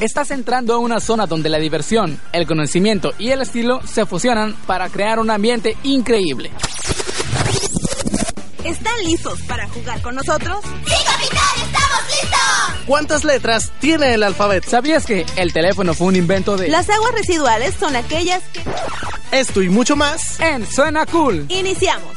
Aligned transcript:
Estás 0.00 0.30
entrando 0.30 0.74
a 0.74 0.78
una 0.78 1.00
zona 1.00 1.26
donde 1.26 1.48
la 1.48 1.58
diversión, 1.58 2.20
el 2.32 2.46
conocimiento 2.46 3.14
y 3.18 3.30
el 3.30 3.42
estilo 3.42 3.80
se 3.84 4.06
fusionan 4.06 4.54
para 4.64 4.88
crear 4.88 5.18
un 5.18 5.28
ambiente 5.28 5.76
increíble. 5.82 6.52
¿Están 8.62 8.96
listos 9.04 9.40
para 9.48 9.66
jugar 9.68 10.00
con 10.00 10.14
nosotros? 10.14 10.60
¡Sí, 10.62 10.94
capitán! 11.04 11.66
¡Estamos 11.66 12.02
listos! 12.10 12.86
¿Cuántas 12.86 13.24
letras 13.24 13.72
tiene 13.80 14.14
el 14.14 14.22
alfabeto? 14.22 14.70
¿Sabías 14.70 15.04
que 15.04 15.26
el 15.34 15.52
teléfono 15.52 15.94
fue 15.94 16.06
un 16.06 16.16
invento 16.16 16.56
de... 16.56 16.68
Las 16.68 16.88
aguas 16.90 17.12
residuales 17.12 17.74
son 17.74 17.96
aquellas 17.96 18.44
que... 18.52 18.62
Esto 19.32 19.62
y 19.62 19.68
mucho 19.68 19.96
más 19.96 20.38
en 20.38 20.64
Suena 20.64 21.06
Cool. 21.06 21.46
Iniciamos. 21.48 22.12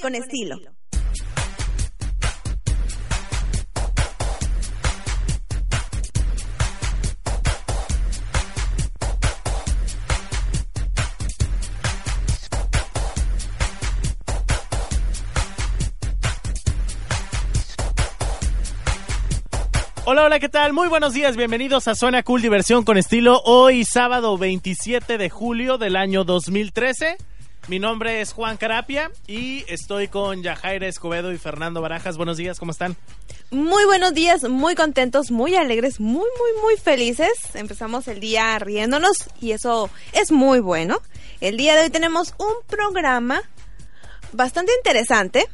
Con 0.00 0.14
estilo. 0.14 0.56
Hola, 20.06 20.24
hola, 20.24 20.40
¿qué 20.40 20.48
tal? 20.48 20.72
Muy 20.72 20.88
buenos 20.88 21.12
días, 21.12 21.36
bienvenidos 21.36 21.86
a 21.86 21.94
Suena 21.94 22.24
Cool 22.24 22.42
Diversión 22.42 22.84
con 22.84 22.98
Estilo. 22.98 23.40
Hoy 23.44 23.84
sábado 23.84 24.36
27 24.38 25.18
de 25.18 25.30
julio 25.30 25.78
del 25.78 25.94
año 25.94 26.24
2013. 26.24 27.16
Mi 27.70 27.78
nombre 27.78 28.20
es 28.20 28.32
Juan 28.32 28.56
Carapia 28.56 29.12
y 29.28 29.64
estoy 29.68 30.08
con 30.08 30.42
Yajaira 30.42 30.88
Escobedo 30.88 31.32
y 31.32 31.38
Fernando 31.38 31.80
Barajas. 31.80 32.16
Buenos 32.16 32.36
días, 32.36 32.58
¿cómo 32.58 32.72
están? 32.72 32.96
Muy 33.52 33.84
buenos 33.84 34.12
días, 34.12 34.42
muy 34.42 34.74
contentos, 34.74 35.30
muy 35.30 35.54
alegres, 35.54 36.00
muy, 36.00 36.16
muy, 36.16 36.62
muy 36.62 36.76
felices. 36.78 37.30
Empezamos 37.54 38.08
el 38.08 38.18
día 38.18 38.58
riéndonos 38.58 39.18
y 39.40 39.52
eso 39.52 39.88
es 40.12 40.32
muy 40.32 40.58
bueno. 40.58 41.00
El 41.40 41.56
día 41.56 41.76
de 41.76 41.82
hoy 41.82 41.90
tenemos 41.90 42.34
un 42.38 42.54
programa 42.66 43.40
bastante 44.32 44.72
interesante. 44.76 45.46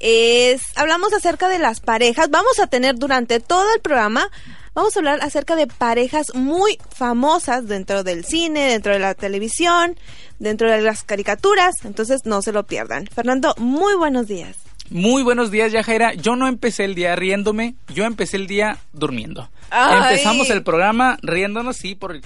Es, 0.00 0.62
hablamos 0.74 1.12
acerca 1.12 1.48
de 1.48 1.60
las 1.60 1.78
parejas. 1.78 2.30
Vamos 2.30 2.58
a 2.58 2.66
tener 2.66 2.96
durante 2.96 3.38
todo 3.38 3.72
el 3.72 3.80
programa 3.80 4.28
vamos 4.74 4.96
a 4.96 5.00
hablar 5.00 5.18
acerca 5.22 5.56
de 5.56 5.66
parejas 5.66 6.34
muy 6.34 6.78
famosas 6.90 7.66
dentro 7.66 8.02
del 8.02 8.24
cine, 8.24 8.70
dentro 8.70 8.92
de 8.92 8.98
la 8.98 9.14
televisión, 9.14 9.96
dentro 10.38 10.70
de 10.70 10.80
las 10.80 11.04
caricaturas. 11.04 11.74
Entonces 11.84 12.20
no 12.24 12.42
se 12.42 12.52
lo 12.52 12.64
pierdan. 12.64 13.06
Fernando, 13.06 13.54
muy 13.58 13.94
buenos 13.94 14.26
días. 14.26 14.56
Muy 14.90 15.22
buenos 15.22 15.50
días, 15.50 15.72
Yajaira. 15.72 16.14
Yo 16.14 16.36
no 16.36 16.46
empecé 16.46 16.84
el 16.84 16.94
día 16.94 17.16
riéndome, 17.16 17.76
yo 17.88 18.04
empecé 18.04 18.36
el 18.36 18.46
día 18.46 18.78
durmiendo. 18.92 19.48
Ay. 19.70 20.12
Empezamos 20.12 20.50
el 20.50 20.62
programa 20.62 21.16
riéndonos, 21.22 21.76
sí, 21.78 21.94
por 21.94 22.20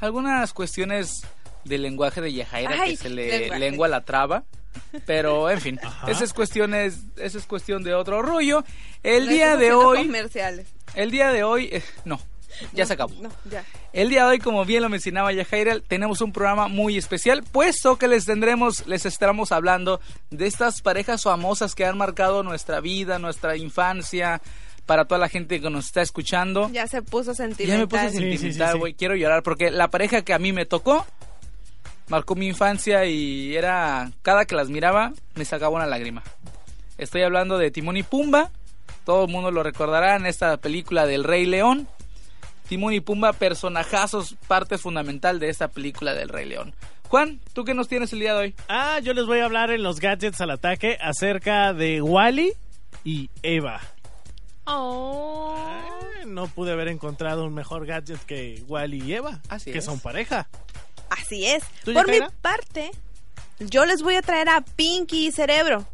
algunas 0.00 0.52
cuestiones 0.52 1.22
del 1.68 1.82
lenguaje 1.82 2.20
de 2.20 2.32
Yajaira 2.32 2.76
Ay, 2.82 2.90
que 2.92 2.96
se 2.96 3.10
le 3.10 3.38
lenguaje. 3.40 3.60
lengua 3.60 3.88
la 3.88 4.04
traba. 4.04 4.44
Pero, 5.06 5.50
en 5.50 5.60
fin, 5.60 5.80
Ajá. 5.82 6.10
esa 6.10 6.24
es 6.24 6.32
cuestión, 6.32 6.72
es, 6.74 6.98
esa 7.16 7.38
es 7.38 7.46
cuestión 7.46 7.82
de 7.82 7.94
otro 7.94 8.22
rollo. 8.22 8.64
El 9.02 9.26
No 9.26 9.32
día 9.32 9.56
de 9.56 9.72
hoy, 9.72 10.06
Comerciales. 10.06 10.66
el 10.94 11.10
día 11.10 11.32
de 11.32 11.42
hoy, 11.42 11.68
eh, 11.72 11.82
no, 12.04 12.20
ya 12.72 12.86
se 12.86 12.92
acabó. 12.92 13.12
No, 13.20 13.28
ya. 13.50 13.64
El 13.92 14.08
día 14.08 14.24
de 14.24 14.30
hoy, 14.30 14.38
como 14.38 14.64
bien 14.64 14.82
lo 14.82 14.88
mencionaba 14.88 15.32
Yajaira, 15.32 15.80
tenemos 15.80 16.20
un 16.20 16.32
programa 16.32 16.68
muy 16.68 16.96
especial, 16.96 17.42
puesto 17.42 17.96
que 17.98 18.06
les 18.08 18.24
tendremos, 18.24 18.86
les 18.86 19.04
estaremos 19.04 19.50
hablando 19.52 20.00
de 20.30 20.46
estas 20.46 20.80
parejas 20.80 21.22
famosas 21.24 21.74
que 21.74 21.84
han 21.84 21.98
marcado 21.98 22.42
nuestra 22.42 22.80
vida, 22.80 23.18
nuestra 23.18 23.56
infancia, 23.56 24.40
para 24.86 25.06
toda 25.06 25.18
la 25.18 25.28
gente 25.28 25.60
que 25.60 25.70
nos 25.70 25.86
está 25.86 26.02
escuchando. 26.02 26.70
Ya 26.72 26.86
se 26.86 27.02
puso 27.02 27.32
Ya 27.32 27.36
sentimental. 27.36 27.80
me 27.80 27.86
puse 27.88 28.10
Sí, 28.10 28.16
sí, 28.16 28.22
sí, 28.22 28.30
sentimental, 28.38 28.72
sí. 28.74 28.78
güey, 28.78 28.94
quiero 28.94 29.16
llorar 29.16 29.42
porque 29.42 29.70
la 29.70 29.88
pareja 29.88 30.22
que 30.22 30.32
a 30.34 30.38
mí 30.38 30.52
me 30.52 30.66
tocó 30.66 31.04
marcó 32.08 32.34
mi 32.34 32.46
infancia 32.46 33.04
y 33.06 33.56
era 33.56 34.10
cada 34.22 34.44
que 34.44 34.54
las 34.54 34.68
miraba 34.68 35.12
me 35.34 35.44
sacaba 35.44 35.76
una 35.76 35.86
lágrima. 35.86 36.22
Estoy 36.96 37.22
hablando 37.22 37.58
de 37.58 37.70
Timón 37.70 37.96
y 37.96 38.02
Pumba. 38.02 38.50
Todo 39.04 39.24
el 39.24 39.30
mundo 39.30 39.50
lo 39.50 39.62
recordará 39.62 40.16
en 40.16 40.26
esta 40.26 40.56
película 40.58 41.06
del 41.06 41.24
Rey 41.24 41.46
León. 41.46 41.88
Timón 42.68 42.92
y 42.92 43.00
Pumba, 43.00 43.32
personajazos, 43.32 44.34
parte 44.46 44.76
fundamental 44.78 45.38
de 45.38 45.48
esta 45.48 45.68
película 45.68 46.12
del 46.14 46.28
Rey 46.28 46.46
León. 46.46 46.74
Juan, 47.08 47.40
¿tú 47.54 47.64
qué 47.64 47.72
nos 47.72 47.88
tienes 47.88 48.12
el 48.12 48.18
día 48.20 48.34
de 48.34 48.40
hoy? 48.40 48.54
Ah, 48.68 48.98
yo 49.02 49.14
les 49.14 49.24
voy 49.24 49.38
a 49.38 49.46
hablar 49.46 49.70
en 49.70 49.82
los 49.82 49.98
gadgets 50.00 50.40
al 50.42 50.50
ataque 50.50 50.98
acerca 51.00 51.72
de 51.72 52.02
Wally 52.02 52.52
y 53.04 53.30
Eva. 53.42 53.80
Oh. 54.66 55.54
Ah, 55.56 56.24
no 56.26 56.46
pude 56.48 56.72
haber 56.72 56.88
encontrado 56.88 57.46
un 57.46 57.54
mejor 57.54 57.86
gadget 57.86 58.18
que 58.26 58.62
Wally 58.68 59.02
y 59.02 59.14
Eva, 59.14 59.40
Así 59.48 59.72
que 59.72 59.78
es. 59.78 59.84
son 59.86 59.98
pareja. 60.00 60.48
Así 61.10 61.46
es. 61.46 61.62
¿Tú, 61.84 61.92
Por 61.92 62.08
mi 62.10 62.18
parte, 62.42 62.90
yo 63.60 63.84
les 63.86 64.02
voy 64.02 64.16
a 64.16 64.22
traer 64.22 64.48
a 64.48 64.60
Pinky 64.62 65.26
y 65.28 65.32
Cerebro. 65.32 65.86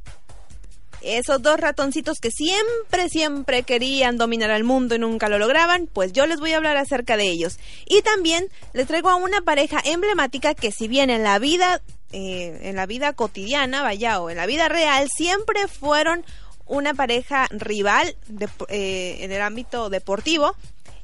Esos 1.02 1.42
dos 1.42 1.60
ratoncitos 1.60 2.18
que 2.18 2.30
siempre, 2.30 3.10
siempre 3.10 3.62
querían 3.62 4.16
dominar 4.16 4.50
al 4.50 4.64
mundo 4.64 4.94
y 4.94 4.98
nunca 4.98 5.28
lo 5.28 5.38
lograban, 5.38 5.86
pues 5.86 6.12
yo 6.14 6.24
les 6.24 6.40
voy 6.40 6.54
a 6.54 6.56
hablar 6.56 6.78
acerca 6.78 7.18
de 7.18 7.24
ellos. 7.28 7.58
Y 7.86 8.00
también 8.00 8.48
les 8.72 8.86
traigo 8.86 9.10
a 9.10 9.16
una 9.16 9.42
pareja 9.42 9.82
emblemática 9.84 10.54
que 10.54 10.72
si 10.72 10.88
bien 10.88 11.10
en 11.10 11.22
la 11.22 11.38
vida, 11.38 11.82
eh, 12.12 12.58
en 12.62 12.76
la 12.76 12.86
vida 12.86 13.12
cotidiana, 13.12 13.82
vaya, 13.82 14.18
o 14.20 14.30
en 14.30 14.38
la 14.38 14.46
vida 14.46 14.68
real, 14.70 15.08
siempre 15.14 15.68
fueron 15.68 16.24
una 16.64 16.94
pareja 16.94 17.48
rival 17.50 18.16
de- 18.28 18.48
eh, 18.68 19.18
en 19.20 19.30
el 19.30 19.42
ámbito 19.42 19.90
deportivo, 19.90 20.56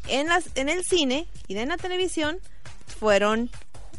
en, 0.09 0.29
las, 0.29 0.45
en 0.55 0.71
el 0.71 0.83
cine 0.83 1.27
y 1.47 1.59
en 1.59 1.69
la 1.69 1.77
televisión 1.77 2.39
fueron 2.99 3.51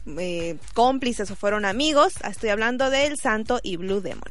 eh, 0.05 0.57
cómplices 0.73 1.29
o 1.31 1.35
fueron 1.35 1.65
amigos. 1.65 2.13
Estoy 2.27 2.49
hablando 2.49 2.89
del 2.89 3.17
Santo 3.17 3.59
y 3.63 3.77
Blue 3.77 4.01
Demon. 4.01 4.29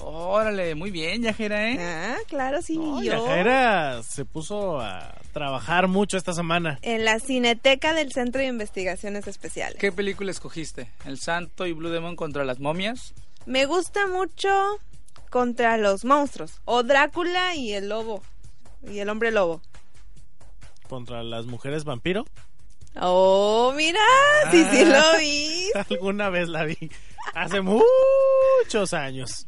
Órale, 0.00 0.74
muy 0.74 0.90
bien, 0.90 1.22
Yajera, 1.22 1.70
¿eh? 1.70 1.76
Ah, 1.80 2.16
claro, 2.28 2.62
sí. 2.62 2.78
No, 2.78 3.02
yo 3.02 3.12
Yajaira 3.12 4.02
se 4.04 4.24
puso 4.24 4.80
a 4.80 5.14
trabajar 5.32 5.88
mucho 5.88 6.16
esta 6.16 6.32
semana. 6.32 6.78
en 6.82 7.04
la 7.04 7.18
Cineteca 7.18 7.92
del 7.94 8.12
Centro 8.12 8.40
de 8.40 8.46
Investigaciones 8.46 9.26
Especiales. 9.26 9.76
¿Qué 9.78 9.90
película 9.90 10.30
escogiste? 10.30 10.90
¿El 11.04 11.18
Santo 11.18 11.66
y 11.66 11.72
Blue 11.72 11.90
Demon 11.90 12.14
contra 12.16 12.44
las 12.44 12.60
momias? 12.60 13.12
Me 13.44 13.66
gusta 13.66 14.06
mucho 14.06 14.48
contra 15.30 15.76
los 15.78 16.04
monstruos. 16.04 16.60
O 16.64 16.84
Drácula 16.84 17.54
y 17.56 17.72
el 17.72 17.88
lobo. 17.88 18.22
Y 18.88 19.00
el 19.00 19.08
hombre 19.08 19.32
lobo. 19.32 19.60
Contra 20.88 21.22
las 21.22 21.46
mujeres 21.46 21.84
vampiro. 21.84 22.24
Oh, 22.96 23.72
mira, 23.76 24.00
sí, 24.50 24.64
sí 24.70 24.84
lo 24.84 25.18
vi. 25.18 25.70
Alguna 25.90 26.30
vez 26.30 26.48
la 26.48 26.64
vi. 26.64 26.76
Hace 27.34 27.60
muchos 27.60 28.92
años. 28.92 29.46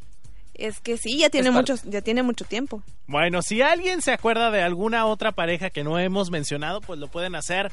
Es 0.54 0.78
que 0.80 0.96
sí, 0.98 1.18
ya 1.18 1.30
tiene 1.30 1.48
Es 1.48 1.54
parte. 1.54 1.72
mucho, 1.72 1.82
ya 1.88 2.02
tiene 2.02 2.22
mucho 2.22 2.44
tiempo. 2.44 2.82
Bueno, 3.06 3.40
si 3.42 3.62
alguien 3.62 4.02
se 4.02 4.12
acuerda 4.12 4.50
de 4.50 4.62
alguna 4.62 5.06
otra 5.06 5.32
pareja 5.32 5.70
que 5.70 5.82
no 5.84 5.98
hemos 5.98 6.30
mencionado, 6.30 6.80
pues 6.82 6.98
lo 7.00 7.08
pueden 7.08 7.34
hacer 7.34 7.72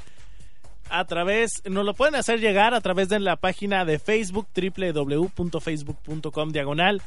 a 0.89 1.03
través, 1.05 1.51
nos 1.65 1.83
lo 1.85 1.93
pueden 1.93 2.15
hacer 2.15 2.39
llegar 2.39 2.73
a 2.73 2.79
través 2.81 3.09
de 3.09 3.19
la 3.19 3.35
página 3.35 3.83
de 3.83 3.99
Facebook 3.99 4.47
www.facebook.com 4.55 6.51
diagonal. 6.51 7.01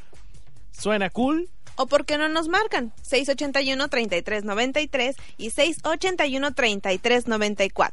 Suena 0.72 1.08
cool. 1.10 1.48
¿O 1.76 1.86
por 1.86 2.04
qué 2.04 2.18
no 2.18 2.28
nos 2.28 2.48
marcan? 2.48 2.92
681-3393 3.10 5.14
y 5.38 5.48
681-3394. 5.50 7.92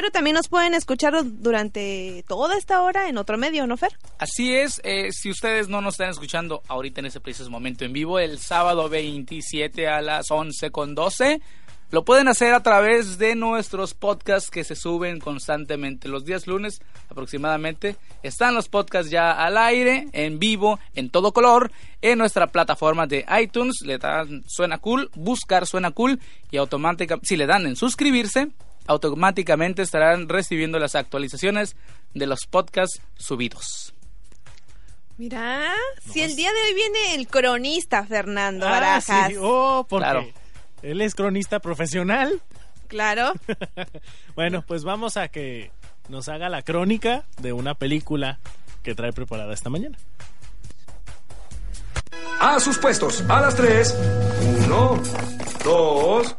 Pero 0.00 0.12
también 0.12 0.34
nos 0.34 0.48
pueden 0.48 0.72
escuchar 0.72 1.12
durante 1.22 2.24
toda 2.26 2.56
esta 2.56 2.80
hora 2.80 3.10
en 3.10 3.18
otro 3.18 3.36
medio, 3.36 3.66
¿no, 3.66 3.76
Fer? 3.76 3.98
Así 4.18 4.56
es, 4.56 4.80
eh, 4.82 5.12
si 5.12 5.28
ustedes 5.28 5.68
no 5.68 5.82
nos 5.82 5.92
están 5.92 6.08
escuchando 6.08 6.62
ahorita 6.68 7.00
en 7.00 7.06
ese 7.08 7.20
preciso 7.20 7.50
momento 7.50 7.84
en 7.84 7.92
vivo, 7.92 8.18
el 8.18 8.38
sábado 8.38 8.88
27 8.88 9.88
a 9.88 10.00
las 10.00 10.30
11 10.30 10.70
con 10.70 10.94
12, 10.94 11.42
lo 11.90 12.02
pueden 12.06 12.28
hacer 12.28 12.54
a 12.54 12.62
través 12.62 13.18
de 13.18 13.34
nuestros 13.34 13.92
podcasts 13.92 14.48
que 14.48 14.64
se 14.64 14.74
suben 14.74 15.20
constantemente 15.20 16.08
los 16.08 16.24
días 16.24 16.46
lunes 16.46 16.80
aproximadamente. 17.10 17.96
Están 18.22 18.54
los 18.54 18.70
podcasts 18.70 19.10
ya 19.10 19.32
al 19.32 19.58
aire, 19.58 20.08
en 20.12 20.38
vivo, 20.38 20.80
en 20.94 21.10
todo 21.10 21.34
color, 21.34 21.72
en 22.00 22.16
nuestra 22.16 22.46
plataforma 22.46 23.06
de 23.06 23.26
iTunes. 23.38 23.82
Le 23.84 23.98
dan 23.98 24.44
Suena 24.46 24.78
Cool, 24.78 25.10
buscar 25.14 25.66
Suena 25.66 25.90
Cool 25.90 26.18
y 26.50 26.56
automáticamente, 26.56 27.26
si 27.26 27.36
le 27.36 27.44
dan 27.44 27.66
en 27.66 27.76
suscribirse, 27.76 28.48
automáticamente 28.90 29.82
estarán 29.82 30.28
recibiendo 30.28 30.78
las 30.80 30.94
actualizaciones 30.96 31.76
de 32.12 32.26
los 32.26 32.46
podcasts 32.46 33.00
subidos. 33.16 33.94
Mira, 35.16 35.70
si 36.12 36.22
el 36.22 36.34
día 36.34 36.50
de 36.52 36.60
hoy 36.68 36.74
viene 36.74 37.14
el 37.14 37.28
cronista 37.28 38.04
Fernando 38.04 38.66
Ah, 38.66 38.70
Barajas. 38.70 39.28
sí. 39.28 39.36
Oh, 39.40 39.86
porque 39.88 40.04
Claro. 40.04 40.26
él 40.82 41.00
es 41.02 41.14
cronista 41.14 41.60
profesional. 41.60 42.40
Claro. 42.88 43.32
Bueno, 44.34 44.64
pues 44.66 44.84
vamos 44.84 45.16
a 45.18 45.28
que 45.28 45.70
nos 46.08 46.28
haga 46.28 46.48
la 46.48 46.62
crónica 46.62 47.24
de 47.40 47.52
una 47.52 47.74
película 47.74 48.38
que 48.82 48.94
trae 48.94 49.12
preparada 49.12 49.52
esta 49.52 49.68
mañana. 49.70 49.98
A 52.40 52.58
sus 52.58 52.78
puestos, 52.78 53.22
a 53.28 53.40
las 53.42 53.54
tres. 53.54 53.94
Uno, 54.64 54.98
dos. 55.62 56.34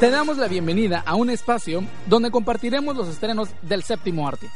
Te 0.00 0.10
damos 0.10 0.38
la 0.38 0.46
bienvenida 0.46 1.02
a 1.04 1.16
un 1.16 1.28
espacio 1.28 1.82
donde 2.06 2.30
compartiremos 2.30 2.96
los 2.96 3.08
estrenos 3.08 3.48
del 3.62 3.82
séptimo 3.82 4.28
arte. 4.28 4.48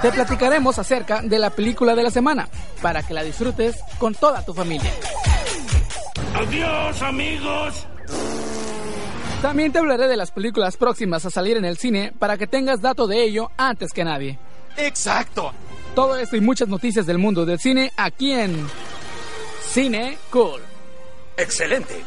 Te 0.00 0.10
platicaremos 0.10 0.78
acerca 0.78 1.20
de 1.20 1.38
la 1.38 1.50
película 1.50 1.94
de 1.94 2.02
la 2.02 2.10
semana 2.10 2.48
para 2.80 3.02
que 3.02 3.12
la 3.12 3.22
disfrutes 3.22 3.76
con 3.98 4.14
toda 4.14 4.42
tu 4.42 4.54
familia. 4.54 4.90
Adiós, 6.34 7.02
amigos. 7.02 7.86
También 9.42 9.70
te 9.70 9.80
hablaré 9.80 10.08
de 10.08 10.16
las 10.16 10.30
películas 10.30 10.78
próximas 10.78 11.26
a 11.26 11.30
salir 11.30 11.58
en 11.58 11.66
el 11.66 11.76
cine 11.76 12.14
para 12.18 12.38
que 12.38 12.46
tengas 12.46 12.80
dato 12.80 13.06
de 13.06 13.22
ello 13.22 13.50
antes 13.58 13.92
que 13.92 14.04
nadie. 14.04 14.38
Exacto. 14.78 15.52
Todo 15.94 16.16
esto 16.16 16.36
y 16.36 16.40
muchas 16.40 16.68
noticias 16.68 17.04
del 17.04 17.18
mundo 17.18 17.44
del 17.44 17.58
cine 17.58 17.92
aquí 17.98 18.32
en 18.32 18.66
Cine 19.70 20.16
Cool, 20.30 20.62
Excelente. 21.36 22.02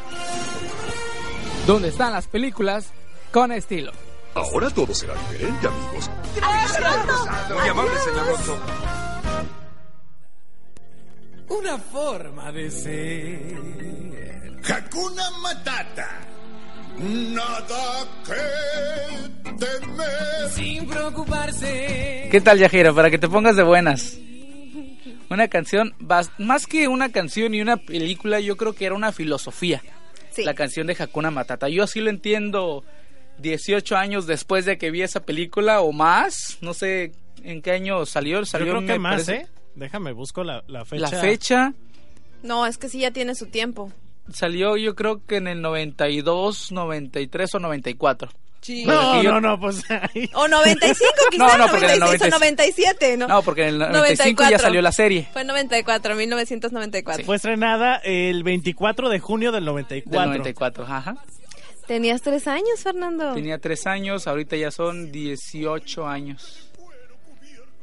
Donde 1.68 1.88
están 1.88 2.14
las 2.14 2.26
películas 2.26 2.94
con 3.30 3.52
estilo. 3.52 3.92
Ahora 4.34 4.70
todo 4.70 4.94
será 4.94 5.12
diferente, 5.30 5.68
amigos. 5.68 6.10
Muy 7.50 7.68
amable, 7.68 7.98
señor 7.98 8.26
Ronzo. 8.26 8.58
Una 11.50 11.78
forma 11.78 12.52
de 12.52 12.70
ser. 12.70 13.52
Hakuna 14.64 15.24
Matata. 15.42 16.08
Nada 17.00 18.08
que 18.24 19.52
temer. 19.58 20.50
Sin 20.54 20.86
preocuparse. 20.86 22.28
¿Qué 22.30 22.40
tal, 22.40 22.58
Yajira? 22.58 22.94
Para 22.94 23.10
que 23.10 23.18
te 23.18 23.28
pongas 23.28 23.56
de 23.56 23.62
buenas. 23.62 24.16
Una 25.28 25.48
canción, 25.48 25.94
más 25.98 26.66
que 26.66 26.88
una 26.88 27.12
canción 27.12 27.54
y 27.54 27.60
una 27.60 27.76
película, 27.76 28.40
yo 28.40 28.56
creo 28.56 28.72
que 28.72 28.86
era 28.86 28.94
una 28.94 29.12
filosofía. 29.12 29.82
Sí. 30.30 30.44
La 30.44 30.54
canción 30.54 30.86
de 30.86 30.96
Hakuna 30.98 31.30
Matata. 31.30 31.68
Yo 31.68 31.82
así 31.84 32.00
lo 32.00 32.10
entiendo 32.10 32.84
18 33.38 33.96
años 33.96 34.26
después 34.26 34.64
de 34.64 34.78
que 34.78 34.90
vi 34.90 35.02
esa 35.02 35.20
película 35.20 35.80
o 35.80 35.92
más. 35.92 36.58
No 36.60 36.74
sé 36.74 37.12
en 37.42 37.62
qué 37.62 37.72
año 37.72 38.04
salió. 38.06 38.40
Yo 38.40 38.44
salió 38.46 38.76
creo 38.76 38.86
que 38.86 38.98
más, 38.98 39.24
parece- 39.26 39.42
¿eh? 39.42 39.46
Déjame, 39.74 40.12
busco 40.12 40.42
la, 40.44 40.64
la 40.66 40.84
fecha. 40.84 41.02
La 41.10 41.20
fecha 41.20 41.72
No, 42.42 42.66
es 42.66 42.78
que 42.78 42.88
sí 42.88 43.00
ya 43.00 43.10
tiene 43.12 43.34
su 43.36 43.46
tiempo. 43.46 43.92
salió 44.32 44.76
yo 44.76 44.94
creo 44.96 45.24
que 45.24 45.36
en 45.36 45.46
el 45.48 45.60
92, 45.62 46.72
93 46.72 47.54
o 47.54 47.58
94. 47.60 48.30
Sí. 48.60 48.84
No, 48.84 49.22
yo- 49.22 49.32
no, 49.32 49.40
no, 49.40 49.60
pues 49.60 49.82
ahí. 49.88 50.28
O 50.34 50.48
95 50.48 51.04
No, 51.38 51.46
quizás, 51.46 51.58
no, 51.58 51.68
porque 51.68 51.84
en 51.86 51.90
el 51.92 52.00
96 52.00 52.32
o 52.34 52.38
90 52.38 52.38
97, 52.38 53.16
¿no? 53.16 53.28
No, 53.28 53.42
porque 53.42 53.62
en 53.62 53.68
el 53.68 53.78
95 53.78 54.42
ya 54.42 54.48
94. 54.50 54.58
salió 54.58 54.82
la 54.82 54.92
serie. 54.92 55.28
Fue 55.32 55.42
en 55.42 55.46
94, 55.46 56.14
1994. 56.16 57.24
Fue 57.24 57.36
estrenada 57.36 57.96
el 58.04 58.42
24 58.42 59.08
de 59.08 59.18
junio 59.20 59.52
del 59.52 59.64
94. 59.64 60.20
Del 60.20 60.28
94, 60.30 60.84
ajá. 60.84 61.16
Tenías 61.86 62.20
tres 62.20 62.46
años, 62.46 62.80
Fernando. 62.82 63.32
Tenía 63.32 63.58
3 63.58 63.86
años, 63.86 64.26
ahorita 64.26 64.56
ya 64.56 64.70
son 64.70 65.10
18 65.10 66.06
años. 66.06 66.68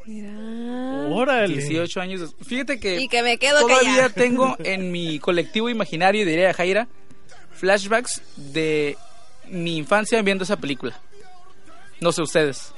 Mira. 0.05 0.29
Órale. 1.09 1.57
18 1.57 2.01
años. 2.01 2.35
Fíjate 2.45 2.79
que, 2.79 2.99
Y 3.01 3.07
que 3.07 3.23
me 3.23 3.37
quedo 3.39 3.61
todavía 3.61 3.89
callada. 3.89 4.09
tengo 4.09 4.55
en 4.59 4.91
mi 4.91 5.17
colectivo 5.17 5.69
imaginario, 5.69 6.23
diría 6.25 6.53
Jaira, 6.53 6.87
flashbacks 7.51 8.21
de 8.35 8.95
mi 9.49 9.77
infancia 9.77 10.21
viendo 10.21 10.43
esa 10.43 10.57
película. 10.57 10.97
No 12.01 12.11
sé 12.11 12.21
ustedes. 12.21 12.73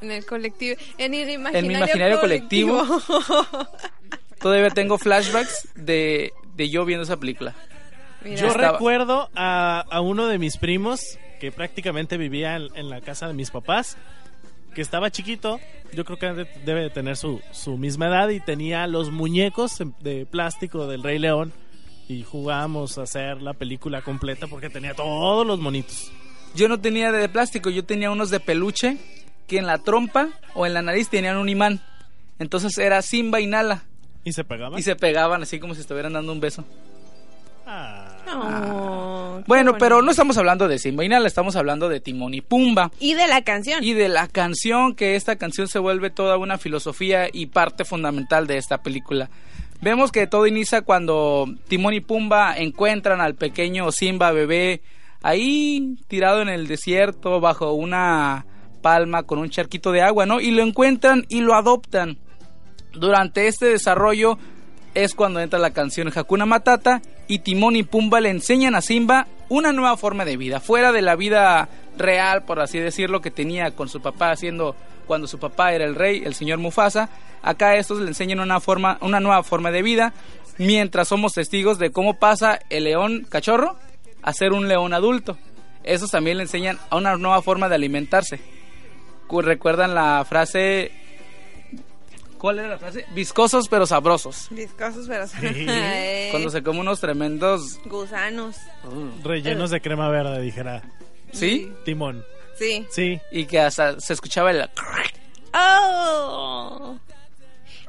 En 0.00 0.10
el 0.10 0.24
colectivo. 0.26 0.76
En 0.98 1.14
el 1.14 1.28
imaginario, 1.30 1.58
En 1.60 1.66
mi 1.68 1.74
imaginario 1.74 2.20
colectivo. 2.20 2.84
Todavía 4.40 4.70
tengo 4.70 4.98
flashbacks 4.98 5.68
de, 5.76 6.32
de 6.56 6.68
yo 6.70 6.84
viendo 6.84 7.04
esa 7.04 7.16
película. 7.16 7.54
Mira. 8.24 8.36
Yo 8.40 8.48
estaba- 8.48 8.72
recuerdo 8.72 9.30
a, 9.34 9.84
a 9.88 10.00
uno 10.00 10.26
de 10.26 10.38
mis 10.38 10.56
primos 10.56 11.18
que 11.40 11.52
prácticamente 11.52 12.16
vivía 12.16 12.56
en, 12.56 12.68
en 12.74 12.90
la 12.90 13.00
casa 13.00 13.28
de 13.28 13.34
mis 13.34 13.50
papás, 13.50 13.96
que 14.74 14.80
estaba 14.80 15.10
chiquito, 15.10 15.60
yo 15.92 16.04
creo 16.04 16.18
que 16.18 16.32
de- 16.32 16.48
debe 16.64 16.82
de 16.82 16.90
tener 16.90 17.16
su, 17.16 17.40
su 17.52 17.76
misma 17.78 18.06
edad 18.08 18.28
y 18.30 18.40
tenía 18.40 18.86
los 18.86 19.10
muñecos 19.10 19.76
de 20.00 20.26
plástico 20.26 20.86
del 20.86 21.02
Rey 21.02 21.18
León 21.18 21.52
y 22.08 22.22
jugábamos 22.22 22.98
a 22.98 23.02
hacer 23.02 23.40
la 23.42 23.54
película 23.54 24.02
completa 24.02 24.46
porque 24.46 24.70
tenía 24.70 24.94
todos 24.94 25.46
los 25.46 25.60
monitos. 25.60 26.10
Yo 26.54 26.68
no 26.68 26.80
tenía 26.80 27.12
de 27.12 27.28
plástico, 27.28 27.70
yo 27.70 27.84
tenía 27.84 28.10
unos 28.10 28.30
de 28.30 28.40
peluche 28.40 28.98
que 29.46 29.58
en 29.58 29.66
la 29.66 29.78
trompa 29.78 30.28
o 30.54 30.66
en 30.66 30.74
la 30.74 30.82
nariz 30.82 31.08
tenían 31.08 31.38
un 31.38 31.48
imán. 31.48 31.80
Entonces 32.38 32.76
era 32.78 33.00
Simba 33.02 33.40
y 33.40 33.46
Nala. 33.46 33.84
¿Y 34.24 34.32
se 34.32 34.44
pegaban? 34.44 34.78
Y 34.78 34.82
se 34.82 34.96
pegaban 34.96 35.42
así 35.42 35.58
como 35.58 35.74
si 35.74 35.80
estuvieran 35.80 36.12
dando 36.12 36.32
un 36.32 36.40
beso. 36.40 36.64
Ah. 37.66 38.08
Oh, 38.34 39.42
Bueno, 39.46 39.76
pero 39.78 40.00
no 40.00 40.10
estamos 40.10 40.38
hablando 40.38 40.68
de 40.68 40.78
Simba 40.78 41.04
y 41.04 41.08
Nala, 41.08 41.26
estamos 41.26 41.56
hablando 41.56 41.88
de 41.88 42.00
Timón 42.00 42.34
y 42.34 42.40
Pumba. 42.40 42.90
Y 43.00 43.14
de 43.14 43.26
la 43.26 43.42
canción. 43.42 43.82
Y 43.82 43.94
de 43.94 44.08
la 44.08 44.28
canción, 44.28 44.94
que 44.94 45.16
esta 45.16 45.36
canción 45.36 45.68
se 45.68 45.78
vuelve 45.78 46.10
toda 46.10 46.38
una 46.38 46.58
filosofía 46.58 47.28
y 47.32 47.46
parte 47.46 47.84
fundamental 47.84 48.46
de 48.46 48.58
esta 48.58 48.82
película. 48.82 49.28
Vemos 49.82 50.12
que 50.12 50.28
todo 50.28 50.46
inicia 50.46 50.82
cuando 50.82 51.46
Timón 51.66 51.94
y 51.94 52.00
Pumba 52.00 52.56
encuentran 52.56 53.20
al 53.20 53.34
pequeño 53.34 53.90
Simba 53.90 54.30
bebé 54.30 54.80
ahí 55.22 55.96
tirado 56.06 56.40
en 56.40 56.48
el 56.48 56.68
desierto 56.68 57.40
bajo 57.40 57.72
una 57.72 58.46
palma 58.80 59.24
con 59.24 59.40
un 59.40 59.50
charquito 59.50 59.90
de 59.90 60.00
agua, 60.00 60.24
¿no? 60.24 60.40
Y 60.40 60.52
lo 60.52 60.62
encuentran 60.62 61.26
y 61.28 61.40
lo 61.40 61.54
adoptan. 61.54 62.18
Durante 62.92 63.48
este 63.48 63.66
desarrollo 63.66 64.38
es 64.94 65.16
cuando 65.16 65.40
entra 65.40 65.58
la 65.58 65.72
canción 65.72 66.12
Hakuna 66.14 66.46
Matata 66.46 67.02
y 67.26 67.40
Timón 67.40 67.74
y 67.74 67.82
Pumba 67.82 68.20
le 68.20 68.30
enseñan 68.30 68.76
a 68.76 68.82
Simba 68.82 69.26
una 69.48 69.72
nueva 69.72 69.96
forma 69.96 70.24
de 70.24 70.36
vida, 70.36 70.60
fuera 70.60 70.92
de 70.92 71.02
la 71.02 71.16
vida 71.16 71.68
real, 71.98 72.44
por 72.44 72.60
así 72.60 72.78
decirlo, 72.78 73.20
que 73.20 73.32
tenía 73.32 73.72
con 73.72 73.88
su 73.88 74.00
papá 74.00 74.30
haciendo 74.30 74.76
cuando 75.06 75.26
su 75.26 75.38
papá 75.38 75.72
era 75.72 75.84
el 75.84 75.94
rey, 75.94 76.22
el 76.24 76.34
señor 76.34 76.58
Mufasa. 76.58 77.08
Acá 77.42 77.76
estos 77.76 77.98
le 78.00 78.08
enseñan 78.08 78.40
una 78.40 78.60
forma, 78.60 78.98
una 79.00 79.20
nueva 79.20 79.42
forma 79.42 79.70
de 79.70 79.82
vida, 79.82 80.12
mientras 80.58 81.08
somos 81.08 81.32
testigos 81.32 81.78
de 81.78 81.90
cómo 81.90 82.18
pasa 82.18 82.58
el 82.70 82.84
león 82.84 83.26
cachorro 83.28 83.76
a 84.22 84.32
ser 84.32 84.52
un 84.52 84.68
león 84.68 84.94
adulto. 84.94 85.36
Esos 85.84 86.10
también 86.10 86.36
le 86.36 86.44
enseñan 86.44 86.78
a 86.90 86.96
una 86.96 87.16
nueva 87.16 87.42
forma 87.42 87.68
de 87.68 87.74
alimentarse. 87.74 88.40
Cu- 89.26 89.42
¿Recuerdan 89.42 89.94
la 89.94 90.24
frase? 90.24 90.92
¿Cuál 92.38 92.58
era 92.58 92.68
la 92.68 92.78
frase? 92.78 93.04
Viscosos 93.14 93.68
pero 93.68 93.86
sabrosos. 93.86 94.48
Viscosos, 94.50 95.06
pero... 95.08 95.26
Sí. 95.26 95.38
Ay, 95.68 96.28
Cuando 96.32 96.50
se 96.50 96.62
come 96.62 96.80
unos 96.80 97.00
tremendos... 97.00 97.78
Gusanos. 97.84 98.56
Rellenos 99.22 99.70
de 99.70 99.80
crema 99.80 100.08
verde, 100.08 100.40
dijera 100.42 100.82
¿Sí? 101.32 101.72
Timón. 101.84 102.24
Sí. 102.58 102.86
Sí. 102.90 103.20
Y 103.30 103.46
que 103.46 103.60
hasta 103.60 103.98
se 104.00 104.12
escuchaba 104.12 104.50
el... 104.50 104.68
Oh. 105.54 106.98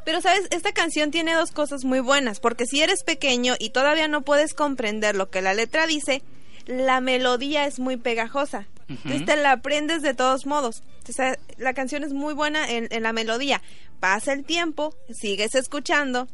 Pero 0.06 0.22
sabes, 0.22 0.48
esta 0.52 0.74
canción 0.74 1.12
tiene 1.12 1.34
dos 1.34 1.52
cosas 1.52 1.86
muy 1.86 2.02
buenas, 2.02 2.40
porque 2.40 2.66
si 2.66 2.82
eres 2.82 3.04
pequeño 3.04 3.56
y 3.58 3.70
todavía 3.70 4.08
no 4.08 4.22
puedes 4.22 4.54
comprender 4.54 5.16
lo 5.16 5.30
que 5.30 5.42
la 5.42 5.54
letra 5.54 5.88
dice, 5.88 6.22
la 6.66 7.00
melodía 7.00 7.66
es 7.66 7.80
muy 7.80 7.98
pegajosa. 7.98 8.68
Entonces 8.90 9.26
te 9.26 9.38
la 9.38 9.54
aprendes 9.54 10.02
de 10.02 10.14
todos 10.14 10.46
modos. 10.46 10.84
O 11.10 11.14
sea, 11.14 11.38
la 11.58 11.74
canción 11.74 12.04
es 12.04 12.14
muy 12.14 12.34
buena 12.34 12.70
en, 12.70 12.88
en 12.92 13.04
la 13.04 13.14
melodía. 13.14 13.62
Pasa 14.02 14.34
el 14.34 14.44
tiempo, 14.44 14.94
sigues 15.10 15.56
escuchando 15.56 16.28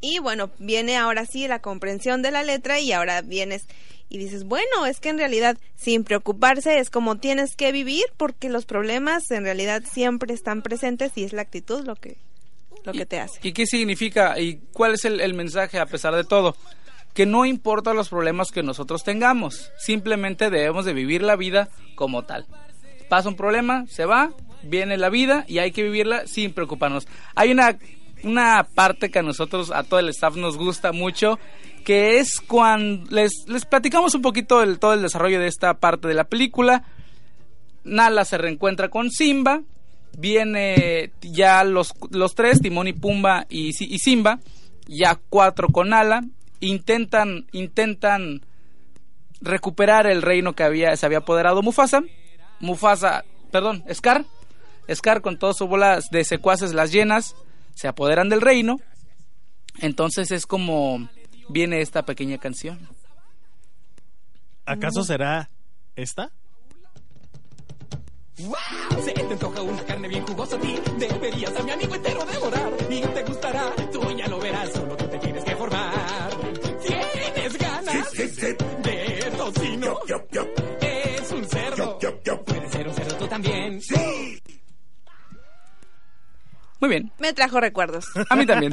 y 0.00 0.18
bueno, 0.20 0.50
viene 0.58 0.96
ahora 0.96 1.26
sí 1.26 1.48
la 1.48 1.60
comprensión 1.60 2.22
de 2.22 2.30
la 2.30 2.42
letra 2.42 2.78
y 2.78 2.92
ahora 2.92 3.20
vienes 3.22 3.64
y 4.08 4.18
dices, 4.18 4.44
bueno, 4.44 4.86
es 4.86 5.00
que 5.00 5.10
en 5.10 5.18
realidad 5.18 5.58
sin 5.76 6.04
preocuparse 6.04 6.78
es 6.78 6.90
como 6.90 7.16
tienes 7.16 7.54
que 7.56 7.72
vivir 7.72 8.04
porque 8.16 8.48
los 8.48 8.64
problemas 8.64 9.30
en 9.30 9.44
realidad 9.44 9.82
siempre 9.90 10.34
están 10.34 10.62
presentes 10.62 11.12
y 11.16 11.24
es 11.24 11.32
la 11.32 11.42
actitud 11.42 11.84
lo 11.84 11.96
que 11.96 12.16
lo 12.84 12.92
que 12.92 13.06
te 13.06 13.18
hace. 13.18 13.40
¿Y 13.42 13.52
qué 13.52 13.66
significa? 13.66 14.38
¿Y 14.38 14.60
cuál 14.72 14.94
es 14.94 15.04
el, 15.04 15.20
el 15.20 15.34
mensaje 15.34 15.78
a 15.78 15.86
pesar 15.86 16.14
de 16.14 16.24
todo? 16.24 16.56
Que 17.12 17.26
no 17.26 17.44
importa 17.44 17.92
los 17.92 18.08
problemas 18.08 18.50
que 18.50 18.62
nosotros 18.62 19.02
tengamos, 19.02 19.70
simplemente 19.78 20.50
debemos 20.50 20.84
de 20.84 20.94
vivir 20.94 21.22
la 21.22 21.36
vida 21.36 21.68
como 21.96 22.24
tal. 22.24 22.46
Pasa 23.08 23.28
un 23.28 23.36
problema, 23.36 23.84
se 23.88 24.04
va, 24.04 24.30
viene 24.62 24.96
la 24.96 25.08
vida 25.08 25.44
y 25.48 25.58
hay 25.58 25.72
que 25.72 25.82
vivirla 25.82 26.26
sin 26.26 26.52
preocuparnos. 26.52 27.08
Hay 27.34 27.50
una, 27.50 27.78
una 28.22 28.66
parte 28.74 29.10
que 29.10 29.18
a 29.18 29.22
nosotros, 29.22 29.70
a 29.70 29.82
todo 29.82 30.00
el 30.00 30.10
staff 30.10 30.36
nos 30.36 30.56
gusta 30.56 30.92
mucho, 30.92 31.38
que 31.88 32.18
es 32.18 32.42
cuando 32.42 33.10
les, 33.10 33.46
les 33.48 33.64
platicamos 33.64 34.14
un 34.14 34.20
poquito 34.20 34.62
todo 34.76 34.92
el 34.92 35.00
desarrollo 35.00 35.40
de 35.40 35.46
esta 35.46 35.72
parte 35.72 36.06
de 36.06 36.12
la 36.12 36.24
película. 36.24 36.84
Nala 37.82 38.26
se 38.26 38.36
reencuentra 38.36 38.90
con 38.90 39.10
Simba. 39.10 39.62
Viene 40.18 41.12
ya 41.22 41.64
los, 41.64 41.94
los 42.10 42.34
tres, 42.34 42.60
Timón 42.60 42.88
y 42.88 42.92
Pumba 42.92 43.46
y, 43.48 43.68
y 43.70 43.98
Simba. 44.00 44.38
Ya 44.86 45.18
cuatro 45.30 45.68
con 45.68 45.88
Nala. 45.88 46.24
Intentan, 46.60 47.46
intentan 47.52 48.42
recuperar 49.40 50.06
el 50.06 50.20
reino 50.20 50.52
que 50.52 50.64
había, 50.64 50.94
se 50.94 51.06
había 51.06 51.18
apoderado 51.18 51.62
Mufasa. 51.62 52.02
Mufasa, 52.60 53.24
perdón, 53.50 53.82
Scar. 53.90 54.26
Scar 54.92 55.22
con 55.22 55.38
todas 55.38 55.56
sus 55.56 55.66
bolas 55.66 56.10
de 56.10 56.22
secuaces 56.24 56.74
las 56.74 56.92
llenas. 56.92 57.34
Se 57.74 57.88
apoderan 57.88 58.28
del 58.28 58.42
reino. 58.42 58.76
Entonces 59.80 60.30
es 60.32 60.44
como 60.44 61.08
viene 61.48 61.80
esta 61.80 62.04
pequeña 62.04 62.38
canción. 62.38 62.78
¿Acaso 64.66 65.02
será 65.02 65.50
esta? 65.96 66.30
¡Wow! 68.38 69.02
Se 69.02 69.12
te 69.12 69.20
antoja 69.22 69.62
una 69.62 69.82
carne 69.84 70.08
bien 70.08 70.24
jugosa 70.26 70.56
a 70.56 70.60
ti. 70.60 70.78
Deberías 70.98 71.56
a 71.56 71.62
mi 71.62 71.70
amigo 71.72 71.94
entero 71.94 72.24
devorar. 72.24 72.72
Y 72.88 73.00
te 73.00 73.22
gustará, 73.24 73.72
tú 73.90 74.00
ya 74.16 74.28
lo 74.28 74.38
verás. 74.38 74.72
Solo 74.72 74.96
tú 74.96 75.08
te 75.08 75.18
tienes 75.18 75.42
que 75.44 75.56
formar. 75.56 76.30
¿Tienes 76.86 77.58
ganas 77.58 78.10
Sí, 78.10 78.28
sí, 78.28 78.28
sí. 78.28 78.46
de 78.82 79.32
tocino? 79.36 79.98
Yup, 80.06 80.30
yup, 80.32 80.32
yup. 80.32 80.82
Es 80.82 81.32
un 81.32 81.44
cerdo. 81.48 81.98
Puedes 82.46 82.70
ser 82.72 82.88
un 82.88 82.94
cerdo 82.94 83.16
tú 83.16 83.26
también. 83.26 83.80
Sí. 83.82 84.40
Muy 86.80 86.90
bien. 86.90 87.10
Me 87.18 87.32
trajo 87.32 87.58
recuerdos. 87.58 88.06
A 88.30 88.36
mí 88.36 88.46
también. 88.46 88.72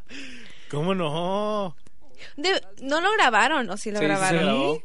¿Cómo 0.70 0.94
no? 0.94 1.76
De- 2.36 2.60
¿No 2.82 3.00
lo 3.00 3.12
grabaron 3.12 3.68
o 3.70 3.76
sí 3.76 3.90
lo 3.90 3.98
Sí, 3.98 4.04
sí, 4.04 4.08
grabaron? 4.08 4.42
grabó. 4.42 4.82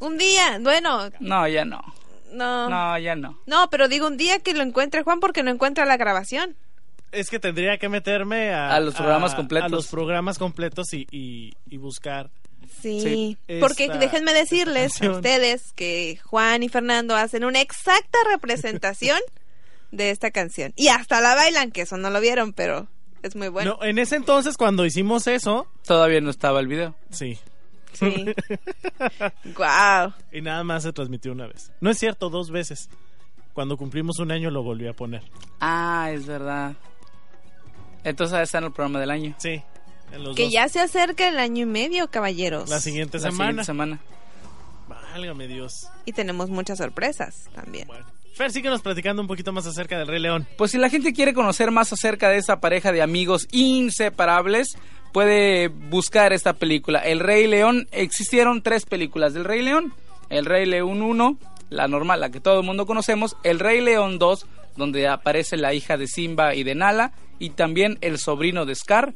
Un 0.00 0.18
día, 0.18 0.58
bueno, 0.60 1.10
No, 1.20 1.48
ya 1.48 1.64
no. 1.64 1.80
no. 2.32 2.68
No, 2.68 2.98
ya 2.98 3.14
no. 3.16 3.38
No, 3.46 3.70
pero 3.70 3.88
digo 3.88 4.06
un 4.06 4.16
día 4.16 4.38
que 4.40 4.52
lo 4.54 4.62
encuentre 4.62 5.02
Juan 5.02 5.20
porque 5.20 5.42
no 5.42 5.50
encuentra 5.50 5.86
la 5.86 5.96
grabación. 5.96 6.56
Es 7.12 7.30
que 7.30 7.38
tendría 7.38 7.78
que 7.78 7.88
meterme 7.88 8.52
a, 8.52 8.74
A 8.74 8.80
los 8.80 8.94
programas 8.94 9.34
completos. 9.34 9.66
A 9.72 9.74
los 9.74 9.86
programas 9.86 10.38
completos 10.38 10.92
y, 10.92 11.06
y, 11.10 11.54
y 11.68 11.76
buscar 11.78 12.30
Sí, 12.82 13.00
Sí. 13.46 13.58
porque 13.60 13.84
Esta- 13.84 13.98
déjenme 13.98 14.34
decirles 14.34 15.00
a 15.00 15.10
ustedes 15.12 15.72
que 15.74 16.18
Juan 16.24 16.62
y 16.64 16.68
Fernando 16.68 17.14
hacen 17.16 17.44
una 17.44 17.60
exacta 17.60 18.18
representación 18.30 19.18
de 19.92 20.10
esta 20.10 20.30
canción. 20.32 20.72
Y 20.76 20.88
hasta 20.88 21.20
la 21.20 21.34
bailan, 21.36 21.70
que 21.70 21.82
eso 21.82 21.96
no 21.96 22.10
lo 22.10 22.20
vieron, 22.20 22.52
pero 22.52 22.88
es 23.22 23.36
muy 23.36 23.48
bueno. 23.48 23.76
No, 23.80 23.84
en 23.84 23.98
ese 23.98 24.16
entonces, 24.16 24.56
cuando 24.56 24.84
hicimos 24.86 25.26
eso, 25.26 25.66
Todavía 25.86 26.20
no 26.20 26.30
estaba 26.30 26.60
el 26.60 26.66
video. 26.68 26.94
sí. 27.10 27.38
Sí. 27.92 28.26
Guau. 29.56 30.12
Y 30.30 30.42
nada 30.42 30.62
más 30.64 30.82
se 30.82 30.92
transmitió 30.92 31.32
una 31.32 31.46
vez. 31.46 31.72
No 31.80 31.88
es 31.90 31.96
cierto, 31.98 32.28
dos 32.28 32.50
veces. 32.50 32.90
Cuando 33.54 33.78
cumplimos 33.78 34.18
un 34.18 34.30
año 34.32 34.50
lo 34.50 34.62
volví 34.62 34.86
a 34.86 34.92
poner. 34.92 35.22
Ah, 35.60 36.10
es 36.12 36.26
verdad. 36.26 36.74
Entonces 38.04 38.38
está 38.40 38.58
en 38.58 38.64
el 38.64 38.72
programa 38.72 39.00
del 39.00 39.10
año. 39.10 39.34
Sí, 39.38 39.62
en 40.12 40.24
los 40.24 40.36
Que 40.36 40.44
dos. 40.44 40.52
ya 40.52 40.68
se 40.68 40.80
acerca 40.80 41.26
el 41.28 41.38
año 41.38 41.62
y 41.62 41.66
medio, 41.66 42.08
caballeros. 42.10 42.68
La 42.68 42.80
siguiente 42.80 43.16
La 43.18 43.30
semana. 43.30 43.64
siguiente 43.64 43.64
semana. 43.64 43.98
Válgame 44.88 45.48
Dios. 45.48 45.88
Y 46.04 46.12
tenemos 46.12 46.50
muchas 46.50 46.76
sorpresas 46.78 47.48
también. 47.54 47.86
Bueno. 47.88 48.04
Fer, 48.36 48.52
síguenos 48.52 48.82
platicando 48.82 49.22
un 49.22 49.28
poquito 49.28 49.50
más 49.50 49.66
acerca 49.66 49.96
del 49.96 50.08
Rey 50.08 50.20
León. 50.20 50.46
Pues 50.58 50.70
si 50.70 50.76
la 50.76 50.90
gente 50.90 51.14
quiere 51.14 51.32
conocer 51.32 51.70
más 51.70 51.90
acerca 51.94 52.28
de 52.28 52.36
esa 52.36 52.60
pareja 52.60 52.92
de 52.92 53.00
amigos 53.00 53.48
inseparables, 53.50 54.76
puede 55.14 55.68
buscar 55.68 56.34
esta 56.34 56.52
película. 56.52 56.98
El 56.98 57.20
Rey 57.20 57.46
León, 57.46 57.88
existieron 57.92 58.60
tres 58.60 58.84
películas 58.84 59.32
del 59.32 59.46
Rey 59.46 59.62
León. 59.62 59.94
El 60.28 60.44
Rey 60.44 60.66
León 60.66 61.00
1, 61.00 61.38
la 61.70 61.88
normal, 61.88 62.20
la 62.20 62.28
que 62.28 62.40
todo 62.40 62.60
el 62.60 62.66
mundo 62.66 62.84
conocemos. 62.84 63.38
El 63.42 63.58
Rey 63.58 63.80
León 63.80 64.18
2, 64.18 64.46
donde 64.76 65.08
aparece 65.08 65.56
la 65.56 65.72
hija 65.72 65.96
de 65.96 66.06
Simba 66.06 66.54
y 66.54 66.62
de 66.62 66.74
Nala. 66.74 67.12
Y 67.38 67.50
también 67.50 67.96
el 68.02 68.18
sobrino 68.18 68.66
de 68.66 68.74
Scar. 68.74 69.14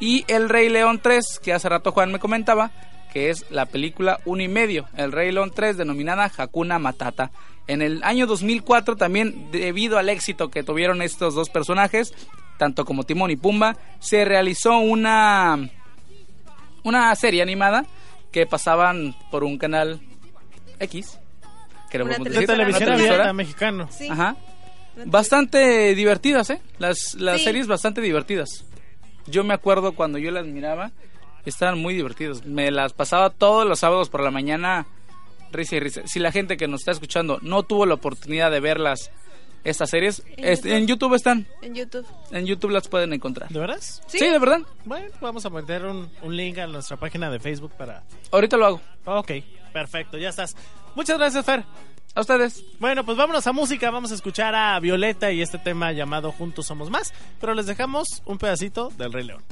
Y 0.00 0.24
El 0.26 0.48
Rey 0.48 0.70
León 0.70 0.98
3, 1.00 1.38
que 1.40 1.52
hace 1.52 1.68
rato 1.68 1.92
Juan 1.92 2.10
me 2.10 2.18
comentaba, 2.18 2.72
que 3.12 3.30
es 3.30 3.48
la 3.48 3.66
película 3.66 4.18
uno 4.24 4.42
y 4.42 4.48
medio, 4.48 4.88
El 4.96 5.12
Rey 5.12 5.30
León 5.30 5.52
3, 5.54 5.76
denominada 5.76 6.30
Hakuna 6.36 6.80
Matata. 6.80 7.30
En 7.68 7.82
el 7.82 8.02
año 8.04 8.26
2004 8.26 8.96
también, 8.96 9.50
debido 9.50 9.98
al 9.98 10.08
éxito 10.08 10.50
que 10.50 10.62
tuvieron 10.62 11.02
estos 11.02 11.34
dos 11.34 11.48
personajes, 11.50 12.14
tanto 12.58 12.84
como 12.84 13.02
Timón 13.04 13.30
y 13.30 13.36
Pumba, 13.36 13.76
se 13.98 14.24
realizó 14.24 14.78
una, 14.78 15.68
una 16.84 17.14
serie 17.16 17.42
animada 17.42 17.84
que 18.30 18.46
pasaban 18.46 19.14
por 19.30 19.42
un 19.44 19.58
canal 19.58 20.00
X. 20.78 21.18
Que 21.90 22.02
Una 22.02 22.16
televisión 22.16 22.90
abierta 22.90 23.32
mexicano. 23.32 23.88
Sí. 23.90 24.08
Ajá. 24.08 24.36
Bastante 25.04 25.94
divertidas, 25.94 26.50
¿eh? 26.50 26.60
Las, 26.78 27.14
las 27.14 27.38
Sí. 27.38 27.44
series 27.44 27.66
bastante 27.66 28.00
divertidas. 28.00 28.64
Yo 29.26 29.44
me 29.44 29.54
acuerdo 29.54 29.92
cuando 29.92 30.18
yo 30.18 30.30
las 30.30 30.46
miraba, 30.46 30.92
estaban 31.44 31.78
muy 31.78 31.94
divertidas. 31.94 32.44
Me 32.46 32.70
las 32.70 32.92
pasaba 32.92 33.30
todos 33.30 33.66
los 33.66 33.78
sábados 33.80 34.08
por 34.08 34.22
la 34.22 34.30
mañana, 34.30 34.86
risa 35.52 35.76
y 35.76 35.80
risa. 35.80 36.02
Si 36.06 36.18
la 36.18 36.32
gente 36.32 36.56
que 36.56 36.68
nos 36.68 36.80
está 36.82 36.92
escuchando 36.92 37.38
no 37.42 37.62
tuvo 37.62 37.86
la 37.86 37.94
oportunidad 37.94 38.50
de 38.50 38.60
verlas, 38.60 39.10
estas 39.64 39.90
series, 39.90 40.22
En 40.36 40.44
est- 40.44 40.62
YouTube. 40.64 40.76
en 40.76 40.86
YouTube 40.86 41.14
están. 41.14 41.46
En 41.62 41.74
YouTube. 41.74 42.06
En 42.30 42.46
YouTube 42.46 42.70
las 42.70 42.86
pueden 42.88 43.12
encontrar. 43.12 43.48
¿De 43.48 43.58
veras? 43.58 44.00
¿Sí? 44.06 44.18
Sí, 44.18 44.26
de 44.28 44.38
verdad. 44.38 44.60
Bueno, 44.84 45.08
vamos 45.20 45.44
a 45.44 45.50
meter 45.50 45.84
un, 45.86 46.08
un 46.22 46.36
link 46.36 46.58
a 46.58 46.66
nuestra 46.68 46.96
página 46.96 47.30
de 47.30 47.40
Facebook 47.40 47.72
para... 47.76 48.04
Ahorita 48.30 48.56
lo 48.56 48.66
hago. 48.66 48.80
Ok, 49.06 49.32
perfecto, 49.72 50.18
ya 50.18 50.28
estás. 50.28 50.54
Muchas 50.94 51.18
gracias, 51.18 51.44
Fer. 51.44 51.64
A 52.14 52.20
ustedes. 52.20 52.64
Bueno, 52.78 53.04
pues 53.04 53.18
vámonos 53.18 53.46
a 53.46 53.52
música, 53.52 53.90
vamos 53.90 54.10
a 54.10 54.14
escuchar 54.14 54.54
a 54.54 54.78
Violeta 54.80 55.32
y 55.32 55.42
este 55.42 55.58
tema 55.58 55.92
llamado 55.92 56.32
Juntos 56.32 56.64
Somos 56.66 56.88
Más, 56.88 57.12
pero 57.40 57.52
les 57.52 57.66
dejamos 57.66 58.22
un 58.24 58.38
pedacito 58.38 58.88
del 58.96 59.12
Rey 59.12 59.24
León. 59.24 59.42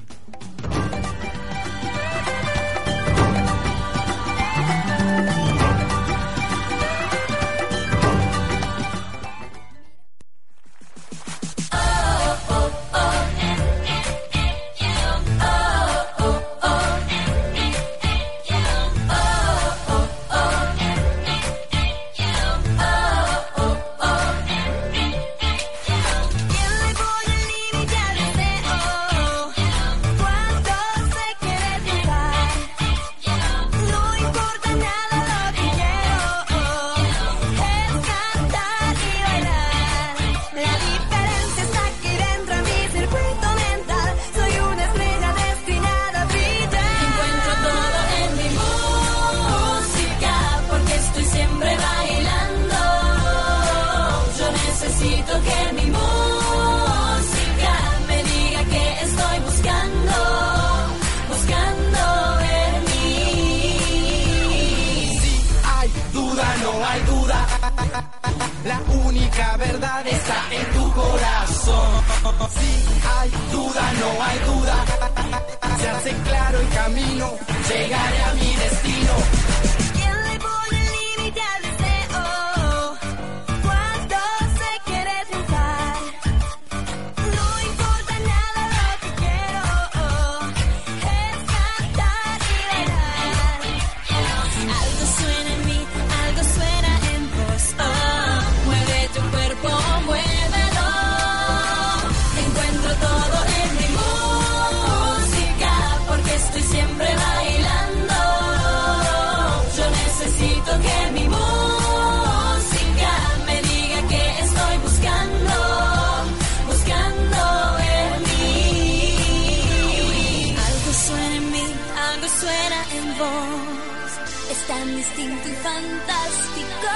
Tan 124.74 124.96
distinto 124.96 125.48
y 125.48 125.56
fantástico. 125.68 126.90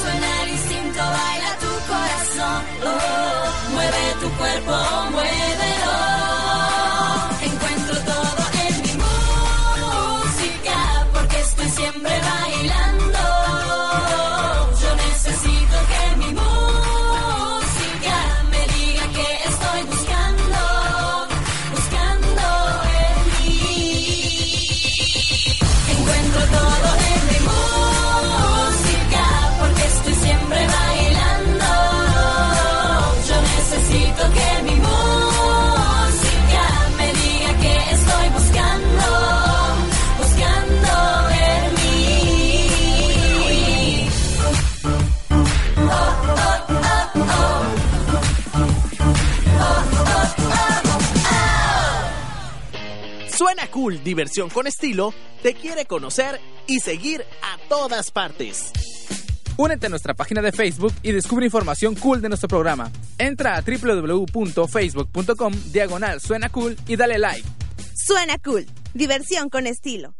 Suena 0.00 0.44
distinto, 0.52 1.00
baila 1.16 1.52
tu 1.64 1.72
corazón. 1.92 2.60
Oh, 2.84 3.72
mueve 3.72 4.04
tu 4.20 4.28
cuerpo, 4.38 4.76
muévelo. 5.10 5.75
Suena 53.56 53.70
cool, 53.70 54.04
diversión 54.04 54.50
con 54.50 54.66
estilo, 54.66 55.14
te 55.42 55.54
quiere 55.54 55.86
conocer 55.86 56.38
y 56.66 56.80
seguir 56.80 57.24
a 57.42 57.56
todas 57.70 58.10
partes. 58.10 58.70
Únete 59.56 59.86
a 59.86 59.88
nuestra 59.88 60.12
página 60.12 60.42
de 60.42 60.52
Facebook 60.52 60.92
y 61.02 61.12
descubre 61.12 61.46
información 61.46 61.94
cool 61.94 62.20
de 62.20 62.28
nuestro 62.28 62.48
programa. 62.48 62.90
Entra 63.16 63.56
a 63.56 63.62
www.facebook.com 63.62 65.54
diagonal 65.72 66.20
suena 66.20 66.50
cool 66.50 66.76
y 66.86 66.96
dale 66.96 67.16
like. 67.16 67.48
Suena 67.94 68.36
cool, 68.44 68.66
diversión 68.92 69.48
con 69.48 69.66
estilo. 69.66 70.14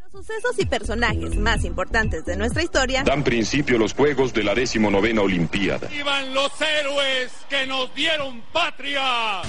Los 0.00 0.10
sucesos 0.10 0.58
y 0.58 0.66
personajes 0.66 1.36
más 1.36 1.64
importantes 1.64 2.24
de 2.24 2.36
nuestra 2.36 2.64
historia 2.64 3.04
Dan 3.04 3.22
principio 3.22 3.78
los 3.78 3.94
Juegos 3.94 4.32
de 4.32 4.42
la 4.42 4.56
decimonovena 4.56 5.22
Olimpiada. 5.22 5.86
¡Vivan 5.86 6.34
los 6.34 6.50
héroes 6.60 7.30
que 7.48 7.64
nos 7.68 7.94
dieron 7.94 8.42
patria! 8.52 9.42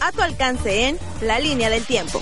A 0.00 0.12
tu 0.12 0.22
alcance 0.22 0.88
en 0.88 0.98
La 1.20 1.38
Línea 1.38 1.70
del 1.70 1.84
Tiempo. 1.84 2.20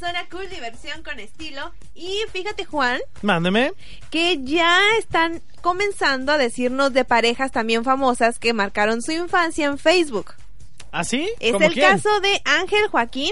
Zona 0.00 0.26
Cool, 0.30 0.48
diversión 0.48 1.02
con 1.02 1.20
estilo. 1.20 1.70
Y 1.94 2.18
fíjate, 2.32 2.64
Juan, 2.64 3.00
Mándeme. 3.22 3.72
que 4.10 4.42
ya 4.42 4.80
están 4.98 5.40
comenzando 5.62 6.32
a 6.32 6.38
decirnos 6.38 6.92
de 6.92 7.04
parejas 7.04 7.52
también 7.52 7.84
famosas 7.84 8.38
que 8.38 8.52
marcaron 8.54 9.02
su 9.02 9.12
infancia 9.12 9.66
en 9.66 9.78
Facebook. 9.78 10.34
¿Así? 10.90 11.30
Es 11.38 11.52
¿Cómo 11.52 11.66
el 11.66 11.74
quién? 11.74 11.86
caso 11.88 12.20
de 12.20 12.40
Ángel 12.44 12.88
Joaquín, 12.88 13.30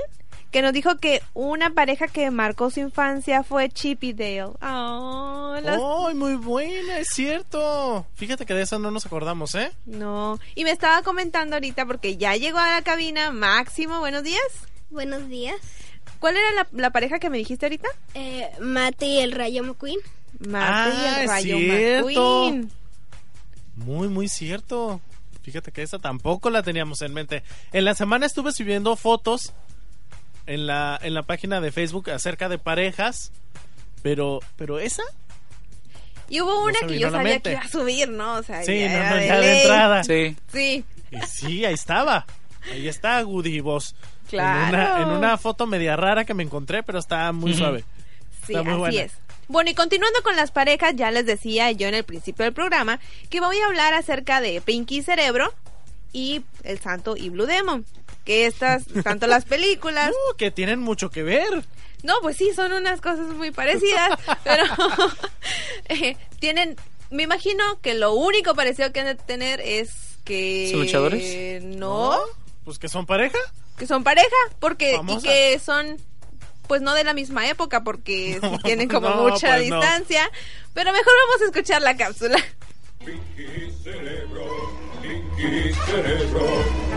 que 0.52 0.62
nos 0.62 0.72
dijo 0.72 0.96
que 0.98 1.22
una 1.35 1.70
pareja 1.70 2.07
que 2.09 2.31
marcó 2.31 2.70
su 2.70 2.81
infancia 2.81 3.42
fue 3.42 3.68
Chip 3.68 4.04
y 4.04 4.12
Dale. 4.12 4.44
Oh, 4.62 5.59
las- 5.62 5.81
¡Ay, 6.07 6.14
muy 6.14 6.37
buena! 6.37 6.98
Es 6.98 7.09
cierto. 7.09 8.07
Fíjate 8.14 8.46
que 8.46 8.54
de 8.54 8.62
eso 8.62 8.78
no 8.78 8.90
nos 8.90 9.04
acordamos, 9.07 9.54
¿eh? 9.57 9.72
No. 9.87 10.38
Y 10.54 10.64
me 10.64 10.70
estaba 10.70 11.02
comentando 11.02 11.57
ahorita 11.57 11.85
porque 11.87 12.16
ya 12.16 12.37
llegó 12.37 12.59
a 12.59 12.70
la 12.70 12.83
cabina 12.83 13.31
Máximo. 13.33 13.98
Buenos 14.00 14.22
días. 14.22 14.40
Buenos 14.90 15.28
días. 15.28 15.57
¿Cuál 16.18 16.37
era 16.37 16.52
la, 16.52 16.66
la 16.72 16.90
pareja 16.90 17.18
que 17.18 17.31
me 17.31 17.38
dijiste 17.38 17.66
ahorita? 17.66 17.88
Eh, 18.14 18.48
Mate 18.61 19.07
y 19.07 19.20
el 19.20 19.33
Rayo 19.33 19.62
McQueen. 19.62 19.98
Marta 20.40 20.88
y 20.94 21.07
Ah, 21.07 21.16
el 21.18 21.22
es 21.24 21.28
Rayo 21.31 21.57
cierto. 21.59 22.07
McQueen. 22.09 22.70
Muy, 23.76 24.09
muy 24.09 24.28
cierto. 24.28 25.00
Fíjate 25.42 25.72
que 25.72 25.83
esa 25.83 25.98
tampoco 25.98 26.50
la 26.50 26.62
teníamos 26.62 27.00
en 27.02 27.14
mente. 27.14 27.42
En 27.72 27.85
la 27.85 27.94
semana 27.94 28.26
estuve 28.26 28.52
subiendo 28.52 28.96
fotos 28.96 29.52
en 30.46 30.66
la, 30.66 30.98
en 31.02 31.14
la 31.14 31.22
página 31.22 31.61
de 31.61 31.72
Facebook 31.72 32.11
acerca 32.11 32.48
de 32.48 32.59
parejas, 32.59 33.33
pero, 34.02 34.40
pero 34.57 34.78
esa, 34.78 35.02
Y 36.28 36.40
hubo 36.40 36.64
una 36.64 36.78
que 36.87 36.98
yo 36.98 37.11
sabía 37.11 37.38
que 37.40 37.52
iba 37.52 37.61
a 37.61 37.68
subir, 37.68 38.09
¿no? 38.11 38.35
O 38.35 38.42
sea, 38.42 38.62
sí, 38.64 38.78
ya 38.81 39.04
no, 39.04 39.11
no, 39.11 39.16
de 39.16 39.26
ya 39.26 39.38
de 39.40 39.61
entrada. 39.62 40.04
Sí. 40.04 40.37
Sí. 40.52 40.85
Y 41.11 41.20
sí, 41.26 41.64
ahí 41.64 41.74
estaba. 41.74 42.26
Ahí 42.72 42.88
está 42.88 43.20
Goody 43.22 43.61
Boss. 43.61 43.94
Claro. 44.28 44.76
En 44.76 44.83
una, 44.83 45.02
en 45.02 45.09
una 45.11 45.38
foto 45.38 45.66
media 45.66 45.96
rara 45.96 46.24
que 46.24 46.35
me 46.35 46.42
encontré, 46.42 46.83
pero 46.83 46.98
está 46.98 47.33
muy 47.33 47.54
suave. 47.54 47.85
Sí, 48.46 48.52
Está 48.52 48.62
muy 48.62 48.72
así 48.72 48.78
buena. 48.81 49.02
es. 49.02 49.12
Bueno, 49.48 49.70
y 49.70 49.74
continuando 49.74 50.22
con 50.22 50.37
las 50.37 50.50
parejas, 50.50 50.94
ya 50.96 51.11
les 51.11 51.24
decía 51.24 51.70
yo 51.72 51.88
en 51.88 51.94
el 51.94 52.04
principio 52.04 52.44
del 52.44 52.52
programa 52.52 53.00
que 53.31 53.40
voy 53.40 53.59
a 53.59 53.66
hablar 53.66 53.94
acerca 53.94 54.40
de 54.42 54.61
Pinky 54.61 55.02
Cerebro 55.02 55.54
y 56.12 56.42
El 56.64 56.78
Santo 56.81 57.16
y 57.16 57.31
Blue 57.31 57.46
Demon. 57.46 57.87
Que 58.24 58.44
estas, 58.46 58.85
tanto 59.04 59.26
las 59.26 59.46
películas. 59.46 60.11
Uh, 60.11 60.37
que 60.37 60.50
tienen 60.50 60.81
mucho 60.81 61.11
que 61.11 61.22
ver. 61.22 61.64
No, 62.02 62.14
pues 62.20 62.37
sí, 62.37 62.50
son 62.54 62.72
unas 62.72 63.00
cosas 63.00 63.28
muy 63.35 63.50
parecidas, 63.50 64.11
pero 64.44 64.64
eh, 65.88 66.16
tienen. 66.38 66.76
Me 67.11 67.22
imagino 67.22 67.81
que 67.81 67.94
lo 67.94 68.12
único 68.12 68.54
parecido 68.54 68.92
que 68.92 69.00
han 69.00 69.07
de 69.07 69.14
tener 69.14 69.61
es 69.62 70.18
que. 70.24 70.68
¿Son 70.70 70.81
luchadores? 70.81 71.62
No, 71.64 72.18
Pues 72.68 72.78
que 72.78 72.90
son 72.90 73.07
pareja. 73.07 73.38
que 73.78 73.87
son 73.87 74.04
pareja, 74.04 74.26
porque. 74.61 74.96
Famosas. 74.96 75.24
Y 75.24 75.26
que 75.28 75.59
son. 75.59 75.96
Pues 76.66 76.83
no 76.83 76.92
de 76.92 77.02
la 77.02 77.14
misma 77.14 77.48
época, 77.48 77.83
porque 77.83 78.38
sí 78.42 78.59
tienen 78.62 78.90
como 78.90 79.09
No, 79.09 79.22
mucha 79.22 79.57
pues 79.57 79.70
no. 79.70 79.76
distancia. 79.81 80.31
Pero 80.74 80.92
mejor 80.92 81.12
vamos 81.28 81.40
a 81.40 81.44
escuchar 81.46 81.81
la 81.81 81.96
cápsula. 81.96 82.37
Pinky 82.98 83.72
cerebro, 83.83 84.44
Pinky 85.00 85.72
cerebro. 85.87 86.46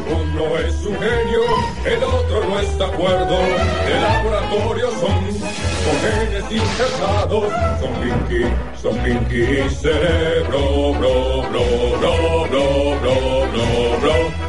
Uno 0.09 0.57
es 0.57 0.75
un 0.85 0.99
genio, 0.99 1.41
el 1.85 2.03
otro 2.03 2.43
no 2.49 2.59
está 2.59 2.85
acuerdo. 2.87 3.39
De 3.39 4.01
laboratorio 4.01 4.91
son, 4.91 5.31
son 5.31 5.99
genes 6.01 6.51
insertados. 6.51 7.53
Son 7.79 7.93
Pinky, 8.01 8.43
son 8.81 8.97
Pinky 9.05 9.69
cerebro, 9.73 10.93
bro, 10.95 11.43
bro, 11.49 11.97
bro, 11.97 12.47
bro, 12.49 12.99
bro, 12.99 13.47
bro, 13.51 13.99
bro. 14.01 14.40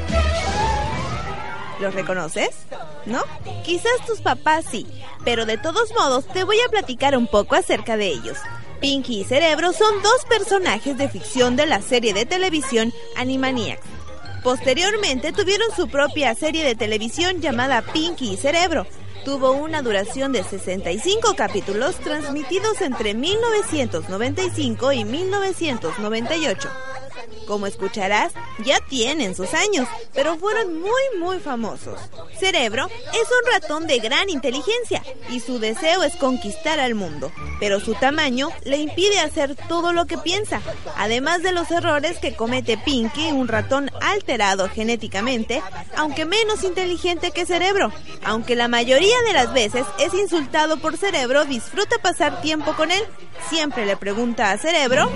¿Los 1.82 1.94
reconoces? 1.94 2.50
¿No? 3.06 3.24
Quizás 3.64 4.06
tus 4.06 4.20
papás 4.20 4.64
sí, 4.70 4.86
pero 5.24 5.46
de 5.46 5.58
todos 5.58 5.92
modos 5.98 6.24
te 6.28 6.44
voy 6.44 6.56
a 6.60 6.68
platicar 6.70 7.16
un 7.16 7.26
poco 7.26 7.56
acerca 7.56 7.96
de 7.96 8.06
ellos. 8.06 8.38
Pinky 8.80 9.22
y 9.22 9.24
Cerebro 9.24 9.72
son 9.72 10.00
dos 10.00 10.24
personajes 10.28 10.96
de 10.96 11.08
ficción 11.08 11.56
de 11.56 11.66
la 11.66 11.82
serie 11.82 12.14
de 12.14 12.24
televisión 12.24 12.92
Animaniacs. 13.16 13.82
Posteriormente 14.44 15.32
tuvieron 15.32 15.74
su 15.74 15.88
propia 15.88 16.32
serie 16.36 16.64
de 16.64 16.76
televisión 16.76 17.40
llamada 17.40 17.82
Pinky 17.82 18.34
y 18.34 18.36
Cerebro. 18.36 18.86
Tuvo 19.24 19.50
una 19.50 19.82
duración 19.82 20.30
de 20.30 20.44
65 20.44 21.34
capítulos 21.34 21.96
transmitidos 21.96 22.80
entre 22.80 23.14
1995 23.14 24.92
y 24.92 25.04
1998. 25.04 26.68
Como 27.46 27.66
escucharás, 27.66 28.32
ya 28.64 28.78
tienen 28.80 29.34
sus 29.34 29.54
años, 29.54 29.88
pero 30.14 30.36
fueron 30.36 30.80
muy 30.80 31.02
muy 31.18 31.38
famosos. 31.38 32.00
Cerebro 32.38 32.86
es 32.86 33.28
un 33.28 33.52
ratón 33.52 33.86
de 33.86 33.98
gran 33.98 34.30
inteligencia 34.30 35.02
y 35.30 35.40
su 35.40 35.58
deseo 35.58 36.02
es 36.02 36.16
conquistar 36.16 36.80
al 36.80 36.94
mundo, 36.94 37.32
pero 37.60 37.80
su 37.80 37.94
tamaño 37.94 38.48
le 38.64 38.78
impide 38.78 39.20
hacer 39.20 39.56
todo 39.68 39.92
lo 39.92 40.06
que 40.06 40.18
piensa, 40.18 40.60
además 40.96 41.42
de 41.42 41.52
los 41.52 41.70
errores 41.70 42.18
que 42.18 42.34
comete 42.34 42.76
Pinky, 42.78 43.32
un 43.32 43.48
ratón 43.48 43.90
alterado 44.00 44.68
genéticamente, 44.68 45.62
aunque 45.96 46.24
menos 46.24 46.64
inteligente 46.64 47.30
que 47.30 47.46
Cerebro. 47.46 47.92
Aunque 48.24 48.56
la 48.56 48.68
mayoría 48.68 49.20
de 49.26 49.32
las 49.32 49.52
veces 49.52 49.84
es 49.98 50.14
insultado 50.14 50.78
por 50.78 50.96
Cerebro, 50.96 51.44
disfruta 51.44 51.98
pasar 51.98 52.40
tiempo 52.40 52.74
con 52.74 52.90
él. 52.90 53.02
Siempre 53.50 53.86
le 53.86 53.96
pregunta 53.96 54.50
a 54.50 54.58
Cerebro 54.58 55.10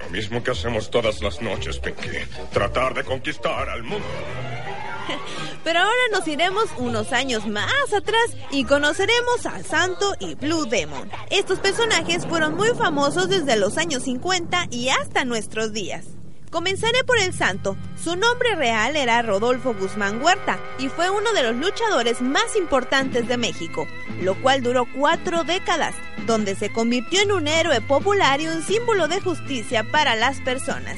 Lo 0.00 0.10
mismo 0.10 0.42
que 0.42 0.52
hacemos 0.52 0.90
todas 0.90 1.22
las 1.22 1.40
noches, 1.40 1.78
Pinky. 1.78 2.08
Tratar 2.52 2.94
de 2.94 3.04
conquistar 3.04 3.68
al 3.68 3.82
mundo. 3.82 4.06
Pero 5.64 5.80
ahora 5.80 6.00
nos 6.12 6.26
iremos 6.28 6.66
unos 6.76 7.12
años 7.12 7.46
más 7.46 7.92
atrás 7.96 8.36
y 8.50 8.64
conoceremos 8.64 9.46
al 9.46 9.64
Santo 9.64 10.14
y 10.20 10.34
Blue 10.34 10.66
Demon. 10.66 11.10
Estos 11.30 11.58
personajes 11.58 12.26
fueron 12.26 12.54
muy 12.54 12.68
famosos 12.70 13.28
desde 13.28 13.56
los 13.56 13.78
años 13.78 14.04
50 14.04 14.68
y 14.70 14.88
hasta 14.88 15.24
nuestros 15.24 15.72
días. 15.72 16.04
Comenzaré 16.50 17.04
por 17.04 17.18
el 17.18 17.34
Santo. 17.34 17.76
Su 18.02 18.16
nombre 18.16 18.54
real 18.54 18.96
era 18.96 19.20
Rodolfo 19.22 19.74
Guzmán 19.74 20.22
Huerta 20.22 20.58
y 20.78 20.88
fue 20.88 21.10
uno 21.10 21.32
de 21.32 21.42
los 21.42 21.56
luchadores 21.56 22.22
más 22.22 22.56
importantes 22.56 23.28
de 23.28 23.36
México, 23.36 23.86
lo 24.22 24.40
cual 24.40 24.62
duró 24.62 24.86
cuatro 24.96 25.44
décadas, 25.44 25.94
donde 26.26 26.56
se 26.56 26.72
convirtió 26.72 27.20
en 27.20 27.32
un 27.32 27.48
héroe 27.48 27.80
popular 27.82 28.40
y 28.40 28.48
un 28.48 28.62
símbolo 28.62 29.08
de 29.08 29.20
justicia 29.20 29.84
para 29.90 30.16
las 30.16 30.40
personas. 30.40 30.96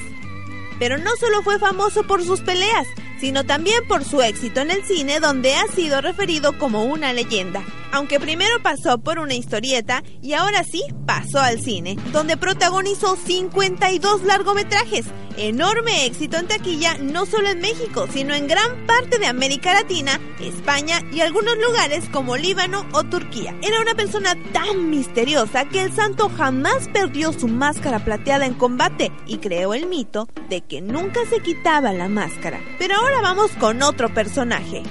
Pero 0.79 0.99
no 0.99 1.11
solo 1.17 1.43
fue 1.43 1.59
famoso 1.59 2.05
por 2.07 2.25
sus 2.25 2.41
peleas, 2.41 2.87
sino 3.21 3.45
también 3.45 3.87
por 3.87 4.05
su 4.05 4.23
éxito 4.23 4.61
en 4.61 4.71
el 4.71 4.85
cine 4.85 5.21
donde 5.21 5.55
ha 5.55 5.67
sido 5.67 6.01
referido 6.01 6.57
como 6.59 6.85
una 6.85 7.13
leyenda. 7.13 7.63
Aunque 7.93 8.19
primero 8.19 8.63
pasó 8.63 8.99
por 8.99 9.19
una 9.19 9.35
historieta 9.35 10.03
y 10.23 10.33
ahora 10.33 10.65
sí 10.65 10.83
pasó 11.07 11.41
al 11.41 11.61
cine, 11.61 11.97
donde 12.13 12.37
protagonizó 12.37 13.17
52 13.17 14.23
largometrajes. 14.23 15.07
Enorme 15.37 16.07
éxito 16.07 16.37
en 16.37 16.49
taquilla 16.49 16.97
no 16.99 17.25
solo 17.27 17.49
en 17.49 17.61
México, 17.61 18.07
sino 18.13 18.35
en 18.35 18.47
gran 18.47 18.87
parte 18.87 19.19
de 19.19 19.27
América 19.27 19.73
Latina, 19.73 20.21
España 20.41 21.03
y 21.13 21.21
algunos 21.21 21.57
lugares 21.59 22.09
como 22.11 22.37
Líbano 22.37 22.87
o 22.93 23.05
Turquía. 23.05 23.55
Era 23.63 23.81
una 23.81 23.95
persona 23.95 24.35
tan 24.53 24.91
misteriosa 24.91 25.65
que 25.67 25.83
el 25.83 25.93
santo 25.93 26.31
jamás 26.37 26.89
perdió 26.93 27.33
su 27.33 27.49
máscara 27.49 28.05
plateada 28.05 28.47
en 28.47 28.55
combate 28.55 29.13
y 29.27 29.39
creó 29.39 29.75
el 29.75 29.87
mito 29.87 30.29
de 30.49 30.61
que 30.63 30.81
nunca 30.81 31.21
se 31.29 31.41
quitaba 31.41 31.93
la 31.93 32.09
máscara. 32.09 32.61
Pero 32.79 32.97
ahora 32.97 33.21
vamos 33.21 33.51
con 33.53 33.83
otro 33.83 34.13
personaje. 34.13 34.83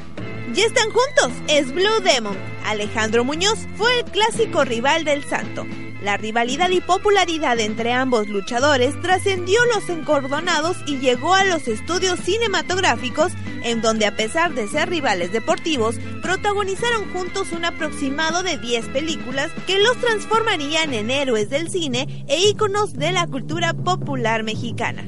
Ya 0.53 0.65
están 0.65 0.89
juntos, 0.89 1.31
es 1.47 1.71
Blue 1.71 2.01
Demon. 2.03 2.35
Alejandro 2.65 3.23
Muñoz 3.23 3.67
fue 3.75 3.99
el 3.99 4.05
clásico 4.05 4.65
rival 4.65 5.03
del 5.05 5.23
santo. 5.23 5.65
La 6.01 6.17
rivalidad 6.17 6.69
y 6.71 6.81
popularidad 6.81 7.59
entre 7.59 7.93
ambos 7.93 8.27
luchadores 8.29 8.99
trascendió 8.99 9.59
los 9.65 9.87
encordonados 9.89 10.77
y 10.87 10.97
llegó 10.97 11.35
a 11.35 11.43
los 11.43 11.67
estudios 11.67 12.19
cinematográficos, 12.21 13.31
en 13.63 13.81
donde 13.81 14.07
a 14.07 14.15
pesar 14.15 14.55
de 14.55 14.67
ser 14.67 14.89
rivales 14.89 15.31
deportivos, 15.31 15.97
protagonizaron 16.23 17.11
juntos 17.13 17.51
un 17.51 17.65
aproximado 17.65 18.41
de 18.41 18.57
10 18.57 18.87
películas 18.87 19.51
que 19.67 19.77
los 19.77 19.97
transformarían 19.97 20.95
en 20.95 21.11
héroes 21.11 21.51
del 21.51 21.69
cine 21.69 22.25
e 22.27 22.39
íconos 22.49 22.93
de 22.93 23.11
la 23.11 23.27
cultura 23.27 23.73
popular 23.73 24.41
mexicana. 24.41 25.03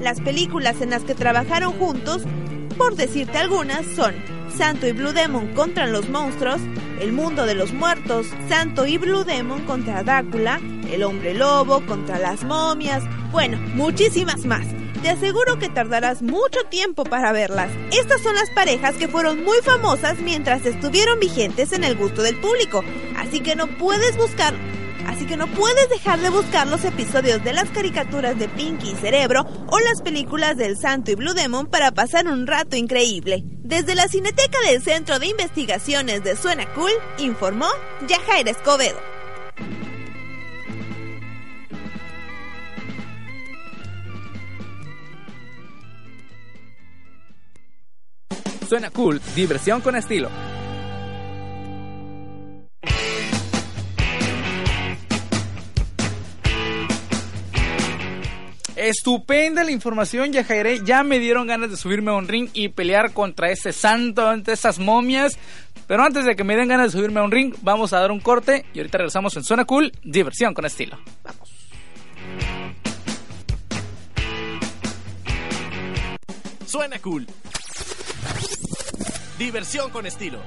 Las 0.00 0.20
películas 0.20 0.80
en 0.80 0.90
las 0.90 1.04
que 1.04 1.14
trabajaron 1.14 1.74
juntos, 1.74 2.22
por 2.76 2.96
decirte 2.96 3.38
algunas, 3.38 3.86
son 3.94 4.37
Santo 4.58 4.88
y 4.88 4.92
Blue 4.92 5.12
Demon 5.12 5.54
contra 5.54 5.86
los 5.86 6.08
monstruos, 6.08 6.60
El 7.00 7.12
mundo 7.12 7.46
de 7.46 7.54
los 7.54 7.72
muertos, 7.72 8.26
Santo 8.48 8.86
y 8.86 8.98
Blue 8.98 9.22
Demon 9.22 9.64
contra 9.64 10.02
Drácula, 10.02 10.60
El 10.90 11.04
hombre 11.04 11.32
lobo 11.32 11.86
contra 11.86 12.18
las 12.18 12.42
momias, 12.42 13.04
bueno, 13.30 13.56
muchísimas 13.76 14.44
más. 14.46 14.66
Te 15.00 15.10
aseguro 15.10 15.60
que 15.60 15.68
tardarás 15.68 16.22
mucho 16.22 16.64
tiempo 16.68 17.04
para 17.04 17.30
verlas. 17.30 17.70
Estas 17.92 18.20
son 18.20 18.34
las 18.34 18.50
parejas 18.50 18.96
que 18.96 19.06
fueron 19.06 19.44
muy 19.44 19.58
famosas 19.62 20.18
mientras 20.18 20.66
estuvieron 20.66 21.20
vigentes 21.20 21.72
en 21.72 21.84
el 21.84 21.94
gusto 21.94 22.22
del 22.22 22.40
público, 22.40 22.82
así 23.16 23.38
que 23.38 23.54
no 23.54 23.68
puedes 23.78 24.16
buscar 24.16 24.54
Así 25.08 25.24
que 25.24 25.38
no 25.38 25.46
puedes 25.46 25.88
dejar 25.88 26.20
de 26.20 26.28
buscar 26.28 26.66
los 26.66 26.84
episodios 26.84 27.42
de 27.42 27.54
las 27.54 27.70
caricaturas 27.70 28.38
de 28.38 28.46
Pinky 28.46 28.90
y 28.90 28.94
Cerebro 28.94 29.46
o 29.68 29.78
las 29.78 30.02
películas 30.02 30.58
del 30.58 30.76
Santo 30.76 31.10
y 31.10 31.14
Blue 31.14 31.32
Demon 31.32 31.66
para 31.66 31.92
pasar 31.92 32.28
un 32.28 32.46
rato 32.46 32.76
increíble. 32.76 33.42
Desde 33.64 33.94
la 33.94 34.06
Cineteca 34.06 34.58
del 34.66 34.82
Centro 34.82 35.18
de 35.18 35.28
Investigaciones 35.28 36.22
de 36.24 36.36
Suena 36.36 36.66
Cool, 36.74 36.92
informó 37.16 37.66
Yajaira 38.06 38.50
Escobedo. 38.50 38.98
Suena 48.68 48.90
cool, 48.90 49.22
diversión 49.34 49.80
con 49.80 49.96
estilo. 49.96 50.28
Estupenda 58.88 59.64
la 59.64 59.70
información, 59.70 60.32
Yajairé. 60.32 60.82
Ya 60.82 61.02
me 61.02 61.18
dieron 61.18 61.46
ganas 61.46 61.70
de 61.70 61.76
subirme 61.76 62.10
a 62.10 62.14
un 62.14 62.26
ring 62.26 62.48
y 62.54 62.68
pelear 62.70 63.12
contra 63.12 63.50
ese 63.50 63.74
santo, 63.74 64.26
ante 64.26 64.52
esas 64.52 64.78
momias. 64.78 65.38
Pero 65.86 66.04
antes 66.04 66.24
de 66.24 66.34
que 66.34 66.42
me 66.42 66.56
den 66.56 66.68
ganas 66.68 66.86
de 66.86 66.98
subirme 66.98 67.20
a 67.20 67.22
un 67.22 67.30
ring, 67.30 67.54
vamos 67.60 67.92
a 67.92 68.00
dar 68.00 68.10
un 68.10 68.20
corte 68.20 68.64
y 68.72 68.78
ahorita 68.78 68.96
regresamos 68.96 69.36
en 69.36 69.44
Zona 69.44 69.66
Cool, 69.66 69.92
diversión 70.02 70.54
con 70.54 70.64
estilo. 70.64 70.98
Vamos. 71.22 71.50
Suena 76.66 76.98
cool. 76.98 77.26
Diversión 79.38 79.90
con 79.90 80.06
estilo. 80.06 80.38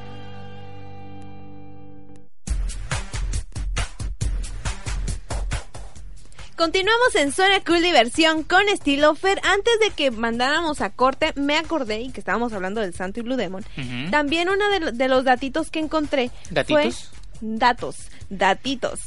Continuamos 6.65 7.15
en 7.15 7.32
Suena 7.32 7.60
Cool 7.63 7.82
Diversión 7.82 8.43
con 8.43 8.69
estilo 8.69 9.15
Fer. 9.15 9.41
Antes 9.43 9.80
de 9.80 9.89
que 9.95 10.12
mandáramos 10.12 10.82
a 10.82 10.91
corte, 10.91 11.34
me 11.36 11.58
acordé, 11.58 12.02
y 12.02 12.12
que 12.12 12.19
estábamos 12.19 12.54
hablando 12.54 12.82
del 12.82 12.93
Santo 12.93 13.19
y 13.19 13.24
Blue 13.24 13.36
Demon, 13.36 13.65
también 14.12 14.47
uno 14.47 14.69
de, 14.69 14.80
lo- 14.80 14.91
de 14.91 15.08
los 15.08 15.24
datitos 15.24 15.71
que 15.71 15.80
encontré 15.80 16.30
¿Datitos? 16.52 17.10
fue... 17.10 17.47
Datos, 17.58 17.95
datitos. 18.30 19.00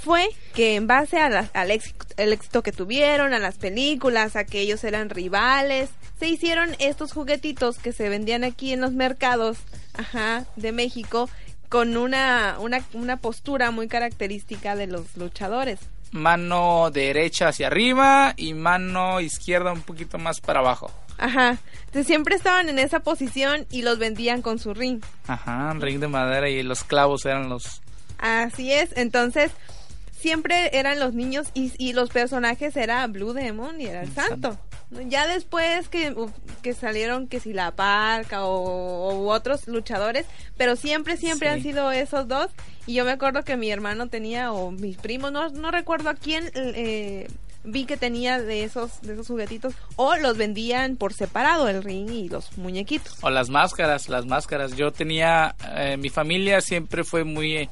Fue 0.00 0.26
que 0.52 0.74
en 0.74 0.88
base 0.88 1.18
a 1.18 1.30
la- 1.30 1.48
al 1.54 1.70
éxito, 1.70 2.06
el 2.16 2.32
éxito 2.32 2.64
que 2.64 2.72
tuvieron, 2.72 3.34
a 3.34 3.38
las 3.38 3.54
películas, 3.54 4.34
a 4.34 4.42
que 4.42 4.58
ellos 4.58 4.82
eran 4.82 5.10
rivales, 5.10 5.90
se 6.18 6.26
hicieron 6.26 6.74
estos 6.80 7.12
juguetitos 7.12 7.78
que 7.78 7.92
se 7.92 8.08
vendían 8.08 8.42
aquí 8.42 8.72
en 8.72 8.80
los 8.80 8.90
mercados 8.94 9.58
ajá, 9.92 10.44
de 10.56 10.72
México 10.72 11.30
con 11.68 11.96
una, 11.96 12.56
una, 12.58 12.84
una 12.94 13.16
postura 13.18 13.70
muy 13.70 13.86
característica 13.86 14.74
de 14.74 14.88
los 14.88 15.16
luchadores. 15.16 15.78
Mano 16.14 16.92
derecha 16.92 17.48
hacia 17.48 17.66
arriba 17.66 18.34
y 18.36 18.54
mano 18.54 19.20
izquierda 19.20 19.72
un 19.72 19.80
poquito 19.80 20.16
más 20.16 20.40
para 20.40 20.60
abajo. 20.60 20.88
Ajá. 21.18 21.58
Entonces 21.86 22.06
siempre 22.06 22.36
estaban 22.36 22.68
en 22.68 22.78
esa 22.78 23.00
posición 23.00 23.66
y 23.68 23.82
los 23.82 23.98
vendían 23.98 24.40
con 24.40 24.60
su 24.60 24.74
ring. 24.74 25.02
Ajá, 25.26 25.72
ring 25.74 25.98
de 25.98 26.06
madera 26.06 26.48
y 26.48 26.62
los 26.62 26.84
clavos 26.84 27.24
eran 27.24 27.48
los... 27.48 27.82
Así 28.18 28.72
es. 28.72 28.96
Entonces 28.96 29.50
siempre 30.24 30.70
eran 30.78 30.98
los 30.98 31.12
niños 31.12 31.48
y, 31.52 31.70
y 31.76 31.92
los 31.92 32.08
personajes 32.08 32.74
era 32.78 33.06
Blue 33.08 33.34
Demon 33.34 33.78
y 33.78 33.84
era 33.84 34.00
el 34.02 34.10
Santo. 34.10 34.58
Ya 35.10 35.26
después 35.26 35.90
que, 35.90 36.14
que 36.62 36.72
salieron 36.72 37.28
que 37.28 37.40
si 37.40 37.52
la 37.52 37.72
parca 37.72 38.44
o, 38.46 39.22
u 39.22 39.28
otros 39.30 39.68
luchadores, 39.68 40.24
pero 40.56 40.76
siempre, 40.76 41.18
siempre 41.18 41.48
Sí. 41.48 41.54
han 41.54 41.62
sido 41.62 41.92
esos 41.92 42.26
dos. 42.26 42.48
Y 42.86 42.94
yo 42.94 43.04
me 43.04 43.10
acuerdo 43.10 43.42
que 43.42 43.58
mi 43.58 43.70
hermano 43.70 44.08
tenía, 44.08 44.50
o 44.52 44.70
mis 44.70 44.96
primos, 44.96 45.30
no, 45.30 45.50
no 45.50 45.70
recuerdo 45.70 46.08
a 46.08 46.14
quién, 46.14 46.50
eh, 46.54 47.28
vi 47.64 47.84
que 47.84 47.96
tenía 47.98 48.40
de 48.40 48.64
esos, 48.64 49.00
de 49.02 49.12
esos 49.14 49.26
juguetitos, 49.26 49.74
o 49.96 50.16
los 50.16 50.36
vendían 50.38 50.96
por 50.96 51.12
separado, 51.12 51.68
el 51.68 51.82
ring 51.82 52.08
y 52.10 52.28
los 52.30 52.56
muñequitos. 52.56 53.16
O 53.22 53.28
las 53.30 53.50
máscaras, 53.50 54.08
las 54.08 54.24
máscaras. 54.26 54.74
Yo 54.76 54.90
tenía, 54.90 55.54
eh, 55.76 55.96
mi 55.98 56.08
familia 56.08 56.60
siempre 56.62 57.04
fue 57.04 57.24
muy 57.24 57.56
eh, 57.56 57.68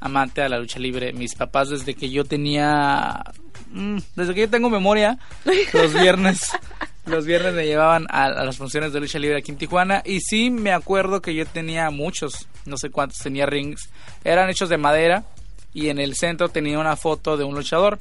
amante 0.00 0.42
a 0.42 0.48
la 0.48 0.58
lucha 0.58 0.78
libre. 0.78 1.12
Mis 1.12 1.34
papás 1.34 1.70
desde 1.70 1.94
que 1.94 2.10
yo 2.10 2.24
tenía, 2.24 3.22
mm, 3.70 3.98
desde 4.14 4.34
que 4.34 4.40
yo 4.42 4.50
tengo 4.50 4.70
memoria, 4.70 5.18
los 5.72 5.92
viernes, 5.94 6.52
los 7.06 7.24
viernes 7.26 7.54
me 7.54 7.66
llevaban 7.66 8.06
a, 8.10 8.24
a 8.24 8.44
las 8.44 8.56
funciones 8.56 8.92
de 8.92 9.00
lucha 9.00 9.18
libre 9.18 9.38
aquí 9.38 9.52
en 9.52 9.58
Tijuana. 9.58 10.02
Y 10.04 10.20
sí 10.20 10.50
me 10.50 10.72
acuerdo 10.72 11.22
que 11.22 11.34
yo 11.34 11.46
tenía 11.46 11.90
muchos, 11.90 12.48
no 12.64 12.76
sé 12.76 12.90
cuántos 12.90 13.18
tenía 13.18 13.46
rings. 13.46 13.90
Eran 14.24 14.50
hechos 14.50 14.68
de 14.68 14.78
madera 14.78 15.24
y 15.72 15.88
en 15.88 15.98
el 15.98 16.14
centro 16.14 16.48
tenía 16.48 16.78
una 16.78 16.96
foto 16.96 17.36
de 17.36 17.44
un 17.44 17.54
luchador. 17.54 17.98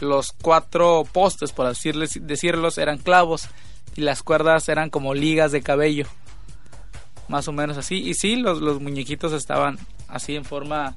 Los 0.00 0.32
cuatro 0.32 1.04
postes, 1.10 1.52
por 1.52 1.66
decirles, 1.66 2.18
decirlos, 2.22 2.78
eran 2.78 2.98
clavos 2.98 3.48
y 3.96 4.02
las 4.02 4.22
cuerdas 4.22 4.68
eran 4.68 4.90
como 4.90 5.12
ligas 5.12 5.50
de 5.50 5.62
cabello 5.62 6.06
más 7.28 7.46
o 7.46 7.52
menos 7.52 7.76
así. 7.76 7.96
Y 7.96 8.14
sí, 8.14 8.36
los, 8.36 8.60
los 8.60 8.80
muñequitos 8.80 9.32
estaban 9.32 9.78
así 10.08 10.34
en 10.34 10.44
forma 10.44 10.96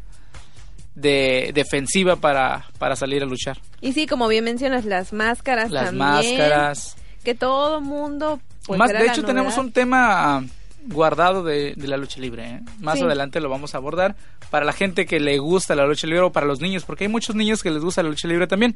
de 0.95 1.51
defensiva 1.53 2.15
para, 2.17 2.65
para 2.77 2.95
salir 2.95 3.23
a 3.23 3.25
luchar. 3.25 3.59
Y 3.79 3.93
sí, 3.93 4.07
como 4.07 4.27
bien 4.27 4.43
mencionas, 4.43 4.85
las 4.85 5.13
máscaras 5.13 5.71
Las 5.71 5.85
también. 5.85 6.37
máscaras. 6.37 6.95
Que 7.23 7.35
todo 7.35 7.81
mundo. 7.81 8.39
Pues, 8.65 8.77
más, 8.77 8.91
de 8.91 9.05
hecho, 9.07 9.23
tenemos 9.23 9.57
un 9.57 9.71
tema 9.71 10.43
guardado 10.87 11.43
de, 11.43 11.73
de 11.75 11.87
la 11.87 11.97
lucha 11.97 12.19
libre. 12.19 12.43
¿eh? 12.49 12.59
Más 12.79 12.97
Sí. 12.97 13.05
adelante 13.05 13.39
lo 13.39 13.49
vamos 13.49 13.73
a 13.75 13.77
abordar 13.77 14.15
para 14.49 14.65
la 14.65 14.73
gente 14.73 15.05
que 15.05 15.19
le 15.19 15.37
gusta 15.37 15.75
la 15.75 15.85
lucha 15.85 16.07
libre 16.07 16.21
o 16.23 16.31
para 16.31 16.47
los 16.47 16.59
niños, 16.59 16.83
porque 16.83 17.03
hay 17.05 17.09
muchos 17.09 17.35
niños 17.35 17.61
que 17.63 17.69
les 17.71 17.83
gusta 17.83 18.01
la 18.03 18.09
lucha 18.09 18.27
libre 18.27 18.47
también. 18.47 18.75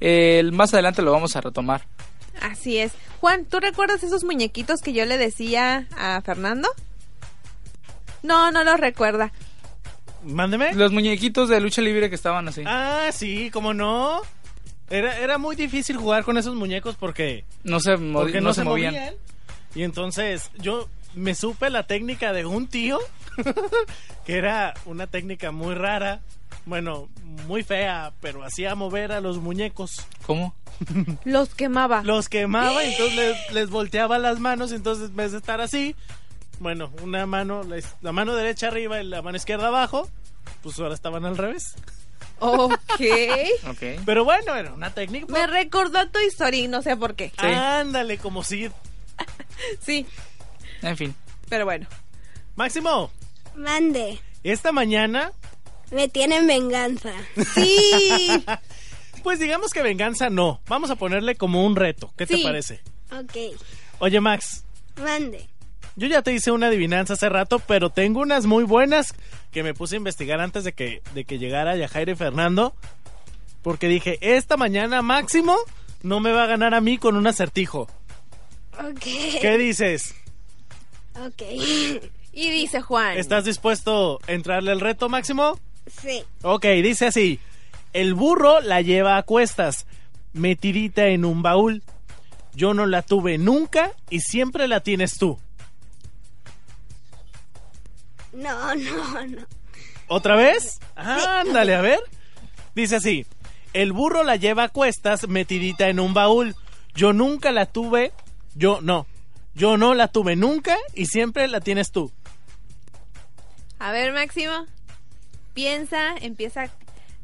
El- 0.00 0.52
más 0.52 0.74
adelante 0.74 1.02
lo 1.02 1.12
vamos 1.12 1.36
a 1.36 1.40
retomar. 1.40 1.82
Así 2.42 2.78
es. 2.78 2.92
Juan, 3.20 3.44
¿tú 3.46 3.60
recuerdas 3.60 4.02
esos 4.02 4.24
muñequitos 4.24 4.80
que 4.82 4.92
yo 4.92 5.04
le 5.06 5.16
decía 5.16 5.86
a 5.96 6.20
Fernando? 6.22 6.68
No, 8.22 8.50
no 8.50 8.64
los 8.64 8.78
recuerda. 8.80 9.32
Mándeme. 10.26 10.74
Los 10.74 10.92
muñequitos 10.92 11.48
de 11.48 11.60
lucha 11.60 11.80
libre 11.82 12.08
que 12.08 12.16
estaban 12.16 12.48
así. 12.48 12.62
Ah, 12.66 13.10
sí, 13.12 13.50
cómo 13.50 13.72
no. 13.72 14.20
Era, 14.90 15.18
era 15.18 15.38
muy 15.38 15.56
difícil 15.56 15.96
jugar 15.96 16.24
con 16.24 16.36
esos 16.36 16.54
muñecos 16.54 16.96
porque, 16.96 17.44
No 17.64 17.80
se, 17.80 17.96
porque 17.96 18.40
no 18.40 18.52
se 18.54 18.64
movían. 18.64 19.14
Y 19.74 19.82
entonces 19.82 20.50
yo 20.58 20.88
me 21.14 21.34
supe 21.34 21.70
la 21.70 21.86
técnica 21.86 22.32
de 22.32 22.46
un 22.46 22.68
tío, 22.68 22.98
que 24.26 24.36
era 24.36 24.74
una 24.84 25.06
técnica 25.06 25.50
muy 25.50 25.74
rara, 25.74 26.20
bueno, 26.66 27.08
muy 27.46 27.62
fea, 27.62 28.12
pero 28.20 28.44
hacía 28.44 28.74
mover 28.74 29.12
a 29.12 29.20
los 29.20 29.38
muñecos. 29.38 30.06
¿Cómo? 30.26 30.54
Los 31.24 31.54
quemaba. 31.54 32.02
Los 32.02 32.28
quemaba 32.28 32.84
y 32.84 32.88
entonces 32.92 33.16
les, 33.16 33.52
les 33.52 33.70
volteaba 33.70 34.18
las 34.18 34.40
manos, 34.40 34.72
entonces 34.72 35.10
en 35.10 35.16
vez 35.16 35.32
de 35.32 35.38
estar 35.38 35.60
así, 35.60 35.96
bueno, 36.58 36.92
una 37.02 37.26
mano, 37.26 37.62
la, 38.00 38.12
mano 38.12 38.34
derecha 38.34 38.68
arriba 38.68 39.00
y 39.00 39.06
la 39.06 39.22
mano 39.22 39.36
izquierda 39.36 39.68
abajo, 39.68 40.08
pues 40.62 40.78
ahora 40.78 40.94
estaban 40.94 41.24
al 41.24 41.36
revés. 41.36 41.74
Ok. 42.38 42.72
Ok. 43.68 43.82
Pero 44.04 44.24
bueno, 44.24 44.54
era 44.54 44.72
una 44.72 44.92
técnica. 44.92 45.26
Me 45.32 45.46
recordó 45.46 45.98
a 45.98 46.10
Toy 46.10 46.26
Story, 46.26 46.68
no 46.68 46.82
sé 46.82 46.96
por 46.96 47.14
qué. 47.14 47.30
Sí. 47.30 47.46
Ándale, 47.46 48.18
como 48.18 48.42
si... 48.44 48.68
Sí, 49.80 50.06
En 50.82 50.96
fin. 50.96 51.14
pero 51.48 51.64
bueno. 51.64 51.86
Máximo, 52.56 53.10
Mande. 53.54 54.20
esta 54.42 54.70
mañana, 54.72 55.32
Me 55.90 56.08
tienen 56.08 56.46
venganza. 56.46 57.12
Sí. 57.54 58.44
pues 59.22 59.38
digamos 59.38 59.72
que 59.72 59.82
venganza 59.82 60.28
no. 60.30 60.60
Vamos 60.68 60.90
a 60.90 60.96
ponerle 60.96 61.36
como 61.36 61.64
un 61.64 61.74
reto. 61.76 62.12
¿Qué 62.16 62.26
te 62.26 62.38
parece? 62.42 62.80
Ok. 63.10 63.56
Oye, 63.98 64.20
Max, 64.20 64.64
Mande. 64.96 65.48
Yo 65.96 66.06
ya 66.08 66.20
te 66.22 66.32
hice 66.32 66.50
una 66.50 66.66
adivinanza 66.66 67.14
hace 67.14 67.28
rato, 67.30 67.58
pero 67.58 67.88
tengo 67.90 68.20
unas 68.20 68.44
muy 68.44 68.64
buenas 68.64 69.14
que 69.50 69.62
me 69.62 69.72
puse 69.72 69.96
a 69.96 69.98
investigar 69.98 70.40
antes 70.40 70.62
de 70.62 70.72
que, 70.72 71.02
de 71.14 71.24
que 71.24 71.38
llegara 71.38 71.76
Yajaira 71.76 72.12
y 72.12 72.16
Fernando. 72.16 72.74
Porque 73.62 73.88
dije, 73.88 74.18
esta 74.20 74.56
mañana 74.56 75.00
máximo 75.00 75.56
no 76.02 76.20
me 76.20 76.32
va 76.32 76.44
a 76.44 76.46
ganar 76.46 76.74
a 76.74 76.80
mí 76.80 76.98
con 76.98 77.16
un 77.16 77.26
acertijo. 77.26 77.88
Ok. 78.78 79.04
¿Qué 79.40 79.56
dices? 79.58 80.14
Ok. 81.14 81.42
Y 82.36 82.50
dice 82.50 82.82
Juan. 82.82 83.16
¿Estás 83.16 83.46
dispuesto 83.46 84.20
a 84.28 84.32
entrarle 84.32 84.70
al 84.70 84.80
reto 84.80 85.08
máximo? 85.08 85.58
Sí. 86.02 86.22
Ok, 86.42 86.66
dice 86.82 87.06
así. 87.06 87.40
El 87.94 88.12
burro 88.12 88.60
la 88.60 88.82
lleva 88.82 89.16
a 89.16 89.22
cuestas, 89.22 89.86
metidita 90.34 91.06
en 91.06 91.24
un 91.24 91.40
baúl. 91.40 91.82
Yo 92.52 92.74
no 92.74 92.84
la 92.84 93.00
tuve 93.00 93.38
nunca 93.38 93.92
y 94.10 94.20
siempre 94.20 94.68
la 94.68 94.80
tienes 94.80 95.16
tú. 95.16 95.38
No, 98.36 98.74
no, 98.74 99.26
no. 99.26 99.46
¿Otra 100.08 100.36
vez? 100.36 100.78
Ándale, 100.94 101.74
a 101.74 101.80
ver. 101.80 102.00
Dice 102.74 102.96
así. 102.96 103.26
El 103.72 103.92
burro 103.92 104.22
la 104.24 104.36
lleva 104.36 104.64
a 104.64 104.68
cuestas 104.68 105.26
metidita 105.28 105.88
en 105.88 106.00
un 106.00 106.14
baúl. 106.14 106.54
Yo 106.94 107.12
nunca 107.12 107.50
la 107.52 107.66
tuve. 107.66 108.12
Yo 108.54 108.80
no. 108.80 109.06
Yo 109.54 109.76
no 109.76 109.94
la 109.94 110.08
tuve 110.08 110.36
nunca 110.36 110.76
y 110.94 111.06
siempre 111.06 111.48
la 111.48 111.60
tienes 111.60 111.90
tú. 111.90 112.12
A 113.78 113.92
ver, 113.92 114.12
Máximo. 114.12 114.66
Piensa, 115.54 116.14
empieza 116.20 116.70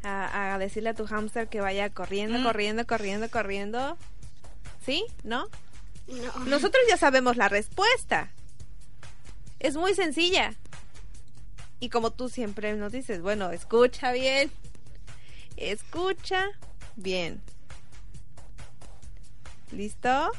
a, 0.03 0.55
a 0.55 0.59
decirle 0.59 0.91
a 0.91 0.95
tu 0.95 1.07
hámster 1.07 1.49
que 1.49 1.61
vaya 1.61 1.91
corriendo, 1.91 2.39
Mm. 2.39 2.43
corriendo, 2.45 2.87
corriendo, 2.87 3.31
corriendo. 3.31 3.97
¿Sí? 4.85 5.05
¿No? 5.25 5.45
No. 6.09 6.45
Nosotros 6.47 6.83
ya 6.89 6.97
sabemos 6.97 7.37
la 7.37 7.49
respuesta. 7.49 8.31
Es 9.61 9.77
muy 9.77 9.95
sencilla. 9.95 10.55
Y 11.83 11.89
como 11.89 12.13
tú 12.13 12.29
siempre 12.29 12.73
nos 12.77 12.93
dices, 12.93 13.23
bueno, 13.23 13.51
escucha 13.51 14.13
bien. 14.13 14.53
Escucha 15.57 16.47
bien. 16.95 17.43
¿Listo? 19.73 20.31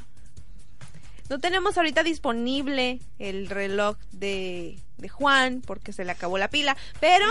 No 1.29 1.39
tenemos 1.39 1.75
ahorita 1.77 2.01
disponible 2.01 3.01
el 3.19 3.49
reloj 3.49 3.97
de, 4.13 4.79
de 4.97 5.09
Juan 5.09 5.59
porque 5.59 5.91
se 5.91 6.05
le 6.05 6.13
acabó 6.13 6.37
la 6.37 6.49
pila, 6.49 6.77
pero 7.01 7.25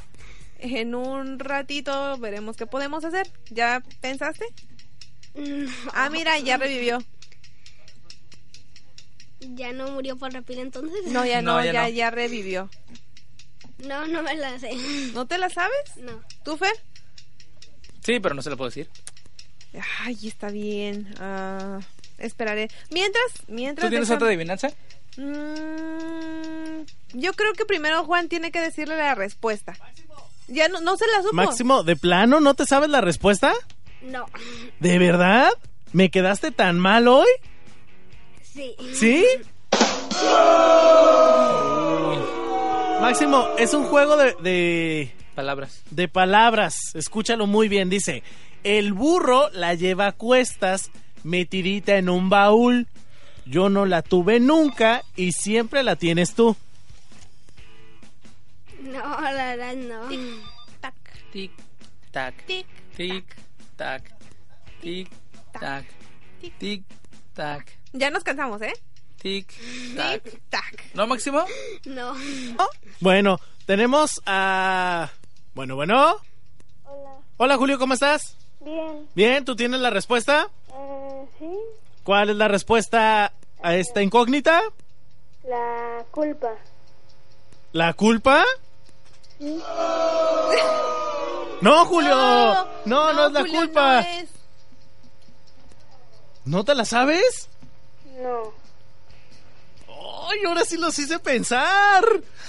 en 0.58 0.94
un 0.94 1.38
ratito 1.38 2.18
veremos 2.18 2.58
qué 2.58 2.66
podemos 2.66 3.06
hacer. 3.06 3.26
¿Ya 3.48 3.82
pensaste? 4.02 4.44
No. 5.34 5.72
Ah, 5.94 6.10
mira, 6.12 6.38
ya 6.40 6.58
revivió. 6.58 6.98
¿Ya 9.40 9.72
no 9.72 9.90
murió 9.92 10.18
por 10.18 10.34
la 10.34 10.42
pila 10.42 10.60
entonces? 10.60 11.06
No, 11.06 11.24
ya 11.24 11.40
no, 11.40 11.56
No, 11.56 11.64
ya 11.64 11.72
ya, 11.72 11.82
no. 11.84 11.88
ya 11.88 12.10
revivió. 12.10 12.68
No, 13.78 14.06
no 14.06 14.22
me 14.22 14.34
la 14.36 14.58
sé. 14.58 14.70
¿No 15.12 15.26
te 15.26 15.38
la 15.38 15.50
sabes? 15.50 15.96
No. 15.96 16.20
¿Tú, 16.44 16.56
Fer? 16.56 16.72
Sí, 18.04 18.20
pero 18.20 18.34
no 18.34 18.42
se 18.42 18.50
lo 18.50 18.56
puedo 18.56 18.68
decir. 18.70 18.88
Ay, 20.04 20.16
está 20.26 20.48
bien. 20.50 21.14
Ah, 21.20 21.80
esperaré. 22.18 22.70
Mientras, 22.90 23.24
mientras... 23.48 23.86
¿Tú 23.86 23.90
tienes 23.90 24.08
déjame- 24.08 24.16
otra 24.16 24.28
adivinanza? 24.28 24.68
Mm, 25.18 26.82
yo 27.14 27.32
creo 27.34 27.52
que 27.54 27.64
primero 27.66 28.04
Juan 28.04 28.28
tiene 28.28 28.50
que 28.52 28.60
decirle 28.60 28.96
la 28.96 29.14
respuesta. 29.14 29.74
Ya 30.48 30.68
no, 30.68 30.80
no 30.80 30.96
se 30.96 31.06
la 31.08 31.22
supo. 31.22 31.34
Máximo, 31.34 31.82
¿de 31.82 31.96
plano 31.96 32.40
no 32.40 32.54
te 32.54 32.64
sabes 32.66 32.88
la 32.90 33.00
respuesta? 33.00 33.52
No. 34.02 34.26
¿De 34.80 34.98
verdad? 34.98 35.50
¿Me 35.92 36.10
quedaste 36.10 36.50
tan 36.52 36.78
mal 36.78 37.08
hoy? 37.08 37.26
Sí. 38.42 38.74
¿Sí? 38.94 39.24
Máximo, 43.00 43.46
es 43.58 43.74
un 43.74 43.84
juego 43.84 44.16
de, 44.16 44.34
de, 44.40 45.12
Palabras. 45.34 45.82
de 45.90 46.08
palabras. 46.08 46.76
Escúchalo 46.94 47.46
muy 47.46 47.68
bien. 47.68 47.88
Dice, 47.90 48.22
el 48.64 48.92
burro 48.94 49.48
la 49.50 49.74
lleva 49.74 50.08
a 50.08 50.12
cuestas, 50.12 50.90
metidita 51.22 51.96
en 51.98 52.08
un 52.08 52.28
baúl. 52.30 52.88
Yo 53.44 53.68
no 53.68 53.86
la 53.86 54.02
tuve 54.02 54.40
nunca 54.40 55.02
y 55.14 55.32
siempre 55.32 55.82
la 55.82 55.96
tienes 55.96 56.34
tú. 56.34 56.56
No, 58.82 59.20
la 59.20 59.56
verdad 59.56 59.74
no. 59.76 60.08
Tac, 60.80 60.94
Tic, 61.32 61.52
tac. 62.10 62.46
tic, 62.46 62.66
Tic, 62.96 63.36
tac. 63.76 64.02
Tic, 64.80 65.08
tac. 65.52 65.84
tic. 66.40 66.58
Tic, 66.58 66.82
tac. 67.34 67.78
Ya 67.92 68.10
nos 68.10 68.24
cansamos, 68.24 68.60
¿eh? 68.62 68.72
Tic, 69.26 69.52
tac. 69.96 70.22
Tic, 70.22 70.40
tac. 70.48 70.84
¿No, 70.94 71.04
Máximo? 71.08 71.44
No. 71.84 72.14
Bueno, 73.00 73.40
tenemos 73.66 74.22
a... 74.24 75.10
Bueno, 75.52 75.74
bueno. 75.74 76.18
Hola. 76.84 77.10
Hola 77.36 77.56
Julio, 77.56 77.76
¿cómo 77.76 77.94
estás? 77.94 78.36
Bien. 78.60 79.08
Bien, 79.16 79.44
¿tú 79.44 79.56
tienes 79.56 79.80
la 79.80 79.90
respuesta? 79.90 80.48
Eh, 80.72 81.24
sí. 81.40 81.50
¿Cuál 82.04 82.30
es 82.30 82.36
la 82.36 82.46
respuesta 82.46 83.32
a 83.64 83.74
esta 83.74 84.00
incógnita? 84.00 84.62
La 85.42 86.04
culpa. 86.12 86.52
¿La 87.72 87.94
culpa? 87.94 88.44
No, 91.62 91.84
Julio. 91.86 92.14
No, 92.84 93.12
no, 93.12 93.26
es 93.26 93.32
la 93.32 93.40
Julio, 93.40 93.58
culpa. 93.58 94.02
no 94.02 94.08
es. 94.08 94.28
¿No 96.44 96.64
te 96.64 96.76
la 96.76 96.84
sabes? 96.84 97.48
No. 98.22 98.65
Ay, 100.28 100.40
ahora 100.46 100.64
sí 100.64 100.76
los 100.76 100.98
hice 100.98 101.18
pensar. 101.18 102.04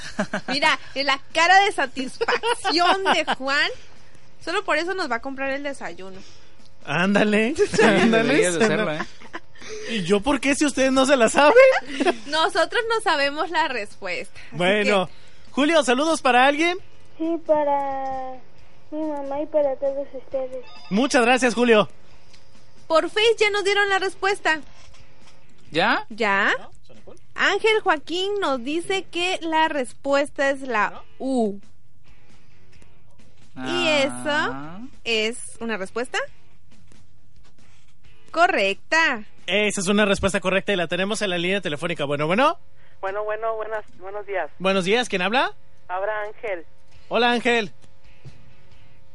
Mira, 0.48 0.80
en 0.96 1.06
la 1.06 1.20
cara 1.34 1.60
de 1.66 1.72
satisfacción 1.72 3.04
de 3.14 3.26
Juan. 3.36 3.70
Solo 4.44 4.64
por 4.64 4.78
eso 4.78 4.94
nos 4.94 5.10
va 5.12 5.18
a 5.18 5.22
comprar 5.22 5.50
el 5.52 5.64
desayuno. 5.64 6.20
Ándale. 6.86 7.54
Sí, 7.56 7.82
ándale. 7.84 8.48
¿eh? 8.48 9.00
¿Y 9.90 10.04
yo 10.04 10.22
por 10.22 10.40
qué 10.40 10.56
si 10.56 10.66
ustedes 10.66 10.92
no 10.92 11.06
se 11.06 11.18
la 11.18 11.28
saben? 11.30 11.54
Nosotros 12.28 12.82
no 12.90 13.02
sabemos 13.02 13.50
la 13.50 13.68
respuesta. 13.68 14.40
Bueno, 14.52 15.10
Julio, 15.52 15.84
saludos 15.84 16.22
para 16.22 16.46
alguien. 16.46 16.78
Sí, 17.18 17.26
para 17.46 18.34
mi 18.92 19.02
mamá 19.02 19.42
y 19.42 19.46
para 19.48 19.76
todos 19.76 20.08
ustedes. 20.14 20.64
Muchas 20.90 21.24
gracias, 21.26 21.54
Julio. 21.54 21.90
por 22.88 23.10
Face 23.10 23.36
ya 23.40 23.50
nos 23.50 23.64
dieron 23.66 23.90
la 23.90 24.00
respuesta. 24.00 24.62
¿Ya? 25.72 26.06
¿Ya? 26.10 26.54
Ángel 27.38 27.80
Joaquín 27.84 28.32
nos 28.42 28.64
dice 28.64 29.04
que 29.04 29.38
la 29.42 29.68
respuesta 29.68 30.50
es 30.50 30.62
la 30.62 31.02
U. 31.20 31.60
¿Y 33.56 33.88
Ah. 34.30 34.80
¿Es 35.04 35.38
una 35.60 35.78
respuesta? 35.78 36.18
Correcta. 38.32 39.24
Esa 39.48 39.82
es 39.82 39.88
una 39.88 40.06
respuesta 40.06 40.40
correcta 40.40 40.74
y 40.74 40.76
la 40.76 40.88
tenemos 40.88 41.22
en 41.22 41.30
la 41.30 41.38
línea 41.38 41.62
telefónica. 41.62 42.06
Bueno, 42.06 42.28
bueno. 42.28 42.60
Bueno, 43.02 43.24
bueno, 43.24 43.56
buenas, 43.56 43.86
buenos 44.00 44.26
días. 44.26 44.50
Buenos 44.60 44.86
días, 44.86 45.08
¿quién 45.08 45.22
habla? 45.22 45.54
Habla 45.88 46.22
Ángel. 46.24 46.66
Hola, 47.10 47.32
Ángel. 47.32 47.72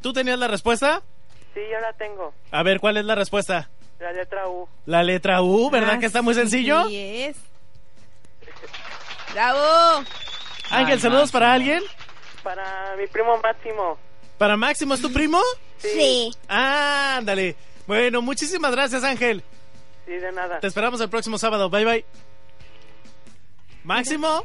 ¿Tú 0.01 0.13
tenías 0.13 0.39
la 0.39 0.49
respuesta? 0.49 1.03
Sí, 1.55 1.61
yo 1.71 1.79
la 1.81 1.93
tengo. 1.95 2.33
A 2.51 2.63
ver, 2.63 2.81
¿cuál 2.81 2.97
es 2.97 3.05
la 3.05 3.15
respuesta? 3.15 3.69
La 4.01 4.13
letra 4.13 4.49
U. 4.49 4.67
La 4.87 5.03
letra 5.03 5.43
U, 5.43 5.71
¿verdad 5.71 5.95
Ah, 5.97 5.99
que 5.99 6.07
está 6.07 6.23
muy 6.23 6.35
sencillo? 6.35 6.87
Sí 6.89 7.23
es. 7.23 7.37
¡Bravo! 9.33 10.05
Ángel, 10.71 10.95
Ay, 10.95 11.01
saludos 11.01 11.23
Máximo. 11.25 11.33
para 11.41 11.53
alguien. 11.53 11.83
Para 12.43 12.97
mi 12.99 13.07
primo 13.07 13.39
Máximo. 13.43 13.99
¿Para 14.39 14.57
Máximo 14.57 14.95
es 14.95 15.01
tu 15.01 15.13
primo? 15.13 15.41
Sí. 15.79 16.31
Ah, 16.49 17.17
ándale. 17.19 17.57
Bueno, 17.87 18.23
muchísimas 18.23 18.73
gracias, 18.73 19.05
Ángel. 19.05 19.43
Sí, 20.07 20.13
de 20.13 20.33
nada. 20.33 20.61
Te 20.61 20.67
esperamos 20.67 21.01
el 21.01 21.09
próximo 21.11 21.39
sábado. 21.39 21.69
Bye, 21.71 21.85
bye. 21.85 22.05
Máximo, 23.85 24.45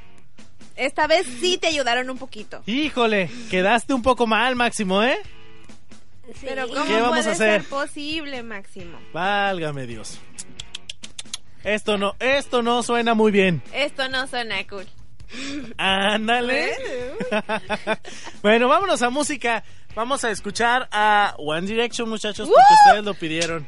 Esta 0.76 1.08
vez 1.08 1.26
sí 1.40 1.58
te 1.58 1.68
ayudaron 1.68 2.10
un 2.10 2.18
poquito. 2.18 2.62
híjole, 2.66 3.30
quedaste 3.50 3.94
un 3.94 4.02
poco 4.02 4.26
mal, 4.28 4.56
Máximo, 4.56 5.02
¿eh? 5.04 5.18
Sí. 6.34 6.46
Pero 6.48 6.68
¿cómo 6.68 6.86
¿Qué 6.86 6.94
vamos 7.02 7.10
puede 7.10 7.30
a 7.30 7.32
hacer? 7.32 7.62
ser 7.62 7.70
posible, 7.70 8.44
Máximo? 8.44 9.00
Válgame 9.14 9.86
Dios. 9.88 10.20
Esto 11.68 11.98
no, 11.98 12.16
esto 12.20 12.62
no 12.62 12.82
suena 12.82 13.14
muy 13.14 13.32
bien. 13.32 13.62
Esto 13.74 14.08
no 14.08 14.26
suena 14.28 14.56
cool. 14.68 14.86
Ándale. 15.78 16.72
bueno, 18.42 18.68
vámonos 18.70 19.02
a 19.02 19.10
música. 19.10 19.64
Vamos 19.94 20.24
a 20.24 20.32
escuchar 20.32 20.88
a 20.92 21.34
One 21.38 21.68
Direction, 21.68 22.08
muchachos, 22.08 22.48
porque 22.48 22.74
ustedes 22.86 23.04
lo 23.04 23.14
pidieron. 23.16 23.68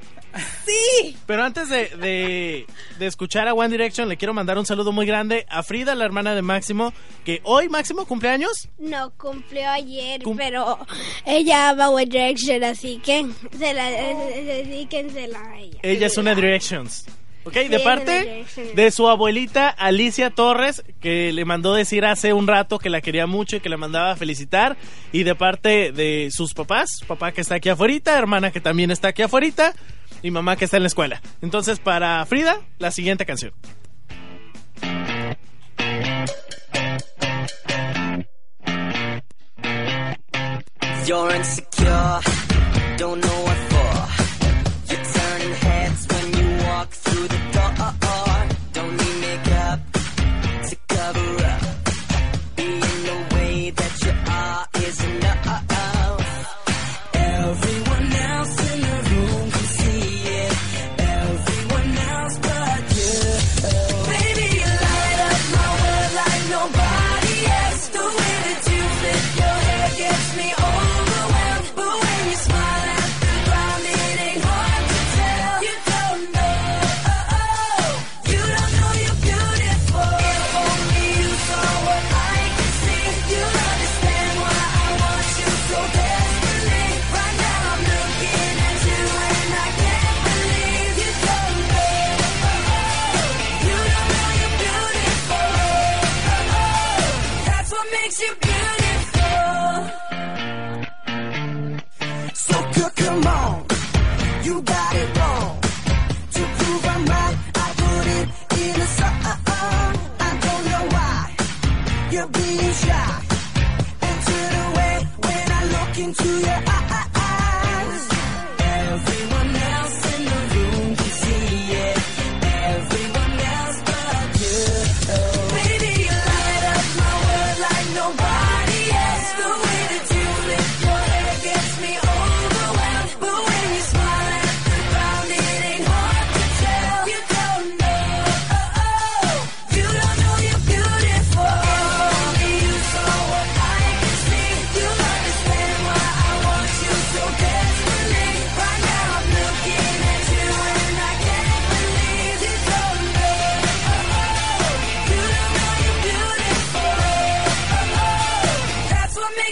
¡Sí! 0.63 1.17
Pero 1.25 1.43
antes 1.43 1.69
de, 1.69 1.87
de, 1.97 2.67
de 2.99 3.05
escuchar 3.07 3.47
a 3.47 3.53
One 3.53 3.69
Direction, 3.69 4.07
le 4.07 4.15
quiero 4.15 4.33
mandar 4.33 4.57
un 4.59 4.65
saludo 4.65 4.91
muy 4.91 5.05
grande 5.07 5.45
a 5.49 5.63
Frida, 5.63 5.95
la 5.95 6.05
hermana 6.05 6.35
de 6.35 6.43
Máximo, 6.43 6.93
que 7.25 7.41
hoy 7.43 7.67
Máximo 7.67 8.05
cumpleaños. 8.05 8.69
No 8.77 9.11
cumplió 9.17 9.67
ayer, 9.71 10.21
Cum- 10.21 10.37
pero 10.37 10.77
ella 11.25 11.69
ama 11.69 11.89
One 11.89 12.05
Direction, 12.05 12.63
así 12.63 13.01
que 13.03 13.25
se 13.57 13.73
la, 13.73 13.89
dedíquensela 13.89 15.41
a 15.41 15.59
ella. 15.59 15.79
Ella 15.81 16.07
es 16.07 16.17
una 16.17 16.35
Directions. 16.35 17.05
Ok, 17.49 17.55
de 17.55 17.79
parte 17.79 18.45
de 18.75 18.91
su 18.91 19.07
abuelita 19.07 19.69
Alicia 19.69 20.29
Torres, 20.29 20.83
que 21.01 21.33
le 21.33 21.45
mandó 21.45 21.73
decir 21.73 22.05
hace 22.05 22.31
un 22.31 22.45
rato 22.45 22.77
que 22.77 22.91
la 22.91 23.01
quería 23.01 23.25
mucho 23.25 23.55
y 23.55 23.59
que 23.59 23.69
le 23.69 23.77
mandaba 23.77 24.11
a 24.11 24.15
felicitar. 24.15 24.77
Y 25.11 25.23
de 25.23 25.33
parte 25.33 25.91
de 25.91 26.29
sus 26.31 26.53
papás, 26.53 26.99
papá 27.07 27.31
que 27.31 27.41
está 27.41 27.55
aquí 27.55 27.69
afuera, 27.69 28.19
hermana 28.19 28.51
que 28.51 28.61
también 28.61 28.91
está 28.91 29.07
aquí 29.07 29.23
afuera 29.23 29.73
y 30.21 30.29
mamá 30.29 30.57
que 30.57 30.65
está 30.65 30.77
en 30.77 30.83
la 30.83 30.87
escuela. 30.89 31.23
Entonces, 31.41 31.79
para 31.79 32.23
Frida, 32.27 32.59
la 32.77 32.91
siguiente 32.91 33.25
canción. 33.25 33.51
You're 41.07 41.35
insecure, 41.35 42.19
don't 42.99 43.19
know 43.19 43.38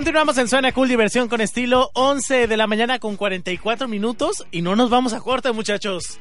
Continuamos 0.00 0.38
en 0.38 0.48
Suena 0.48 0.72
Cool 0.72 0.88
Diversión 0.88 1.28
con 1.28 1.42
estilo 1.42 1.90
11 1.92 2.46
de 2.46 2.56
la 2.56 2.66
mañana 2.66 2.98
con 2.98 3.18
44 3.18 3.86
minutos 3.86 4.46
y 4.50 4.62
no 4.62 4.74
nos 4.74 4.88
vamos 4.88 5.12
a 5.12 5.20
corte, 5.20 5.52
muchachos. 5.52 6.18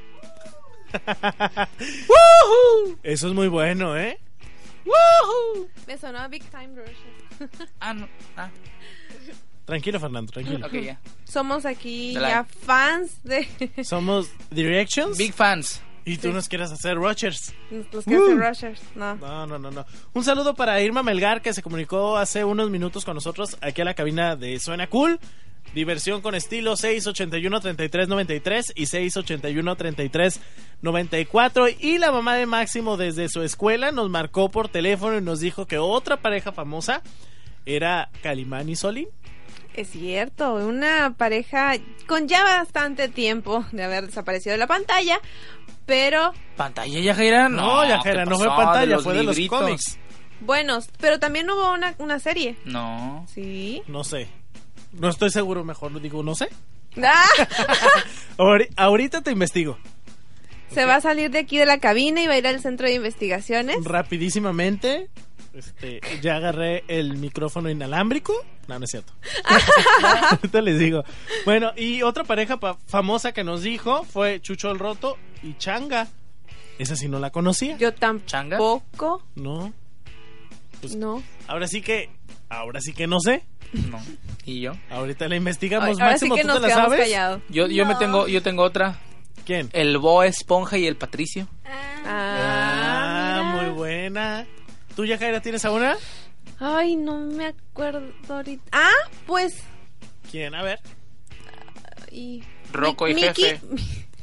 ¡Woohoo! 1.08 2.98
Eso 3.04 3.30
es 3.30 3.34
muy 3.34 3.48
bueno, 3.48 3.96
¿eh? 3.98 4.20
¡Woohoo! 4.86 5.70
Me 5.88 5.98
sonó 5.98 6.18
a 6.20 6.28
Big 6.28 6.44
Time 6.50 6.76
Rush. 6.76 7.50
Ah, 7.80 7.94
no. 7.94 8.10
Ah, 8.36 8.50
Tranquilo, 9.64 9.98
Fernando, 9.98 10.34
tranquilo. 10.34 10.68
ok, 10.68 10.74
ya. 10.74 11.00
Somos 11.24 11.66
aquí 11.66 12.16
ya 12.16 12.44
fans 12.44 13.24
de 13.24 13.48
Somos 13.86 14.30
Directions 14.52 15.18
Big 15.18 15.34
fans. 15.34 15.82
Y 16.06 16.18
tú 16.18 16.32
nos 16.32 16.48
quieres 16.48 16.72
hacer 16.72 16.96
Rogers. 16.96 17.54
los 17.92 18.06
que 18.06 18.16
hacen 18.16 18.40
Rushers. 18.40 18.82
No. 18.96 19.16
No, 19.16 19.48
no, 19.48 19.60
no, 19.60 19.72
no. 19.72 19.86
Un 20.14 20.24
saludo 20.24 20.56
para 20.56 20.82
Irma 20.82 21.04
Melgar 21.04 21.42
que 21.42 21.54
se 21.54 21.62
comunicó 21.62 22.18
hace 22.18 22.44
unos 22.44 22.70
minutos 22.70 23.06
con 23.06 23.16
nosotros 23.16 23.58
aquí 23.62 23.82
a 23.82 23.86
la 23.86 23.94
cabina 23.94 24.36
de 24.36 24.60
Suena 24.60 24.88
Cool. 24.88 25.20
Diversión 25.74 26.22
con 26.22 26.34
estilo 26.34 26.74
681-3393 26.74 28.72
y 28.76 28.86
681-3394. 28.86 31.76
Y 31.80 32.00
la 32.00 32.12
mamá 32.12 32.36
de 32.36 32.48
Máximo 32.48 32.98
desde 32.98 33.30
su 33.30 33.44
escuela 33.44 33.92
nos 33.92 34.10
marcó 34.10 34.50
por 34.50 34.70
teléfono 34.70 35.18
y 35.18 35.22
nos 35.22 35.42
dijo 35.42 35.68
que 35.68 35.78
otra 35.78 36.18
pareja 36.18 36.52
famosa 36.52 37.04
era 37.66 38.10
Calimán 38.24 38.68
y 38.70 38.76
Solín. 38.76 39.10
Es 39.80 39.92
cierto, 39.92 40.56
una 40.56 41.14
pareja 41.18 41.74
con 42.06 42.28
ya 42.28 42.44
bastante 42.44 43.08
tiempo 43.08 43.64
de 43.72 43.86
haber 43.86 44.08
desaparecido 44.08 44.52
de 44.52 44.58
la 44.58 44.68
pantalla, 44.68 45.22
pero 45.86 46.34
¿Pantalla, 46.58 47.00
Yajaira? 47.00 47.48
No, 47.48 47.88
Yajaira, 47.88 48.26
¿qué 48.26 48.30
no 48.30 48.38
fue 48.38 48.48
pantalla, 48.48 49.00
fue 49.00 49.14
de 49.14 49.24
los 49.24 49.40
cómics. 49.48 49.98
buenos, 50.42 50.90
pero 51.00 51.18
también 51.18 51.50
hubo 51.50 51.72
una, 51.74 51.96
una 51.98 52.20
serie. 52.20 52.58
No. 52.66 53.26
Sí. 53.34 53.82
No 53.88 54.04
sé. 54.04 54.28
No 54.92 55.08
estoy 55.08 55.30
seguro, 55.30 55.64
mejor 55.64 55.94
lo 55.94 56.00
digo, 56.02 56.24
no 56.24 56.36
sé. 56.36 56.50
¡Ah! 57.02 57.24
Ahori- 58.38 58.68
ahorita 58.76 59.22
te 59.22 59.32
investigo. 59.32 59.78
Se 60.74 60.84
va 60.84 60.96
a 60.96 61.02
salir 61.02 61.32
de 61.32 61.40
aquí 61.40 61.58
de 61.58 61.66
la 61.66 61.80
cabina 61.80 62.22
y 62.22 62.28
va 62.28 62.34
a 62.34 62.38
ir 62.38 62.48
al 62.48 62.60
centro 62.60 62.86
de 62.86 62.96
investigaciones. 62.96 63.78
Rapidísimamente. 63.86 65.10
Este, 65.54 66.00
ya 66.22 66.36
agarré 66.36 66.84
el 66.88 67.18
micrófono 67.18 67.70
inalámbrico. 67.70 68.34
No, 68.68 68.78
no 68.78 68.86
es 68.86 68.92
cierto. 68.92 69.14
Ahorita 70.32 70.62
les 70.62 70.78
digo. 70.80 71.04
Bueno, 71.46 71.72
y 71.76 72.02
otra 72.04 72.24
pareja 72.24 72.58
pa- 72.58 72.78
famosa 72.86 73.32
que 73.32 73.44
nos 73.44 73.62
dijo 73.64 74.04
fue 74.04 74.40
Chucho 74.42 74.70
el 74.72 74.80
Roto 74.80 75.18
y 75.42 75.56
Changa. 75.58 76.08
Esa 76.78 76.96
sí 76.96 77.08
no 77.10 77.20
la 77.20 77.32
conocía. 77.32 77.78
Yo 77.78 77.92
¿Changa? 78.26 78.58
tampoco. 78.58 79.24
No. 79.36 79.74
Pues- 80.82 80.96
No. 80.96 81.22
Ahora 81.48 81.68
sí 81.68 81.82
que, 81.82 82.10
ahora 82.48 82.80
sí 82.80 82.94
que 82.94 83.08
no 83.08 83.20
sé. 83.20 83.44
No. 83.74 84.00
¿Y 84.46 84.62
yo? 84.62 84.74
Ahorita 84.90 85.28
la 85.28 85.36
investigamos. 85.36 85.90
Ahora 85.90 86.18
sí 86.18 86.26
Máximo, 86.30 86.36
que 86.36 86.42
¿tú 86.42 86.48
nos 86.48 86.62
te 86.62 86.68
la 86.68 86.74
sabes? 86.76 87.00
callados. 87.00 87.42
Yo, 87.50 87.68
yo 87.68 87.86
me 87.86 87.96
tengo, 87.96 88.28
yo 88.28 88.42
tengo 88.42 88.64
otra. 88.64 89.00
¿Quién? 89.46 89.70
El 89.74 89.98
Bo 89.98 90.22
Esponja 90.24 90.78
y 90.78 90.86
el 90.86 90.96
Patricio. 90.96 91.48
Ah, 92.06 93.56
muy 93.56 93.72
buena. 93.76 94.46
¿Tú, 95.00 95.06
Yajaira, 95.06 95.40
tienes 95.42 95.64
a 95.64 95.72
una? 95.72 95.96
Ay, 96.60 96.98
no 96.98 97.20
me 97.20 97.46
acuerdo 97.46 98.12
ahorita. 98.28 98.64
Ah, 98.74 98.92
pues. 99.26 99.64
¿Quién? 100.30 100.54
A 100.54 100.62
ver. 100.62 100.78
Y... 102.12 102.44
Rocco 102.74 103.08
y 103.08 103.14
Mickey- 103.14 103.34
Jefe. 103.34 103.62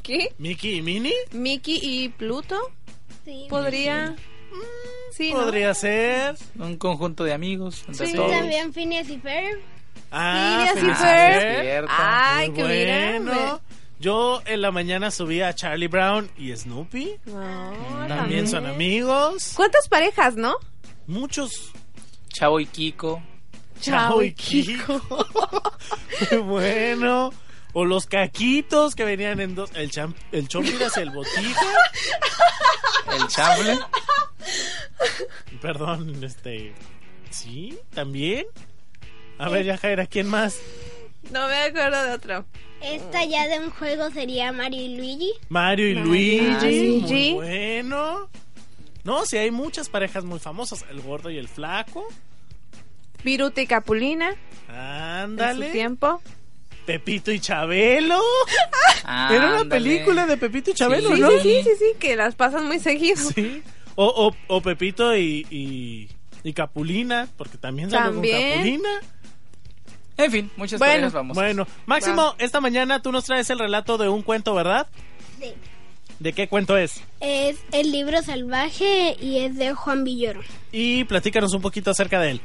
¿Qué? 0.03 0.35
¿Mickey 0.37 0.75
y 0.77 0.83
Minnie? 0.83 1.15
Mickey 1.33 1.81
y 1.83 2.11
Pluto. 2.11 2.61
Sí. 3.25 3.47
Podría. 3.49 4.17
Sí, 5.13 5.33
¿no? 5.33 5.39
Podría 5.45 5.73
ser. 5.73 6.37
Un 6.59 6.77
conjunto 6.77 7.25
de 7.25 7.33
amigos. 7.33 7.83
entre 7.89 8.09
Sí. 8.09 8.13
todos. 8.13 8.31
También 8.33 8.75
Phineas 8.75 9.09
y 9.09 9.17
Ferb. 9.17 9.59
Ah, 10.11 10.67
Phineas 10.75 10.77
y 10.77 10.81
Phineas 10.81 11.01
y 11.01 11.57
Ferb. 11.65 11.87
Ay, 11.89 12.51
Muy 12.51 12.57
que 12.59 12.65
mira. 12.65 13.61
Yo 13.99 14.43
en 14.45 14.61
la 14.61 14.71
mañana 14.71 15.11
subía 15.11 15.49
a 15.49 15.55
Charlie 15.55 15.89
Brown 15.89 16.31
y 16.37 16.55
Snoopy. 16.55 17.19
No, 17.27 18.07
También 18.09 18.47
son 18.47 18.67
amigos. 18.67 19.53
¿Cuántas 19.57 19.89
parejas, 19.89 20.37
no? 20.37 20.57
Muchos. 21.07 21.73
Chavo 22.29 22.61
y 22.61 22.67
Kiko. 22.67 23.23
Chao 23.81 24.23
y 24.23 24.33
Kiko. 24.33 25.01
Muy 26.33 26.39
bueno. 26.43 27.33
O 27.73 27.85
los 27.85 28.07
caquitos 28.07 28.95
que 28.95 29.05
venían 29.05 29.41
en 29.41 29.55
dos. 29.55 29.71
El, 29.75 29.91
cham, 29.91 30.15
el 30.33 30.49
chompiras 30.49 30.97
y 30.97 31.01
el 31.01 31.11
botija. 31.11 31.67
El 33.15 33.27
Chamble. 33.29 33.79
Perdón, 35.61 36.23
este. 36.25 36.75
Sí, 37.31 37.79
también. 37.95 38.47
A 39.39 39.49
ver, 39.51 39.65
ya 39.67 39.77
Jaira, 39.77 40.07
¿quién 40.07 40.27
más? 40.27 40.59
No 41.31 41.47
me 41.49 41.55
acuerdo 41.65 42.03
de 42.03 42.13
otro. 42.13 42.47
Esta 42.83 43.25
ya 43.25 43.47
de 43.49 43.59
un 43.59 43.71
juego 43.71 44.11
sería 44.11 44.53
Mario 44.53 44.81
y 44.83 44.97
Luigi. 44.97 45.33
Mario 45.49 45.89
y 45.91 45.95
Mario 45.95 46.11
Luigi. 46.13 47.33
Muy 47.35 47.35
bueno. 47.35 48.29
No, 49.05 49.25
sí, 49.25 49.37
hay 49.37 49.51
muchas 49.51 49.89
parejas 49.89 50.25
muy 50.25 50.39
famosas. 50.39 50.85
El 50.91 51.01
gordo 51.01 51.31
y 51.31 51.39
el 51.39 51.49
flaco. 51.49 52.07
Viruta 53.25 53.61
y 53.61 53.67
Capulina. 53.67 54.31
En 54.31 54.37
su 54.69 54.73
Ándale. 54.73 55.71
tiempo. 55.71 56.21
Pepito 56.85 57.33
y 57.33 57.41
Chabelo. 57.41 58.21
Era 59.05 59.29
una 59.49 59.61
Ándale. 59.61 59.69
película 59.69 60.27
de 60.27 60.37
Pepito 60.37 60.71
y 60.71 60.75
Chabelo, 60.75 61.15
Sí, 61.15 61.21
¿no? 61.21 61.31
sí, 61.31 61.39
sí, 61.43 61.63
sí, 61.65 61.71
sí, 61.79 61.85
que 61.99 62.15
las 62.15 62.35
pasan 62.37 62.67
muy 62.67 62.79
seguido. 62.79 63.17
Sí. 63.35 63.63
O, 63.97 64.07
o, 64.07 64.37
o 64.55 64.61
Pepito 64.61 65.17
y, 65.17 65.47
y, 65.51 66.09
y 66.45 66.53
Capulina, 66.53 67.29
porque 67.37 67.59
también 67.59 67.91
salió 67.91 68.13
También. 68.13 68.37
con 68.37 68.51
Capulina. 68.53 68.91
En 70.19 70.31
fin, 70.31 70.51
muchas 70.57 70.79
Bueno, 70.79 71.11
vamos. 71.11 71.35
Bueno, 71.35 71.67
Máximo, 71.85 72.35
esta 72.39 72.61
mañana 72.61 73.03
tú 73.03 73.13
nos 73.13 73.25
traes 73.25 73.51
el 73.51 73.59
relato 73.59 73.99
de 73.99 74.09
un 74.09 74.23
cuento, 74.23 74.55
¿verdad? 74.55 74.87
Sí. 75.39 75.53
¿De 76.19 76.33
qué 76.33 76.49
cuento 76.49 76.79
es? 76.79 77.03
Es 77.21 77.59
el 77.73 77.93
libro 77.93 78.23
salvaje 78.23 79.17
y 79.21 79.39
es 79.41 79.57
de 79.57 79.75
Juan 79.75 80.05
Villoro. 80.05 80.41
Y 80.73 81.05
platícanos 81.05 81.53
un 81.53 81.61
poquito 81.61 81.91
acerca 81.91 82.21
de 82.21 82.31
él. 82.33 82.41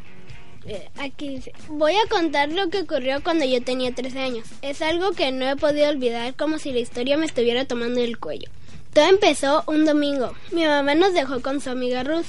Eh, 0.65 0.89
Aquí 0.99 1.29
dice, 1.29 1.53
voy 1.69 1.93
a 1.93 2.07
contar 2.09 2.49
lo 2.49 2.69
que 2.69 2.81
ocurrió 2.81 3.23
cuando 3.23 3.45
yo 3.45 3.63
tenía 3.63 3.93
13 3.93 4.19
años. 4.19 4.47
Es 4.61 4.81
algo 4.81 5.11
que 5.13 5.31
no 5.31 5.49
he 5.49 5.55
podido 5.55 5.89
olvidar 5.89 6.35
como 6.35 6.59
si 6.59 6.71
la 6.73 6.79
historia 6.79 7.17
me 7.17 7.25
estuviera 7.25 7.65
tomando 7.65 8.01
el 8.01 8.19
cuello. 8.19 8.49
Todo 8.93 9.05
empezó 9.05 9.63
un 9.67 9.85
domingo. 9.85 10.33
Mi 10.51 10.65
mamá 10.65 10.93
nos 10.95 11.13
dejó 11.13 11.41
con 11.41 11.61
su 11.61 11.69
amiga 11.69 12.03
Ruth. 12.03 12.25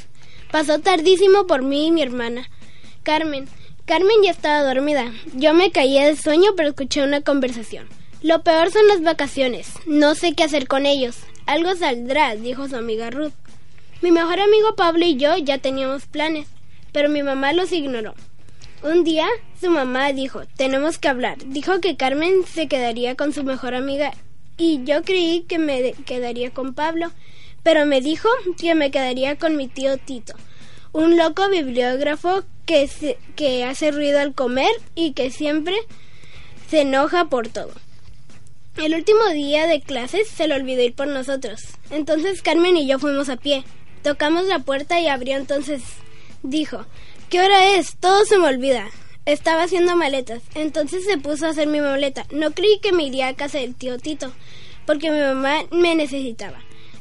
Pasó 0.53 0.79
tardísimo 0.79 1.47
por 1.47 1.63
mí 1.63 1.89
y 1.89 1.91
mi 1.91 2.03
hermana. 2.03 2.49
Carmen. 3.03 3.49
Carmen 3.85 4.23
ya 4.23 4.31
estaba 4.31 4.63
dormida. 4.63 5.13
Yo 5.35 5.55
me 5.55 5.73
caía 5.73 6.07
de 6.07 6.17
sueño 6.17 6.51
pero 6.57 6.71
escuché 6.71 7.03
una 7.03 7.21
conversación. 7.21 7.89
Lo 8.23 8.43
peor 8.43 8.71
son 8.71 8.87
las 8.87 9.03
vacaciones. 9.03 9.73
No 9.87 10.15
sé 10.15 10.35
qué 10.35 10.45
hacer 10.45 10.69
con 10.69 10.87
ellos. 10.87 11.17
Algo 11.47 11.75
saldrá, 11.75 12.37
dijo 12.37 12.69
su 12.69 12.77
amiga 12.77 13.11
Ruth. 13.11 13.33
Mi 14.01 14.13
mejor 14.13 14.41
amigo 14.41 14.77
Pablo 14.77 15.05
y 15.05 15.17
yo 15.17 15.37
ya 15.37 15.59
teníamos 15.59 16.07
planes, 16.07 16.47
pero 16.93 17.09
mi 17.09 17.23
mamá 17.23 17.53
los 17.53 17.73
ignoró. 17.73 18.15
Un 18.83 19.05
día 19.05 19.27
su 19.61 19.71
mamá 19.71 20.13
dijo, 20.13 20.43
tenemos 20.57 20.99
que 20.99 21.09
hablar. 21.09 21.39
Dijo 21.47 21.81
que 21.81 21.97
Carmen 21.97 22.45
se 22.47 22.69
quedaría 22.69 23.17
con 23.17 23.33
su 23.33 23.45
mejor 23.45 23.75
amiga 23.75 24.13
y 24.57 24.85
yo 24.85 25.03
creí 25.03 25.43
que 25.43 25.59
me 25.59 25.93
quedaría 26.05 26.51
con 26.51 26.75
Pablo, 26.75 27.11
pero 27.63 27.87
me 27.87 28.01
dijo 28.01 28.29
que 28.61 28.75
me 28.75 28.91
quedaría 28.91 29.37
con 29.37 29.57
mi 29.57 29.69
tío 29.69 29.99
Tito, 29.99 30.35
un 30.93 31.17
loco 31.17 31.49
bibliógrafo 31.49 32.45
que, 32.67 32.87
se- 32.87 33.19
que 33.37 33.65
hace 33.65 33.91
ruido 33.91 34.21
al 34.21 34.35
comer 34.35 34.71
y 34.95 35.13
que 35.13 35.31
siempre 35.31 35.75
se 36.69 36.83
enoja 36.83 37.27
por 37.27 37.49
todo. 37.49 37.73
El 38.77 38.95
último 38.95 39.27
día 39.29 39.67
de 39.67 39.81
clases 39.81 40.29
se 40.29 40.49
le 40.49 40.55
olvidó 40.55 40.83
ir 40.83 40.95
por 40.95 41.07
nosotros. 41.09 41.61
Entonces 41.91 42.41
Carmen 42.43 42.77
y 42.77 42.87
yo 42.87 42.99
fuimos 42.99 43.29
a 43.29 43.37
pie. 43.37 43.65
Tocamos 44.03 44.47
la 44.47 44.61
puerta 44.61 45.01
y 45.01 45.09
abrió 45.09 45.37
entonces. 45.37 45.83
Dijo, 46.43 46.87
¿qué 47.29 47.41
hora 47.41 47.75
es? 47.77 47.97
Todo 48.01 48.25
se 48.25 48.39
me 48.39 48.47
olvida. 48.49 48.87
Estaba 49.27 49.65
haciendo 49.65 49.95
maletas. 49.95 50.43
Entonces 50.55 51.05
se 51.05 51.19
puso 51.19 51.47
a 51.47 51.51
hacer 51.51 51.69
mi 51.69 51.81
maleta. 51.81 52.27
No 52.33 52.51
creí 52.53 52.81
que 52.81 52.93
me 52.93 53.05
iría 53.05 53.29
a 53.29 53.35
casa 53.37 53.59
del 53.59 53.75
tío 53.75 53.99
Tito, 53.99 54.33
porque 54.87 55.11
mi 55.11 55.21
mamá 55.21 55.65
me 55.71 55.95
necesitaba. 55.95 56.59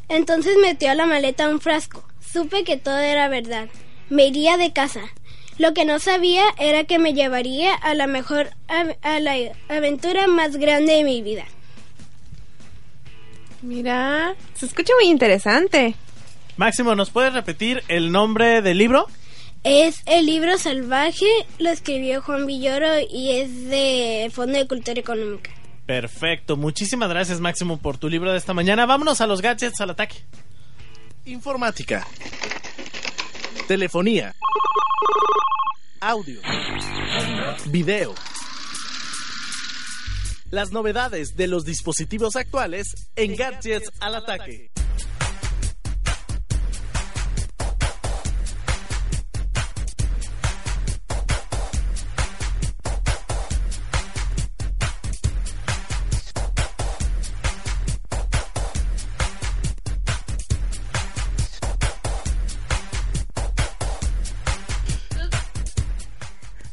Entonces 0.10 0.58
metió 0.62 0.92
a 0.92 0.96
la 0.96 1.06
maleta 1.06 1.48
un 1.50 1.62
frasco. 1.62 2.04
Supe 2.32 2.64
que 2.64 2.78
todo 2.78 2.98
era 2.98 3.28
verdad. 3.28 3.68
Me 4.10 4.28
iría 4.28 4.58
de 4.58 4.72
casa. 4.72 5.02
Lo 5.58 5.74
que 5.74 5.86
no 5.86 6.00
sabía 6.00 6.46
era 6.58 6.86
que 6.86 6.98
me 6.98 7.14
llevaría 7.14 7.76
a 7.76 7.94
la 7.94 8.08
mejor 8.08 8.50
a 8.68 9.20
la 9.20 9.36
aventura 9.70 10.28
más 10.28 10.58
grande 10.58 10.94
de 10.94 11.04
mi 11.04 11.22
vida. 11.22 11.46
Mira, 13.62 14.36
se 14.56 14.66
escucha 14.66 14.94
muy 15.00 15.10
interesante. 15.10 15.96
Máximo, 16.58 16.96
¿nos 16.96 17.12
puedes 17.12 17.34
repetir 17.34 17.84
el 17.88 18.12
nombre 18.12 18.62
del 18.62 18.78
libro? 18.78 19.08
Es 19.64 20.02
el 20.08 20.26
libro 20.26 20.58
salvaje, 20.58 21.28
lo 21.60 21.70
escribió 21.70 22.22
Juan 22.24 22.48
Villoro 22.48 22.88
y 23.08 23.32
es 23.32 23.70
de 23.70 24.32
Fondo 24.34 24.58
de 24.58 24.68
Cultura 24.68 25.00
Económica. 25.00 25.52
Perfecto, 25.86 26.58
muchísimas 26.58 27.10
gracias 27.10 27.40
Máximo 27.40 27.78
por 27.78 27.98
tu 27.98 28.10
libro 28.10 28.32
de 28.32 28.38
esta 28.38 28.54
mañana. 28.54 28.88
Vámonos 28.88 29.22
a 29.22 29.28
los 29.28 29.42
gadgets 29.42 29.80
al 29.82 29.92
ataque. 29.92 30.16
Informática. 31.26 32.06
Telefonía. 33.68 34.34
Audio. 36.00 36.42
Video. 37.68 38.16
Las 40.50 40.72
novedades 40.72 41.36
de 41.36 41.48
los 41.48 41.64
dispositivos 41.64 42.36
actuales 42.36 43.12
en 43.16 43.36
Gadgets 43.36 43.92
al 44.00 44.16
ataque. 44.16 44.72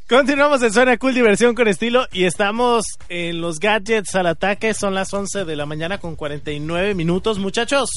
Continuamos 0.08 0.62
en 0.62 0.72
Suena 0.72 0.96
Cool 0.96 1.12
Diversión 1.12 1.54
con 1.54 1.68
estilo 1.68 2.06
y 2.12 2.24
estamos 2.24 2.86
en 3.10 3.42
los 3.42 3.60
gadgets 3.60 4.14
al 4.14 4.26
ataque. 4.26 4.72
Son 4.72 4.94
las 4.94 5.12
11 5.12 5.44
de 5.44 5.54
la 5.54 5.66
mañana 5.66 5.98
con 5.98 6.16
49 6.16 6.94
minutos. 6.94 7.38
Muchachos, 7.38 7.90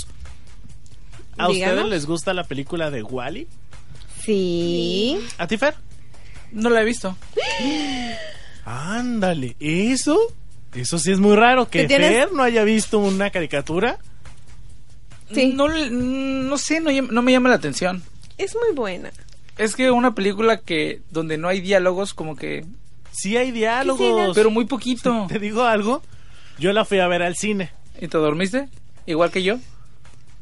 ¿a 1.37 1.47
Díganos. 1.47 1.75
ustedes 1.75 1.89
les 1.89 2.05
gusta 2.05 2.33
la 2.33 2.43
película 2.43 2.91
de 2.91 3.01
Wally? 3.01 3.47
Sí. 4.25 5.19
¿A 5.37 5.47
ti, 5.47 5.57
Fer? 5.57 5.75
No 6.51 6.69
la 6.69 6.81
he 6.81 6.85
visto. 6.85 7.15
Ándale, 8.65 9.55
¿eso? 9.61 10.19
Eso 10.75 10.99
sí 10.99 11.13
es 11.13 11.19
muy 11.19 11.37
raro 11.37 11.69
que. 11.69 11.87
Fer 11.87 12.33
no 12.33 12.43
haya 12.43 12.65
visto 12.65 12.99
una 12.99 13.29
caricatura. 13.29 13.99
Sí. 15.33 15.53
No, 15.53 15.69
no 15.69 16.57
sé, 16.57 16.81
no, 16.81 16.91
no 16.91 17.21
me 17.21 17.31
llama 17.31 17.47
la 17.47 17.55
atención. 17.55 18.03
Es 18.37 18.53
muy 18.53 18.75
buena. 18.75 19.11
Es 19.57 19.75
que 19.75 19.91
una 19.91 20.15
película 20.15 20.57
que 20.57 21.01
donde 21.09 21.37
no 21.37 21.47
hay 21.47 21.61
diálogos, 21.61 22.13
como 22.13 22.35
que. 22.35 22.65
Sí 23.11 23.37
hay 23.37 23.51
diálogos. 23.51 24.33
Pero 24.35 24.49
muy 24.49 24.65
poquito. 24.65 25.25
¿Te 25.27 25.39
digo 25.39 25.63
algo? 25.63 26.01
Yo 26.57 26.71
la 26.73 26.85
fui 26.85 26.99
a 26.99 27.07
ver 27.07 27.21
al 27.21 27.35
cine. 27.35 27.71
¿Y 27.99 28.07
te 28.07 28.17
dormiste? 28.17 28.69
Igual 29.05 29.31
que 29.31 29.43
yo. 29.43 29.57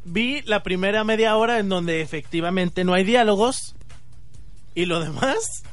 Vi 0.06 0.42
la 0.44 0.64
primera 0.64 1.04
media 1.04 1.36
hora 1.36 1.60
en 1.60 1.70
donde 1.70 2.02
efectivamente 2.02 2.84
no 2.84 2.94
hay 2.94 3.04
diálogos. 3.04 3.76
Y 4.76 4.86
lo 4.86 5.00
demás, 5.00 5.64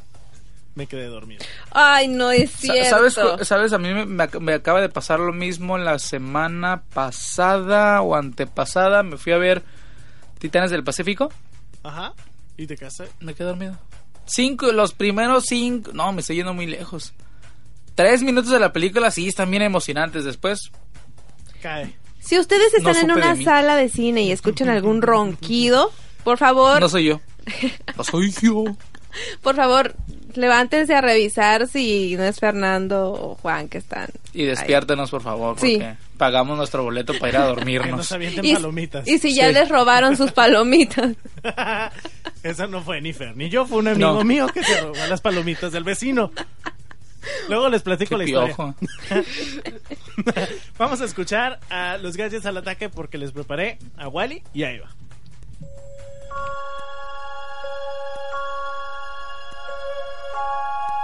me 0.74 0.86
quedé 0.86 1.06
dormido. 1.06 1.44
Ay, 1.70 2.08
no 2.08 2.30
es 2.30 2.50
cierto. 2.50 3.10
¿Sabes? 3.14 3.46
¿Sabes? 3.46 3.72
A 3.72 3.78
mí 3.78 3.92
me, 3.92 4.04
me 4.40 4.52
acaba 4.54 4.80
de 4.80 4.88
pasar 4.88 5.20
lo 5.20 5.32
mismo 5.32 5.78
la 5.78 5.98
semana 5.98 6.82
pasada 6.92 8.02
o 8.02 8.14
antepasada. 8.14 9.02
Me 9.02 9.16
fui 9.16 9.32
a 9.32 9.38
ver 9.38 9.62
Titanes 10.38 10.70
del 10.70 10.84
Pacífico. 10.84 11.32
Ajá. 11.82 12.12
¿Y 12.56 12.66
te 12.66 12.76
casé? 12.76 13.04
Me 13.20 13.34
quedé 13.34 13.48
dormido. 13.48 13.76
Cinco, 14.26 14.72
los 14.72 14.92
primeros 14.92 15.44
cinco. 15.46 15.92
No, 15.94 16.12
me 16.12 16.20
estoy 16.20 16.36
yendo 16.36 16.54
muy 16.54 16.66
lejos. 16.66 17.12
Tres 17.94 18.22
minutos 18.22 18.50
de 18.50 18.58
la 18.60 18.72
película 18.72 19.10
sí 19.10 19.28
están 19.28 19.50
bien 19.50 19.62
emocionantes. 19.62 20.24
Después, 20.24 20.60
Cae. 21.62 21.94
Si 22.20 22.38
ustedes 22.38 22.72
No 22.82 22.90
están 22.90 23.02
en 23.10 23.14
de 23.16 23.22
una 23.22 23.42
sala 23.42 23.76
de 23.76 23.88
cine 23.88 24.22
y 24.22 24.32
escuchan 24.32 24.68
algún 24.68 25.00
ronquido, 25.00 25.92
por 26.24 26.38
favor, 26.38 26.80
no 26.80 26.88
soy 26.88 27.04
yo. 27.06 27.20
No 27.96 28.02
soy 28.04 28.32
yo. 28.42 28.64
por 29.42 29.54
favor, 29.54 29.94
levántense 30.34 30.94
a 30.94 31.00
revisar 31.00 31.68
si 31.68 32.16
no 32.16 32.24
es 32.24 32.40
Fernando 32.40 33.12
o 33.12 33.34
Juan 33.36 33.68
que 33.68 33.78
están. 33.78 34.08
Y 34.34 34.42
despiértenos, 34.44 35.10
por 35.10 35.22
favor, 35.22 35.56
Sí. 35.60 35.74
porque 35.78 35.96
pagamos 36.16 36.56
nuestro 36.56 36.82
boleto 36.82 37.12
para 37.18 37.28
ir 37.30 37.36
a 37.36 37.40
Que 37.42 37.46
dormirnos. 37.48 37.96
nos 37.98 38.12
avienten 38.12 38.44
Y, 38.44 38.54
palomitas. 38.54 39.06
y 39.08 39.18
si 39.18 39.34
ya 39.34 39.48
Sí. 39.48 39.54
les 39.54 39.68
robaron 39.68 40.16
sus 40.16 40.32
palomitas. 40.32 41.12
Eso 42.42 42.66
no 42.68 42.82
fue 42.82 43.00
ni 43.00 43.12
Fer 43.12 43.36
ni 43.36 43.48
yo, 43.48 43.66
fue 43.66 43.78
un 43.78 43.88
amigo 43.88 44.12
No. 44.14 44.24
mío 44.24 44.46
que 44.48 44.62
se 44.62 44.80
robó 44.80 44.94
las 45.08 45.20
palomitas 45.20 45.72
del 45.72 45.84
vecino. 45.84 46.30
Luego 47.48 47.68
les 47.68 47.82
platico 47.82 48.10
Qué 48.10 48.18
la 48.18 48.24
historia. 48.24 48.54
piojo. 48.54 48.74
Vamos 50.78 51.00
a 51.00 51.04
escuchar 51.06 51.58
a 51.70 51.98
los 51.98 52.16
gadgets 52.16 52.46
al 52.46 52.56
ataque 52.56 52.88
porque 52.88 53.18
les 53.18 53.32
preparé 53.32 53.78
a 53.96 54.06
Wally 54.08 54.42
y 54.54 54.62
a 54.62 54.70
Eva. 54.70 54.88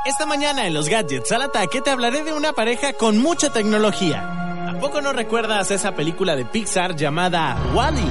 Esta 0.04 0.26
mañana 0.26 0.66
en 0.66 0.74
los 0.74 0.88
gadgets 0.88 1.30
al 1.30 1.42
ataque 1.42 1.80
te 1.80 1.90
hablaré 1.90 2.24
de 2.24 2.32
una 2.32 2.52
pareja 2.52 2.92
con 2.92 3.18
mucha 3.18 3.50
tecnología. 3.52 4.41
¿A 4.82 4.84
poco 4.84 5.00
no 5.00 5.12
recuerdas 5.12 5.70
esa 5.70 5.94
película 5.94 6.34
de 6.34 6.44
Pixar 6.44 6.96
llamada 6.96 7.56
Wally? 7.72 8.02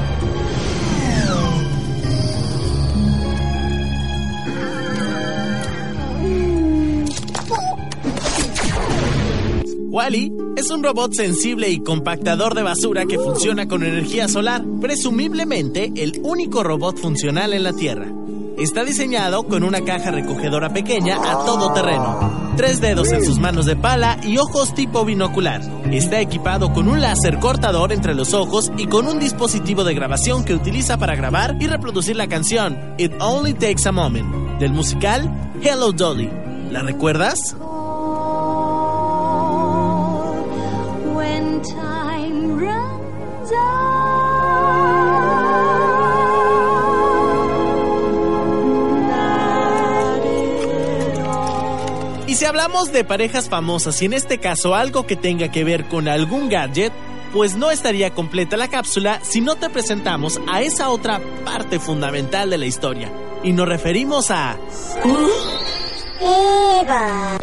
Wally 9.89 10.31
es 10.55 10.69
un 10.69 10.81
robot 10.81 11.11
sensible 11.13 11.69
y 11.69 11.83
compactador 11.83 12.55
de 12.55 12.63
basura 12.63 13.05
que 13.05 13.19
funciona 13.19 13.67
con 13.67 13.83
energía 13.83 14.29
solar, 14.29 14.63
presumiblemente 14.79 15.91
el 15.97 16.21
único 16.23 16.63
robot 16.63 16.97
funcional 16.97 17.51
en 17.51 17.63
la 17.63 17.73
Tierra. 17.73 18.20
Está 18.57 18.83
diseñado 18.83 19.43
con 19.43 19.63
una 19.63 19.81
caja 19.81 20.11
recogedora 20.11 20.69
pequeña 20.69 21.15
a 21.15 21.45
todo 21.45 21.73
terreno, 21.73 22.53
tres 22.57 22.79
dedos 22.79 23.11
en 23.11 23.23
sus 23.25 23.39
manos 23.39 23.65
de 23.65 23.75
pala 23.75 24.19
y 24.23 24.37
ojos 24.37 24.73
tipo 24.73 25.03
binocular. 25.03 25.61
Está 25.91 26.19
equipado 26.19 26.71
con 26.71 26.87
un 26.87 27.01
láser 27.01 27.39
cortador 27.39 27.91
entre 27.91 28.13
los 28.13 28.33
ojos 28.33 28.71
y 28.77 28.87
con 28.87 29.07
un 29.07 29.19
dispositivo 29.19 29.83
de 29.83 29.95
grabación 29.95 30.43
que 30.43 30.53
utiliza 30.53 30.97
para 30.97 31.15
grabar 31.15 31.55
y 31.59 31.67
reproducir 31.67 32.15
la 32.15 32.27
canción 32.27 32.95
It 32.97 33.13
Only 33.19 33.53
Takes 33.53 33.87
a 33.87 33.91
Moment 33.91 34.59
del 34.59 34.73
musical 34.73 35.29
Hello 35.63 35.91
Dolly. 35.91 36.29
¿La 36.69 36.81
recuerdas? 36.83 37.55
Hablamos 52.61 52.91
de 52.91 53.03
parejas 53.03 53.49
famosas 53.49 53.99
y 54.03 54.05
en 54.05 54.13
este 54.13 54.37
caso 54.37 54.75
algo 54.75 55.07
que 55.07 55.15
tenga 55.15 55.49
que 55.49 55.63
ver 55.63 55.87
con 55.87 56.07
algún 56.07 56.47
gadget, 56.47 56.93
pues 57.33 57.55
no 57.55 57.71
estaría 57.71 58.11
completa 58.11 58.55
la 58.55 58.67
cápsula 58.67 59.19
si 59.23 59.41
no 59.41 59.55
te 59.55 59.67
presentamos 59.71 60.39
a 60.47 60.61
esa 60.61 60.91
otra 60.91 61.19
parte 61.43 61.79
fundamental 61.79 62.51
de 62.51 62.59
la 62.59 62.67
historia. 62.67 63.11
Y 63.41 63.51
nos 63.53 63.67
referimos 63.67 64.29
a... 64.29 64.59
Eva. 66.19 67.39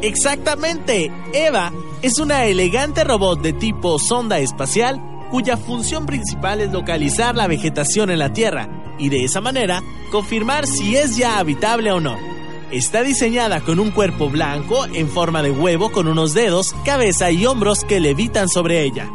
Exactamente, 0.00 1.10
Eva 1.32 1.72
es 2.00 2.20
una 2.20 2.44
elegante 2.44 3.02
robot 3.02 3.40
de 3.40 3.54
tipo 3.54 3.98
sonda 3.98 4.38
espacial 4.38 5.00
cuya 5.32 5.56
función 5.56 6.06
principal 6.06 6.60
es 6.60 6.70
localizar 6.70 7.34
la 7.34 7.48
vegetación 7.48 8.10
en 8.10 8.20
la 8.20 8.32
Tierra 8.32 8.68
y 9.00 9.08
de 9.08 9.24
esa 9.24 9.40
manera 9.40 9.82
confirmar 10.12 10.68
si 10.68 10.94
es 10.94 11.16
ya 11.16 11.40
habitable 11.40 11.90
o 11.90 11.98
no. 11.98 12.33
Está 12.70 13.02
diseñada 13.02 13.60
con 13.60 13.78
un 13.78 13.90
cuerpo 13.90 14.28
blanco 14.28 14.86
en 14.86 15.08
forma 15.08 15.42
de 15.42 15.50
huevo 15.50 15.92
con 15.92 16.08
unos 16.08 16.34
dedos, 16.34 16.74
cabeza 16.84 17.30
y 17.30 17.46
hombros 17.46 17.84
que 17.84 18.00
levitan 18.00 18.48
sobre 18.48 18.82
ella. 18.82 19.08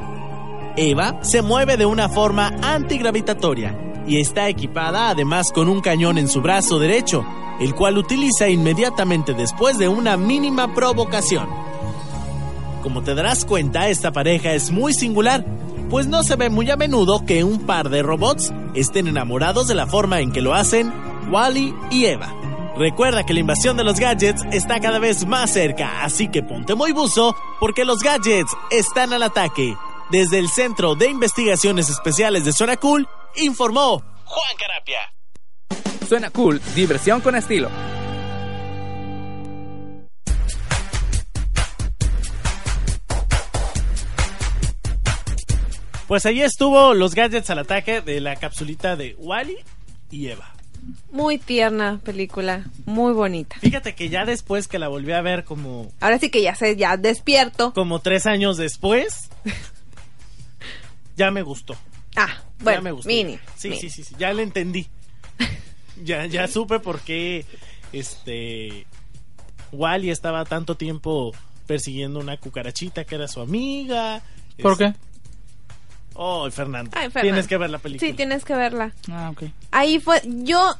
Eva 0.78 1.20
se 1.24 1.41
mueve 1.41 1.76
de 1.76 1.86
una 1.86 2.10
forma 2.10 2.54
antigravitatoria 2.62 3.78
y 4.08 4.20
está 4.20 4.47
equipada 4.47 5.10
además 5.10 5.52
con 5.52 5.68
un 5.68 5.82
cañón 5.82 6.18
en 6.18 6.30
su 6.30 6.41
brazo 6.41 6.80
derecho, 6.80 7.26
el 7.60 7.76
cual 7.76 7.97
utiliza 7.97 8.47
inmediatamente 8.47 9.34
después 9.34 9.78
de 9.78 9.89
una 9.89 10.16
mínima 10.16 10.74
provocación. 10.74 11.50
Como 12.82 13.04
te 13.04 13.14
darás 13.14 13.43
cuenta, 13.43 13.89
esta 13.89 14.12
pareja 14.12 14.54
es 14.54 14.72
muy 14.72 14.93
singular, 14.93 15.45
pues 15.89 16.08
no 16.08 16.24
se 16.24 16.38
ve 16.38 16.50
muy 16.50 16.70
a 16.70 16.78
menudo 16.78 17.26
que 17.26 17.43
un 17.43 17.60
par 17.66 17.89
de 17.89 18.04
robots 18.04 18.54
estén 18.74 19.08
enamorados 19.08 19.68
de 19.68 19.76
la 19.76 19.88
forma 19.88 20.22
en 20.22 20.32
que 20.32 20.41
lo 20.41 20.54
hacen 20.54 20.93
Wally 21.30 21.74
y 21.91 22.06
Eva. 22.06 22.39
Recuerda 22.80 23.26
que 23.26 23.34
la 23.34 23.42
invasión 23.42 23.76
de 23.76 23.84
los 23.84 24.00
gadgets 24.00 24.46
está 24.54 24.80
cada 24.80 25.00
vez 25.00 25.26
más 25.26 25.52
cerca, 25.52 26.02
así 26.02 26.30
que 26.30 26.44
ponte 26.44 26.76
muy 26.76 26.94
buzo 26.94 27.36
porque 27.60 27.84
los 27.84 28.00
gadgets 28.00 28.56
están 28.72 29.12
al 29.12 29.22
ataque. 29.22 29.76
Desde 30.10 30.40
el 30.40 30.48
Centro 30.48 30.96
de 30.96 31.10
Investigaciones 31.10 31.90
Especiales 31.90 32.46
de 32.46 32.54
Zona 32.54 32.78
Cool, 32.78 33.06
informó 33.36 34.02
Juan 34.24 34.56
Carapia. 34.58 35.00
Suena 36.08 36.30
cool, 36.30 36.62
diversión 36.74 37.20
con 37.20 37.36
estilo. 37.36 37.70
Pues 46.08 46.26
ahí 46.26 46.42
estuvo 46.42 46.94
los 46.94 47.14
gadgets 47.14 47.50
al 47.50 47.60
ataque 47.60 48.00
de 48.00 48.22
la 48.22 48.38
capsulita 48.38 48.96
de 48.96 49.16
Wally 49.20 49.58
y 50.12 50.30
Eva. 50.30 50.54
Muy 51.12 51.38
tierna 51.38 52.00
película, 52.04 52.66
muy 52.86 53.14
bonita. 53.14 53.56
Fíjate 53.60 53.96
que 53.96 54.10
ya 54.10 54.26
después 54.26 54.68
que 54.68 54.80
la 54.80 54.88
volví 54.88 55.12
a 55.12 55.22
ver 55.22 55.44
como, 55.44 55.92
Ahora 56.00 56.20
sí 56.20 56.30
que 56.30 56.42
ya 56.42 56.56
sé, 56.56 56.76
ya 56.76 56.98
despierto. 56.98 57.74
como 57.74 58.00
tres 58.00 58.26
años 58.26 58.58
después, 58.58 59.30
ya 61.16 61.32
me 61.32 61.42
gustó. 61.42 61.76
Ah, 62.16 62.28
ya 62.60 62.64
bueno, 62.64 62.82
me 62.82 62.92
gustó. 62.92 63.08
mini. 63.10 63.40
Sí, 63.56 63.70
mini. 63.70 63.82
sí, 63.82 63.90
sí, 63.90 64.04
sí, 64.04 64.16
ya 64.18 64.34
le 64.34 64.44
entendí. 64.44 64.88
ya, 66.04 66.26
ya 66.26 66.48
supe 66.48 66.80
por 66.80 67.00
qué 67.02 67.46
este 67.92 68.86
Wally 69.72 70.10
estaba 70.12 70.46
tanto 70.46 70.76
tiempo 70.76 71.34
persiguiendo 71.68 72.20
una 72.20 72.38
cucarachita 72.38 73.04
que 73.06 73.16
era 73.16 73.28
su 73.28 73.42
amiga. 73.42 74.22
¿Por 74.62 74.74
Es- 74.74 74.78
qué? 74.78 74.94
Oh, 76.22 76.51
Fernando. 76.51 76.91
Ay, 76.95 77.09
Fernando. 77.09 77.22
Tienes 77.22 77.47
que 77.47 77.57
ver 77.57 77.70
la 77.70 77.78
película. 77.78 78.09
Sí, 78.09 78.13
tienes 78.13 78.43
que 78.43 78.53
verla. 78.53 78.91
Ah, 79.09 79.30
ok. 79.32 79.43
Ahí 79.72 79.99
fue, 80.01 80.22
yo 80.26 80.76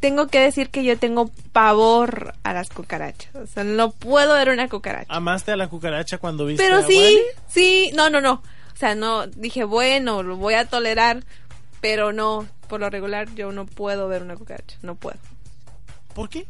tengo 0.00 0.26
que 0.26 0.38
decir 0.38 0.68
que 0.68 0.84
yo 0.84 0.98
tengo 0.98 1.30
pavor 1.52 2.34
a 2.42 2.52
las 2.52 2.68
cucarachas. 2.68 3.34
O 3.36 3.46
sea, 3.46 3.64
no 3.64 3.90
puedo 3.92 4.34
ver 4.34 4.50
una 4.50 4.68
cucaracha. 4.68 5.06
¿Amaste 5.14 5.52
a 5.52 5.56
la 5.56 5.68
cucaracha 5.68 6.18
cuando 6.18 6.44
viste 6.44 6.62
Pero 6.62 6.76
a 6.76 6.82
sí, 6.86 6.94
Wally? 6.98 7.18
sí, 7.48 7.90
no, 7.94 8.10
no, 8.10 8.20
no. 8.20 8.34
O 8.34 8.76
sea, 8.76 8.94
no, 8.94 9.26
dije, 9.28 9.64
bueno, 9.64 10.22
lo 10.22 10.36
voy 10.36 10.52
a 10.54 10.66
tolerar, 10.66 11.24
pero 11.80 12.12
no, 12.12 12.46
por 12.68 12.80
lo 12.80 12.90
regular 12.90 13.34
yo 13.34 13.50
no 13.50 13.64
puedo 13.64 14.08
ver 14.08 14.20
una 14.22 14.36
cucaracha, 14.36 14.76
no 14.82 14.94
puedo. 14.94 15.16
¿Por 16.14 16.28
qué? 16.28 16.46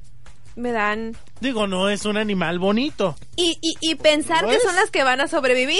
Me 0.56 0.72
dan... 0.72 1.16
Digo, 1.40 1.68
no 1.68 1.88
es 1.90 2.06
un 2.06 2.16
animal 2.16 2.58
bonito. 2.58 3.14
Y, 3.36 3.56
y, 3.60 3.76
y 3.80 3.94
pensar 3.94 4.42
¿Lo 4.42 4.48
que 4.48 4.56
es? 4.56 4.62
son 4.64 4.74
las 4.74 4.90
que 4.90 5.04
van 5.04 5.20
a 5.20 5.28
sobrevivir, 5.28 5.78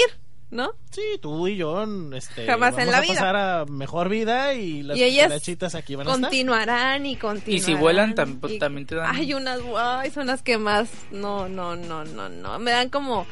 ¿no? 0.55 0.71
Sí, 0.89 1.01
tú 1.21 1.47
y 1.47 1.57
yo 1.57 1.83
este, 2.15 2.45
Jamás 2.47 2.71
vamos 2.71 2.85
en 2.85 2.91
la 2.91 2.97
a 2.97 3.01
vida. 3.01 3.13
pasar 3.13 3.35
a 3.35 3.65
mejor 3.65 4.09
vida 4.09 4.53
y 4.55 4.81
las 4.81 4.97
y 4.97 5.03
ellas 5.03 5.25
cucarachitas 5.25 5.75
aquí 5.75 5.95
van 5.95 6.07
a 6.07 6.11
estar. 6.11 6.21
continuarán 6.29 7.05
y 7.05 7.15
continuarán. 7.17 7.55
Y 7.57 7.59
si 7.59 7.73
vuelan, 7.75 8.15
tam- 8.15 8.39
y- 8.49 8.57
también 8.57 8.87
te 8.87 8.95
dan- 8.95 9.15
Hay 9.15 9.33
unas, 9.33 9.59
ay, 9.77 10.09
son 10.11 10.27
las 10.27 10.41
que 10.41 10.57
más, 10.57 10.89
no, 11.11 11.47
no, 11.49 11.75
no, 11.75 12.03
no, 12.05 12.29
no, 12.29 12.59
me 12.59 12.71
dan 12.71 12.89
como 12.89 13.27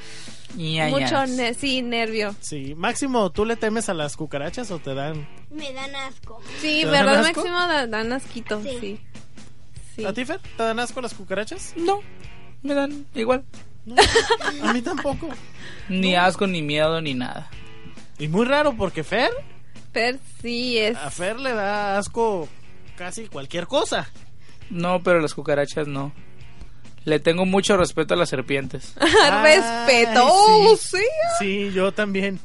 Ñañas. 0.55 0.91
mucho, 1.01 1.25
ne- 1.25 1.53
sí, 1.53 1.81
nervio. 1.81 2.35
Sí, 2.41 2.75
Máximo, 2.75 3.31
¿tú 3.31 3.45
le 3.45 3.55
temes 3.55 3.87
a 3.89 3.93
las 3.93 4.15
cucarachas 4.17 4.69
o 4.71 4.79
te 4.79 4.93
dan? 4.93 5.27
Me 5.49 5.71
dan 5.73 5.95
asco. 5.95 6.41
Sí, 6.59 6.81
¿Te 6.81 6.87
dan 6.87 7.05
verdad, 7.05 7.25
asco? 7.25 7.39
máximo 7.39 7.57
da- 7.67 7.87
dan 7.87 8.13
asquito, 8.13 8.61
Sí. 8.61 8.77
sí. 8.79 8.99
Sí. 9.95 10.05
¿A 10.05 10.11
ti, 10.13 10.25
Fer? 10.25 10.39
¿Te 10.57 10.63
dan 10.63 10.79
asco 10.79 10.99
las 11.01 11.13
cucarachas? 11.13 11.73
No, 11.77 12.01
me 12.63 12.73
dan 12.73 13.05
igual. 13.15 13.45
No, 13.85 13.95
a 14.63 14.73
mí 14.73 14.81
tampoco. 14.81 15.29
Ni 15.89 16.15
asco, 16.15 16.47
ni 16.47 16.61
miedo, 16.61 17.01
ni 17.01 17.13
nada. 17.13 17.49
Y 18.19 18.27
muy 18.27 18.45
raro 18.45 18.73
porque 18.77 19.03
Fer, 19.03 19.29
Fer 19.91 20.19
sí 20.41 20.77
es. 20.77 20.95
a 20.97 21.09
Fer 21.09 21.39
le 21.39 21.53
da 21.53 21.97
asco 21.97 22.47
casi 22.95 23.27
cualquier 23.27 23.67
cosa. 23.67 24.09
No, 24.69 25.01
pero 25.03 25.19
las 25.19 25.33
cucarachas 25.33 25.87
no. 25.87 26.13
Le 27.05 27.19
tengo 27.19 27.45
mucho 27.45 27.75
respeto 27.75 28.13
a 28.13 28.17
las 28.17 28.29
serpientes. 28.29 28.93
Respeto. 28.97 30.21
Ay, 30.21 30.25
Oh, 30.25 30.77
sí. 30.77 30.97
sí. 30.97 31.03
Sí, 31.39 31.71
yo 31.73 31.91
también. 31.91 32.39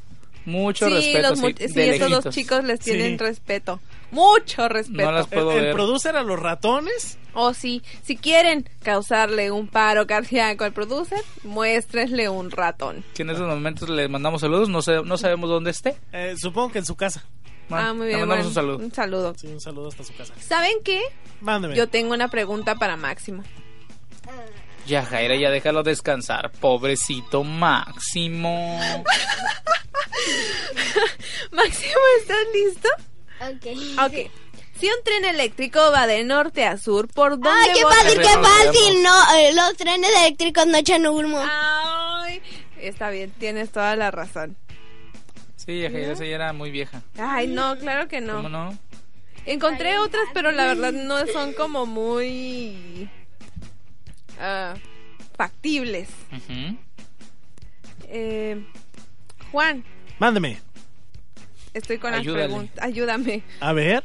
Mucho 0.44 0.88
Sí, 0.88 0.94
respeto, 0.94 1.30
los 1.30 1.38
sí, 1.38 1.54
sí, 1.68 1.80
estos 1.80 2.10
dos 2.24 2.34
chicos 2.34 2.64
les 2.64 2.80
tienen 2.80 3.12
Sí. 3.12 3.24
respeto. 3.24 3.80
Mucho 4.10 4.68
respeto. 4.68 5.04
No 5.04 5.12
las 5.12 5.26
puedo 5.26 5.52
el, 5.52 5.58
el 5.58 5.64
ver. 5.66 5.74
producer 5.74 6.16
a 6.16 6.22
los 6.22 6.38
ratones. 6.38 7.18
O 7.34 7.54
sí, 7.54 7.82
si 8.02 8.16
quieren 8.16 8.68
causarle 8.82 9.50
un 9.50 9.68
paro 9.68 10.06
cardíaco 10.06 10.64
al 10.64 10.72
producer, 10.72 11.20
muéstrenle 11.44 12.28
un 12.28 12.50
ratón. 12.50 13.04
Que 13.14 13.22
en 13.22 13.30
estos 13.30 13.46
momentos 13.46 13.88
le 13.88 14.08
mandamos 14.08 14.40
saludos, 14.40 14.68
no, 14.68 14.82
sé, 14.82 15.02
no 15.04 15.18
sabemos 15.18 15.48
dónde 15.50 15.70
esté. 15.70 15.96
eh, 16.12 16.34
supongo 16.38 16.72
que 16.72 16.78
en 16.78 16.86
su 16.86 16.96
casa. 16.96 17.24
Bueno, 17.68 17.86
ah, 17.86 17.92
muy 17.94 18.06
le 18.06 18.16
bien. 18.16 18.20
mandamos 18.20 18.46
bueno, 18.46 18.48
un 18.48 18.54
saludo. 18.54 18.84
Un 18.86 18.92
saludo. 18.94 19.34
Sí, 19.36 19.46
un 19.46 19.60
saludo 19.60 19.88
hasta 19.88 20.04
su 20.04 20.16
casa. 20.16 20.32
¿Saben 20.40 20.78
qué? 20.82 21.02
Mándeme. 21.42 21.76
Yo 21.76 21.86
tengo 21.88 22.14
una 22.14 22.28
pregunta 22.28 22.76
para 22.76 22.96
Máximo. 22.96 23.42
Ya, 24.86 25.04
Jaira, 25.04 25.36
ya 25.36 25.50
déjalo 25.50 25.82
descansar. 25.82 26.50
Pobrecito 26.50 27.44
Máximo. 27.44 28.80
Máximo, 31.52 31.94
¿estás 32.20 32.38
listo? 32.54 32.88
Ok. 33.40 33.66
Ok. 34.04 34.30
Si 34.78 34.86
un 34.86 35.02
tren 35.04 35.24
eléctrico 35.24 35.80
va 35.92 36.06
de 36.06 36.22
norte 36.24 36.64
a 36.64 36.76
sur, 36.76 37.08
¿por 37.08 37.32
dónde 37.32 37.50
¡Ay, 37.50 37.70
qué 37.74 37.82
fácil, 37.82 38.18
qué 38.20 38.28
fácil! 38.28 39.02
No, 39.02 39.36
eh, 39.36 39.52
los 39.52 39.76
trenes 39.76 40.10
eléctricos 40.20 40.66
no 40.66 40.78
echan 40.78 41.06
humo. 41.06 41.40
Ay, 41.42 42.40
está 42.80 43.10
bien, 43.10 43.32
tienes 43.38 43.70
toda 43.70 43.96
la 43.96 44.12
razón. 44.12 44.56
Sí, 45.56 45.80
ya, 45.80 45.90
Jaira, 45.90 46.12
esa 46.12 46.24
ya 46.24 46.34
era 46.36 46.52
muy 46.52 46.70
vieja. 46.70 47.02
Ay, 47.18 47.48
no, 47.48 47.76
claro 47.78 48.06
que 48.06 48.20
no. 48.20 48.36
¿Cómo 48.36 48.48
no? 48.48 48.78
Encontré 49.46 49.98
otras, 49.98 50.24
pero 50.32 50.52
la 50.52 50.66
verdad 50.66 50.92
no 50.92 51.26
son 51.26 51.54
como 51.54 51.84
muy 51.84 53.08
ah, 54.40 54.74
factibles. 55.36 56.08
Eh, 58.10 58.64
Juan, 59.50 59.84
Mándeme. 60.18 60.60
Estoy 61.78 61.98
con 61.98 62.10
las 62.12 62.20
Ayúdale. 62.20 62.44
preguntas. 62.44 62.84
Ayúdame. 62.84 63.42
A 63.60 63.72
ver, 63.72 64.02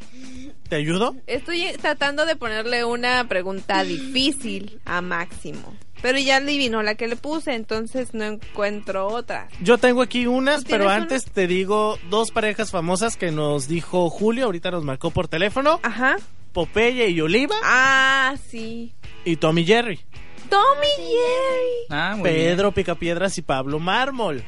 ¿te 0.70 0.76
ayudo? 0.78 1.16
Estoy 1.28 1.66
tratando 1.82 2.26
de 2.26 2.36
ponerle 2.36 2.86
una 2.86 3.28
pregunta 3.28 3.84
difícil 3.84 4.80
a 4.86 5.02
Máximo. 5.02 5.76
Pero 6.02 6.18
ya 6.18 6.38
adivinó 6.38 6.84
la 6.84 6.96
que 6.96 7.08
le 7.08 7.16
puse, 7.16 7.54
entonces 7.54 8.14
no 8.14 8.26
encuentro 8.26 9.08
otra. 9.08 9.48
Yo 9.62 9.78
tengo 9.78 10.02
aquí 10.02 10.28
unas, 10.28 10.64
¿Tú 10.66 10.72
pero 10.72 10.90
antes 10.90 11.24
te 11.26 11.48
digo 11.48 11.98
dos 12.10 12.32
parejas 12.32 12.72
famosas 12.72 13.16
que 13.16 13.32
nos 13.32 13.70
dijo 13.70 14.10
Julio, 14.10 14.46
ahorita 14.46 14.70
nos 14.72 14.84
marcó 14.84 15.12
por 15.12 15.30
teléfono. 15.30 15.80
Ajá. 15.82 16.18
Popeye 16.52 17.08
y 17.10 17.22
Oliva 17.22 17.56
Ah, 17.64 18.36
sí. 18.50 18.94
y 19.24 19.38
Tommy 19.38 19.64
Jerry. 19.66 20.02
Tommy 20.50 20.88
Jerry. 20.98 21.88
Ah, 21.90 22.16
muy 22.18 22.30
bien. 22.30 22.52
Pedro 22.58 22.72
Picapiedras 22.74 23.38
y 23.38 23.42
Pablo 23.42 23.80
Mármol. 23.80 24.44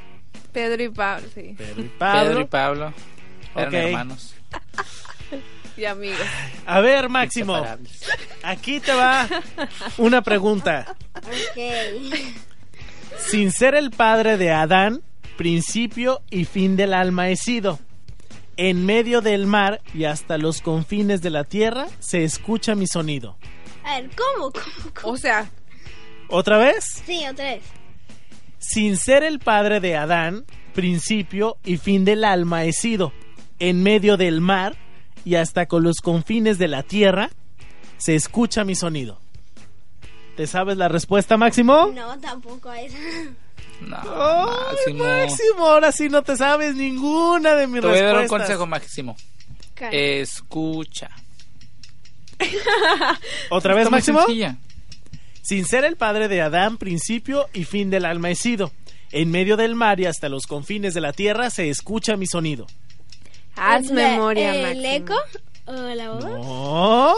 Pedro 0.52 0.84
y 0.84 0.90
Pablo, 0.90 1.28
sí. 1.34 1.56
Pedro 1.58 1.82
y 1.82 1.84
Pedro 1.84 1.98
Pablo. 1.98 2.42
y 2.42 2.46
Pablo. 2.46 2.94
Eran 3.56 3.68
Ok. 3.68 3.74
hermanos. 3.74 4.34
Y 5.78 5.84
amigos. 5.84 6.22
A 6.66 6.80
ver, 6.80 7.10
Máximo, 7.10 7.62
aquí 8.44 8.80
te 8.80 8.94
va 8.94 9.28
una 9.98 10.22
pregunta. 10.22 10.96
Ok. 11.18 12.16
Sin 13.18 13.52
ser 13.52 13.76
el 13.76 13.92
padre 13.92 14.38
de 14.38 14.54
Adán, 14.54 15.02
principio 15.36 16.22
y 16.30 16.46
fin 16.46 16.78
del 16.78 16.94
alma 16.94 17.28
he 17.30 17.36
sido. 17.36 17.80
En 18.56 18.86
medio 18.86 19.20
del 19.20 19.48
mar 19.48 19.82
y 19.94 20.06
hasta 20.06 20.38
los 20.38 20.62
confines 20.62 21.22
de 21.22 21.30
la 21.30 21.44
tierra 21.44 21.88
se 22.00 22.24
escucha 22.24 22.74
mi 22.74 22.88
sonido. 22.88 23.38
A 23.84 24.00
ver, 24.00 24.10
¿cómo? 24.16 24.52
¿Cómo? 24.52 24.66
cómo? 25.02 25.14
O 25.14 25.18
sea, 25.18 25.50
¿Otra 26.30 26.58
vez? 26.58 26.86
Sí, 27.06 27.22
otra 27.30 27.46
vez. 27.52 27.64
Sin 28.60 28.96
ser 28.96 29.24
el 29.24 29.40
padre 29.40 29.82
de 29.82 29.98
Adán, 29.98 30.46
principio 30.74 31.58
y 31.66 31.76
fin 31.76 32.06
del 32.06 32.24
alma 32.24 32.64
he 32.64 32.72
sido. 32.72 33.12
En 33.60 33.84
medio 33.84 34.18
del 34.18 34.42
mar 34.42 34.76
y 35.24 35.36
hasta 35.36 35.66
con 35.68 35.84
los 35.84 35.98
confines 36.02 36.58
de 36.58 36.68
la 36.68 36.84
tierra 36.84 37.30
se 37.98 38.16
escucha 38.16 38.64
mi 38.64 38.76
sonido. 38.76 39.20
¿Te 40.36 40.48
sabes 40.48 40.76
la 40.78 40.90
respuesta, 40.90 41.38
Máximo? 41.38 41.92
No, 41.96 42.20
tampoco 42.20 42.72
es. 42.74 42.94
No, 43.82 43.98
Ay, 43.98 44.94
Máximo. 44.94 45.04
Máximo, 45.04 45.66
ahora 45.68 45.92
sí 45.92 46.08
no 46.08 46.22
te 46.24 46.38
sabes 46.38 46.76
ninguna 46.76 47.56
de 47.56 47.68
mis 47.68 47.82
Te 47.82 47.88
voy 47.88 47.98
a 47.98 48.04
dar 48.06 48.14
un 48.16 48.22
respuestas. 48.22 48.48
consejo, 48.58 48.66
Máximo. 48.68 49.18
Escucha. 49.92 51.10
¿Otra 53.50 53.76
vez, 53.76 53.90
Máximo? 53.92 54.20
sencilla. 54.20 54.56
Sin 55.42 55.66
ser 55.66 55.84
el 55.84 55.98
padre 55.98 56.30
de 56.30 56.42
Adán, 56.42 56.78
principio 56.78 57.50
y 57.54 57.66
fin 57.66 57.90
del 57.90 58.06
alma 58.06 58.30
he 58.32 58.36
sido. 58.36 58.72
En 59.12 59.30
medio 59.30 59.58
del 59.58 59.76
mar 59.76 60.00
y 60.00 60.06
hasta 60.06 60.30
los 60.30 60.48
confines 60.48 60.94
de 60.94 61.02
la 61.02 61.12
tierra 61.12 61.50
se 61.50 61.70
escucha 61.70 62.16
mi 62.16 62.28
sonido. 62.28 62.68
Haz 63.56 63.86
¿Es 63.86 63.92
la- 63.92 64.10
memoria, 64.10 64.54
¿El 64.56 64.62
Máximo. 64.64 64.94
eco? 64.94 65.16
¿O 65.68 65.72
la 65.74 66.10
voz? 66.12 66.24
No. 66.26 67.14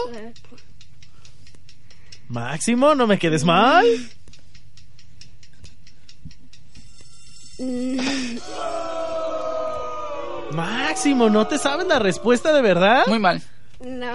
Máximo, 2.28 2.94
no 2.94 3.06
me 3.06 3.18
quedes 3.18 3.44
mal. 3.44 3.86
Mm, 7.58 8.38
Máximo, 10.52 11.28
¿no 11.28 11.46
te 11.46 11.58
sabes 11.58 11.86
la 11.86 11.98
respuesta 11.98 12.52
de 12.52 12.62
verdad? 12.62 13.02
Muy 13.06 13.18
mal. 13.18 13.42
No. 13.80 14.12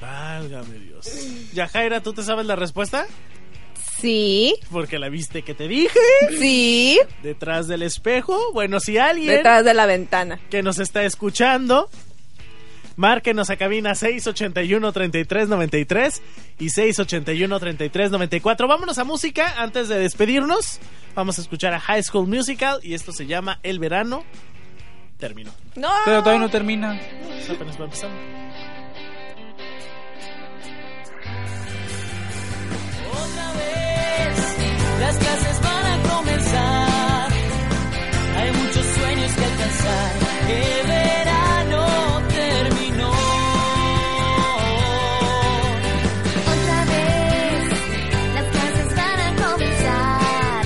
Válgame 0.00 0.78
Dios. 0.78 1.08
Yajaira, 1.54 2.02
¿tú 2.02 2.12
te 2.12 2.22
sabes 2.22 2.46
la 2.46 2.56
respuesta? 2.56 3.06
Sí, 3.98 4.54
Porque 4.70 4.98
la 4.98 5.08
viste 5.08 5.40
que 5.42 5.54
te 5.54 5.66
dije. 5.68 5.98
sí. 6.38 6.98
Detrás 7.22 7.66
del 7.68 7.82
espejo. 7.82 8.52
Bueno, 8.52 8.80
si 8.80 8.98
alguien 8.98 9.28
Detrás 9.36 9.64
de 9.64 9.72
la 9.74 9.86
ventana. 9.86 10.38
que 10.50 10.62
nos 10.62 10.78
está 10.78 11.04
escuchando, 11.04 11.88
márquenos 12.96 13.50
a 13.50 13.56
cabina 13.56 13.92
681-3393 13.92 16.20
y 16.58 16.66
681-3394. 16.66 18.68
Vámonos 18.68 18.98
a 18.98 19.04
música 19.04 19.54
antes 19.62 19.88
de 19.88 19.98
despedirnos. 19.98 20.80
Vamos 21.14 21.38
a 21.38 21.42
escuchar 21.42 21.72
a 21.74 21.80
High 21.80 22.02
School 22.02 22.26
Musical 22.28 22.80
y 22.82 22.94
esto 22.94 23.12
se 23.12 23.26
llama 23.26 23.60
El 23.62 23.78
Verano. 23.78 24.24
Terminó. 25.18 25.52
No. 25.76 25.88
Pero 26.04 26.20
todavía 26.22 26.40
no 26.44 26.50
termina. 26.50 27.00
Pues 27.26 27.48
apenas 27.50 27.80
va 27.80 27.84
empezando. 27.84 28.16
Las 35.04 35.16
clases 35.18 35.60
van 35.60 35.86
a 35.94 35.96
comenzar. 36.14 37.28
Hay 38.38 38.50
muchos 38.60 38.86
sueños 38.96 39.32
que 39.38 39.44
alcanzar. 39.52 40.10
El 40.48 40.86
verano 40.96 41.82
terminó. 42.40 43.10
Otra 46.52 46.78
vez, 46.92 47.62
las 48.36 48.46
clases 48.54 48.88
van 49.00 49.18
a 49.28 49.30
comenzar. 49.44 50.62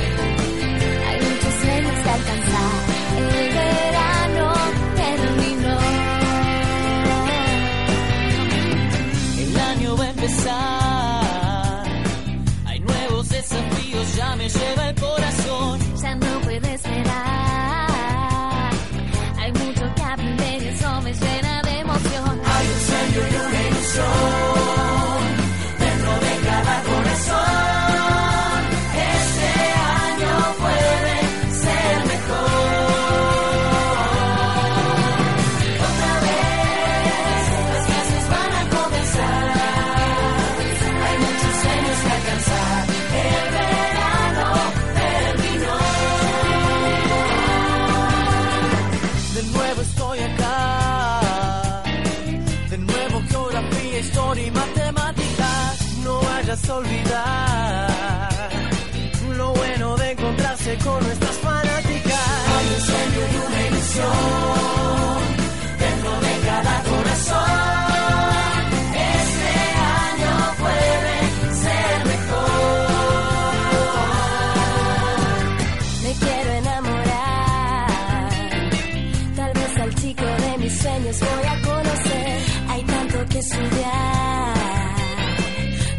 Hay 1.08 1.18
muchos 1.28 1.54
sueños 1.62 1.96
que 2.04 2.10
alcanzar. 2.18 2.76
El 3.42 3.48
verano 3.60 4.46
terminó. 5.02 5.78
El 9.44 9.52
año 9.70 9.96
va 9.96 10.04
a 10.04 10.10
empezar. 10.10 10.77
Desafíos, 14.48 14.76
ya 14.76 14.87
canción 63.98 65.18
dentro 65.78 66.12
de 66.20 66.40
cada 66.46 66.82
corazón. 66.82 67.50
Este 68.94 69.52
año 70.00 70.34
puede 70.58 71.14
ser 71.62 72.06
mejor. 72.06 72.88
Me 76.02 76.12
quiero 76.14 76.50
enamorar. 76.62 77.88
Tal 79.36 79.52
vez 79.52 79.78
al 79.78 79.94
chico 79.94 80.24
de 80.24 80.58
mis 80.58 80.78
sueños 80.80 81.20
voy 81.20 81.46
a 81.48 81.60
conocer. 81.62 82.42
Hay 82.68 82.82
tanto 82.84 83.26
que 83.28 83.38
estudiar. 83.38 84.54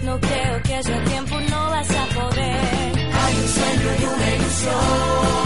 No 0.04 0.20
creo 0.20 0.64
que 0.64 0.76
haya 0.76 1.04
tiempo, 1.04 1.40
no 1.50 1.70
vas 1.70 1.90
a 1.90 2.06
poder. 2.20 2.92
Hay 3.22 3.36
un 3.36 3.48
sueño 3.48 3.90
y 4.00 4.04
una 4.06 4.36
ilusión. 4.36 5.39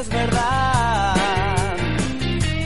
Es 0.00 0.08
verdad. 0.08 1.14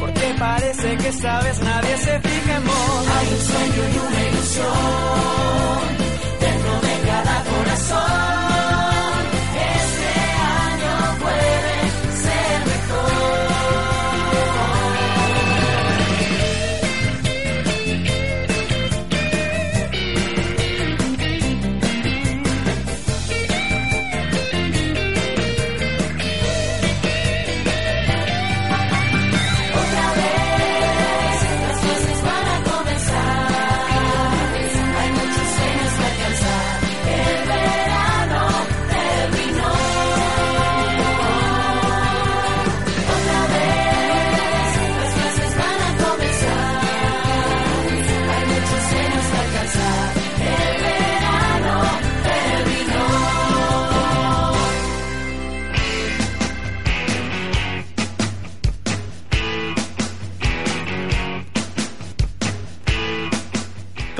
Porque 0.00 0.34
parece 0.38 0.96
que 0.96 1.08
vez 1.40 1.62
nadie 1.62 1.98
se 1.98 2.20
fija 2.20 2.56
en 2.56 2.64
vos. 2.64 3.08
Hay 3.16 3.26
un 3.28 3.40
sueño 3.40 3.82
y 3.94 3.98
una 4.06 4.28
ilusión 4.28 5.81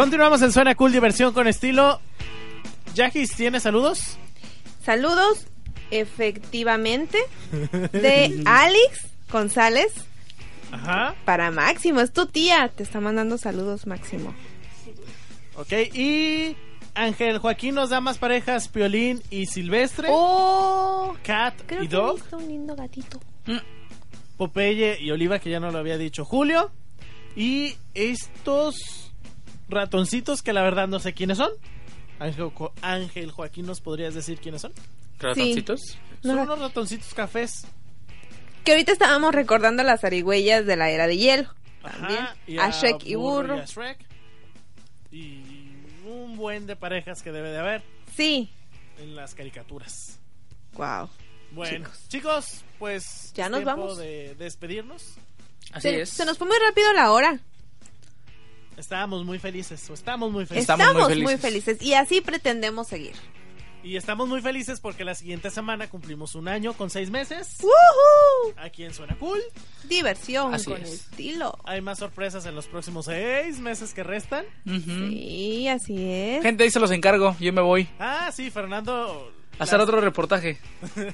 Continuamos 0.03 0.43
en 0.43 0.51
Suena 0.51 0.75
Cool 0.75 0.91
Diversión 0.91 1.33
con 1.33 1.47
estilo. 1.47 2.01
Yajis, 2.93 3.37
¿tiene 3.37 3.61
saludos? 3.61 4.19
Saludos, 4.85 5.47
efectivamente, 5.93 7.19
de 7.93 8.43
Alex 8.45 9.07
González 9.31 9.93
Ajá. 10.73 11.15
para 11.25 11.53
Máximo. 11.53 12.01
Es 12.01 12.13
tu 12.13 12.27
tía, 12.27 12.69
te 12.75 12.83
está 12.83 12.99
mandando 12.99 13.39
saludos, 13.39 13.87
Máximo. 13.87 14.35
Ok, 15.55 15.73
y 15.95 16.57
Ángel 16.95 17.39
Joaquín 17.39 17.77
nos 17.77 17.91
da 17.91 18.01
más 18.01 18.19
parejas, 18.19 18.67
Piolín 18.67 19.23
y 19.31 19.47
Silvestre. 19.47 20.09
Oh, 20.11 21.15
Cat 21.23 21.55
creo 21.65 21.85
y 21.85 21.87
que 21.89 21.95
he 21.95 21.97
Dog. 22.01 22.17
visto 22.17 22.39
un 22.39 22.49
lindo 22.49 22.75
gatito. 22.75 23.21
Popeye 24.37 25.01
y 25.01 25.13
Oliva, 25.13 25.39
que 25.39 25.49
ya 25.49 25.61
no 25.61 25.71
lo 25.71 25.79
había 25.79 25.97
dicho 25.97 26.25
Julio. 26.25 26.73
Y 27.37 27.77
estos 27.95 29.12
ratoncitos 29.73 30.43
que 30.43 30.53
la 30.53 30.63
verdad 30.63 30.87
no 30.89 30.99
sé 31.01 31.13
quiénes 31.15 31.39
son. 31.39 31.51
Ángel, 32.19 32.51
Jo- 32.55 32.73
Ángel 32.83 33.31
Joaquín, 33.33 33.67
¿nos 33.67 33.81
podrías 33.81 34.15
decir 34.15 34.39
quiénes 34.39 34.63
son? 34.63 34.73
¿Ratoncitos? 35.19 35.81
Son 36.23 36.37
No. 36.37 36.43
unos 36.43 36.59
ratoncitos 36.61 37.13
cafés. 37.15 37.65
Que 38.65 38.73
ahorita 38.73 38.93
estábamos 38.93 39.35
recordando 39.35 39.83
las 39.83 40.03
zarigüeyas 40.03 40.65
de 40.67 40.77
la 40.77 40.91
era 40.91 41.07
de 41.09 41.17
hielo. 41.17 41.49
También. 41.83 42.21
Ajá, 42.21 42.37
y 42.47 42.59
a 42.59 42.71
Shrek 42.71 43.05
y 43.07 43.15
Burro. 43.17 43.57
y 43.57 43.61
a 43.61 43.65
Shrek. 43.65 43.99
Y 45.11 45.43
un 46.07 46.37
buen 46.37 46.67
de 46.67 46.77
parejas 46.77 47.23
que 47.23 47.33
debe 47.33 47.51
de 47.51 47.59
haber 47.59 47.83
Sí. 48.17 48.51
en 48.99 49.17
las 49.17 49.35
caricaturas. 49.35 50.19
Wow. 50.75 51.09
Bueno, 51.53 51.89
chicos, 52.09 52.65
pues 52.79 53.33
Ya 53.35 53.47
es 53.47 53.51
nos 53.51 53.61
tiempo 53.63 53.81
vamos. 53.83 53.99
de 53.99 54.35
despedirnos. 54.37 55.15
Así 55.73 55.89
se, 55.89 56.01
es. 56.03 56.09
se 56.11 56.25
nos 56.25 56.39
fue 56.39 56.47
muy 56.47 56.57
rápido 56.67 56.93
la 56.93 57.11
hora. 57.13 57.41
Estábamos 58.77 59.25
muy 59.25 59.39
felices, 59.39 59.89
o 59.91 59.95
estamos 59.95 60.31
muy 60.33 60.47
felices. 60.47 60.63
Estamos 60.63 60.87
Estamos, 60.87 61.09
muy 61.11 61.23
muy, 61.23 61.37
felices. 61.37 61.81
Y 61.83 61.95
así 61.95 62.21
pretendemos 62.21 62.89
seguir. 62.89 63.13
Y 63.85 63.97
estamos 63.97 64.29
muy 64.29 64.41
felices 64.41 64.79
porque 64.79 65.05
la 65.05 65.15
siguiente 65.17 65.51
semana 65.51 65.89
cumplimos 65.91 66.37
un 66.37 66.47
año 66.47 66.73
con 66.73 66.89
seis 66.89 67.11
meses. 67.11 67.59
¡Woohoo! 67.63 68.55
Aquí 68.57 68.85
en 68.85 68.95
Suena 68.95 69.17
Cool. 69.17 69.41
Diversión 69.89 70.55
Así 70.55 70.71
con 70.71 70.81
es. 70.81 70.93
estilo. 70.93 71.59
Hay 71.65 71.81
más 71.81 71.99
sorpresas 71.99 72.47
en 72.47 72.55
los 72.55 72.69
próximos 72.69 73.07
seis 73.07 73.59
meses 73.59 73.93
que 73.93 74.05
restan. 74.05 74.45
Ujú. 74.67 74.79
Sí, 75.09 75.67
así 75.69 75.97
es. 76.11 76.43
Gente, 76.43 76.63
ahí 76.63 76.71
se 76.71 76.79
los 76.79 76.93
encargo. 76.93 77.37
Yo 77.41 77.53
me 77.53 77.61
voy 77.61 77.89
Ah, 77.99 78.31
sí, 78.33 78.51
Fernando. 78.53 79.33
a 79.59 79.65
hacer 79.65 79.79
la- 79.79 79.85
otro 79.85 80.01
reportaje. 80.01 80.59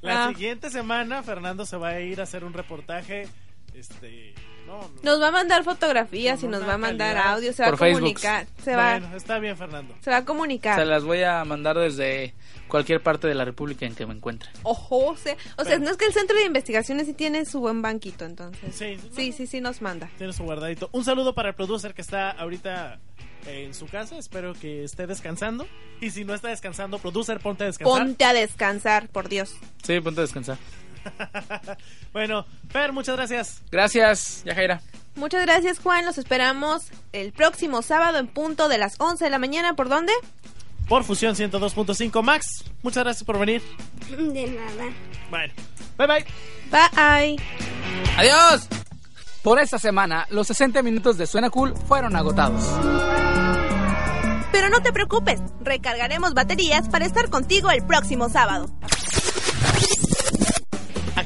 La 0.00 0.26
Ah. 0.26 0.28
siguiente 0.28 0.70
semana 0.70 1.24
Fernando 1.24 1.66
se 1.66 1.76
va 1.76 1.88
a 1.88 2.00
ir 2.00 2.20
a 2.20 2.22
hacer 2.22 2.44
un 2.44 2.52
reportaje. 2.52 3.26
Este. 3.74 4.32
No, 4.68 4.80
no. 4.82 4.90
Nos 5.02 5.20
va 5.20 5.28
a 5.28 5.30
mandar 5.32 5.64
fotografías 5.64 6.42
y 6.42 6.46
nos 6.46 6.62
va 6.66 6.74
a 6.74 6.78
mandar 6.78 7.14
calidad. 7.16 7.34
audio. 7.34 7.52
Se 7.52 7.62
va 7.62 7.68
Por 7.70 7.74
a 7.74 7.78
Facebook. 7.78 8.00
comunicar. 8.00 8.46
Se 8.62 8.76
va, 8.76 8.98
Bueno, 8.98 9.16
está 9.16 9.38
bien, 9.38 9.56
Fernando. 9.56 9.94
se 10.00 10.10
va 10.10 10.18
a 10.18 10.24
comunicar. 10.24 10.78
Se 10.78 10.84
las 10.84 11.02
voy 11.04 11.22
a 11.22 11.42
mandar 11.44 11.76
desde 11.78 12.34
cualquier 12.68 13.02
parte 13.02 13.26
de 13.26 13.34
la 13.34 13.44
República 13.46 13.86
en 13.86 13.94
que 13.94 14.04
me 14.06 14.14
encuentre. 14.14 14.50
Ojo, 14.62 15.06
o 15.06 15.16
sea, 15.16 15.36
o 15.56 15.64
sea, 15.64 15.78
no 15.78 15.90
es 15.90 15.96
que 15.96 16.04
el 16.04 16.12
centro 16.12 16.36
de 16.36 16.44
investigaciones 16.44 17.06
sí 17.06 17.14
tiene 17.14 17.44
su 17.46 17.60
buen 17.60 17.80
banquito, 17.82 18.24
entonces. 18.26 18.74
Sí, 18.74 18.98
Sí, 19.16 19.32
sí, 19.32 19.46
sí 19.46 19.60
nos 19.60 19.80
manda. 19.82 20.10
Tiene 20.18 20.32
su 20.34 20.44
guardadito. 20.44 20.90
Un 20.92 21.04
saludo 21.04 21.34
para 21.34 21.48
el 21.48 21.54
producer 21.54 21.94
que 21.94 22.02
está 22.02 22.30
ahorita 22.30 22.98
en 23.46 23.72
su 23.72 23.86
casa. 23.86 24.18
Espero 24.18 24.52
que 24.52 24.84
esté 24.84 25.06
descansando. 25.06 25.66
Y 26.02 26.10
si 26.10 26.24
no 26.24 26.34
está 26.34 26.48
descansando, 26.48 26.98
producer, 26.98 27.40
ponte 27.40 27.64
a 27.64 27.68
descansar. 27.68 27.98
Ponte 28.06 28.24
a 28.24 28.32
descansar, 28.34 29.08
por 29.08 29.28
Dios. 29.30 29.54
Sí, 29.82 29.98
ponte 30.00 30.20
a 30.20 30.24
descansar. 30.24 30.58
bueno, 32.12 32.46
Fer, 32.70 32.92
muchas 32.92 33.16
gracias. 33.16 33.62
Gracias, 33.70 34.42
Yajaira. 34.44 34.80
Muchas 35.14 35.42
gracias, 35.42 35.78
Juan. 35.80 36.04
Los 36.06 36.16
esperamos 36.18 36.86
el 37.12 37.32
próximo 37.32 37.82
sábado 37.82 38.18
en 38.18 38.28
punto 38.28 38.68
de 38.68 38.78
las 38.78 38.94
11 39.00 39.24
de 39.24 39.30
la 39.30 39.38
mañana. 39.38 39.74
¿Por 39.74 39.88
dónde? 39.88 40.12
Por 40.88 41.04
Fusión 41.04 41.34
102.5 41.34 42.22
Max. 42.22 42.64
Muchas 42.82 43.04
gracias 43.04 43.24
por 43.24 43.38
venir. 43.38 43.62
De 44.08 44.46
nada. 44.46 44.90
Bueno, 45.30 45.52
bye 45.98 46.06
bye. 46.06 46.26
Bye. 46.70 47.36
Adiós. 48.16 48.68
Por 49.42 49.58
esta 49.58 49.78
semana, 49.78 50.26
los 50.30 50.46
60 50.46 50.82
minutos 50.82 51.16
de 51.18 51.26
Suena 51.26 51.50
Cool 51.50 51.74
fueron 51.86 52.16
agotados. 52.16 52.64
Pero 54.50 54.70
no 54.70 54.80
te 54.82 54.92
preocupes, 54.92 55.40
recargaremos 55.60 56.34
baterías 56.34 56.88
para 56.88 57.04
estar 57.04 57.28
contigo 57.28 57.70
el 57.70 57.84
próximo 57.84 58.28
sábado. 58.28 58.68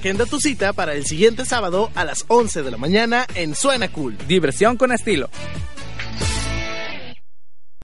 Agenda 0.02 0.26
tu 0.26 0.40
cita 0.40 0.72
para 0.72 0.94
el 0.94 1.06
siguiente 1.06 1.44
sábado 1.44 1.88
a 1.94 2.04
las 2.04 2.24
11 2.26 2.64
de 2.64 2.72
la 2.72 2.76
mañana 2.76 3.24
en 3.36 3.54
Suena 3.54 3.86
Cool. 3.86 4.18
Diversión 4.26 4.76
con 4.76 4.90
estilo. 4.90 5.30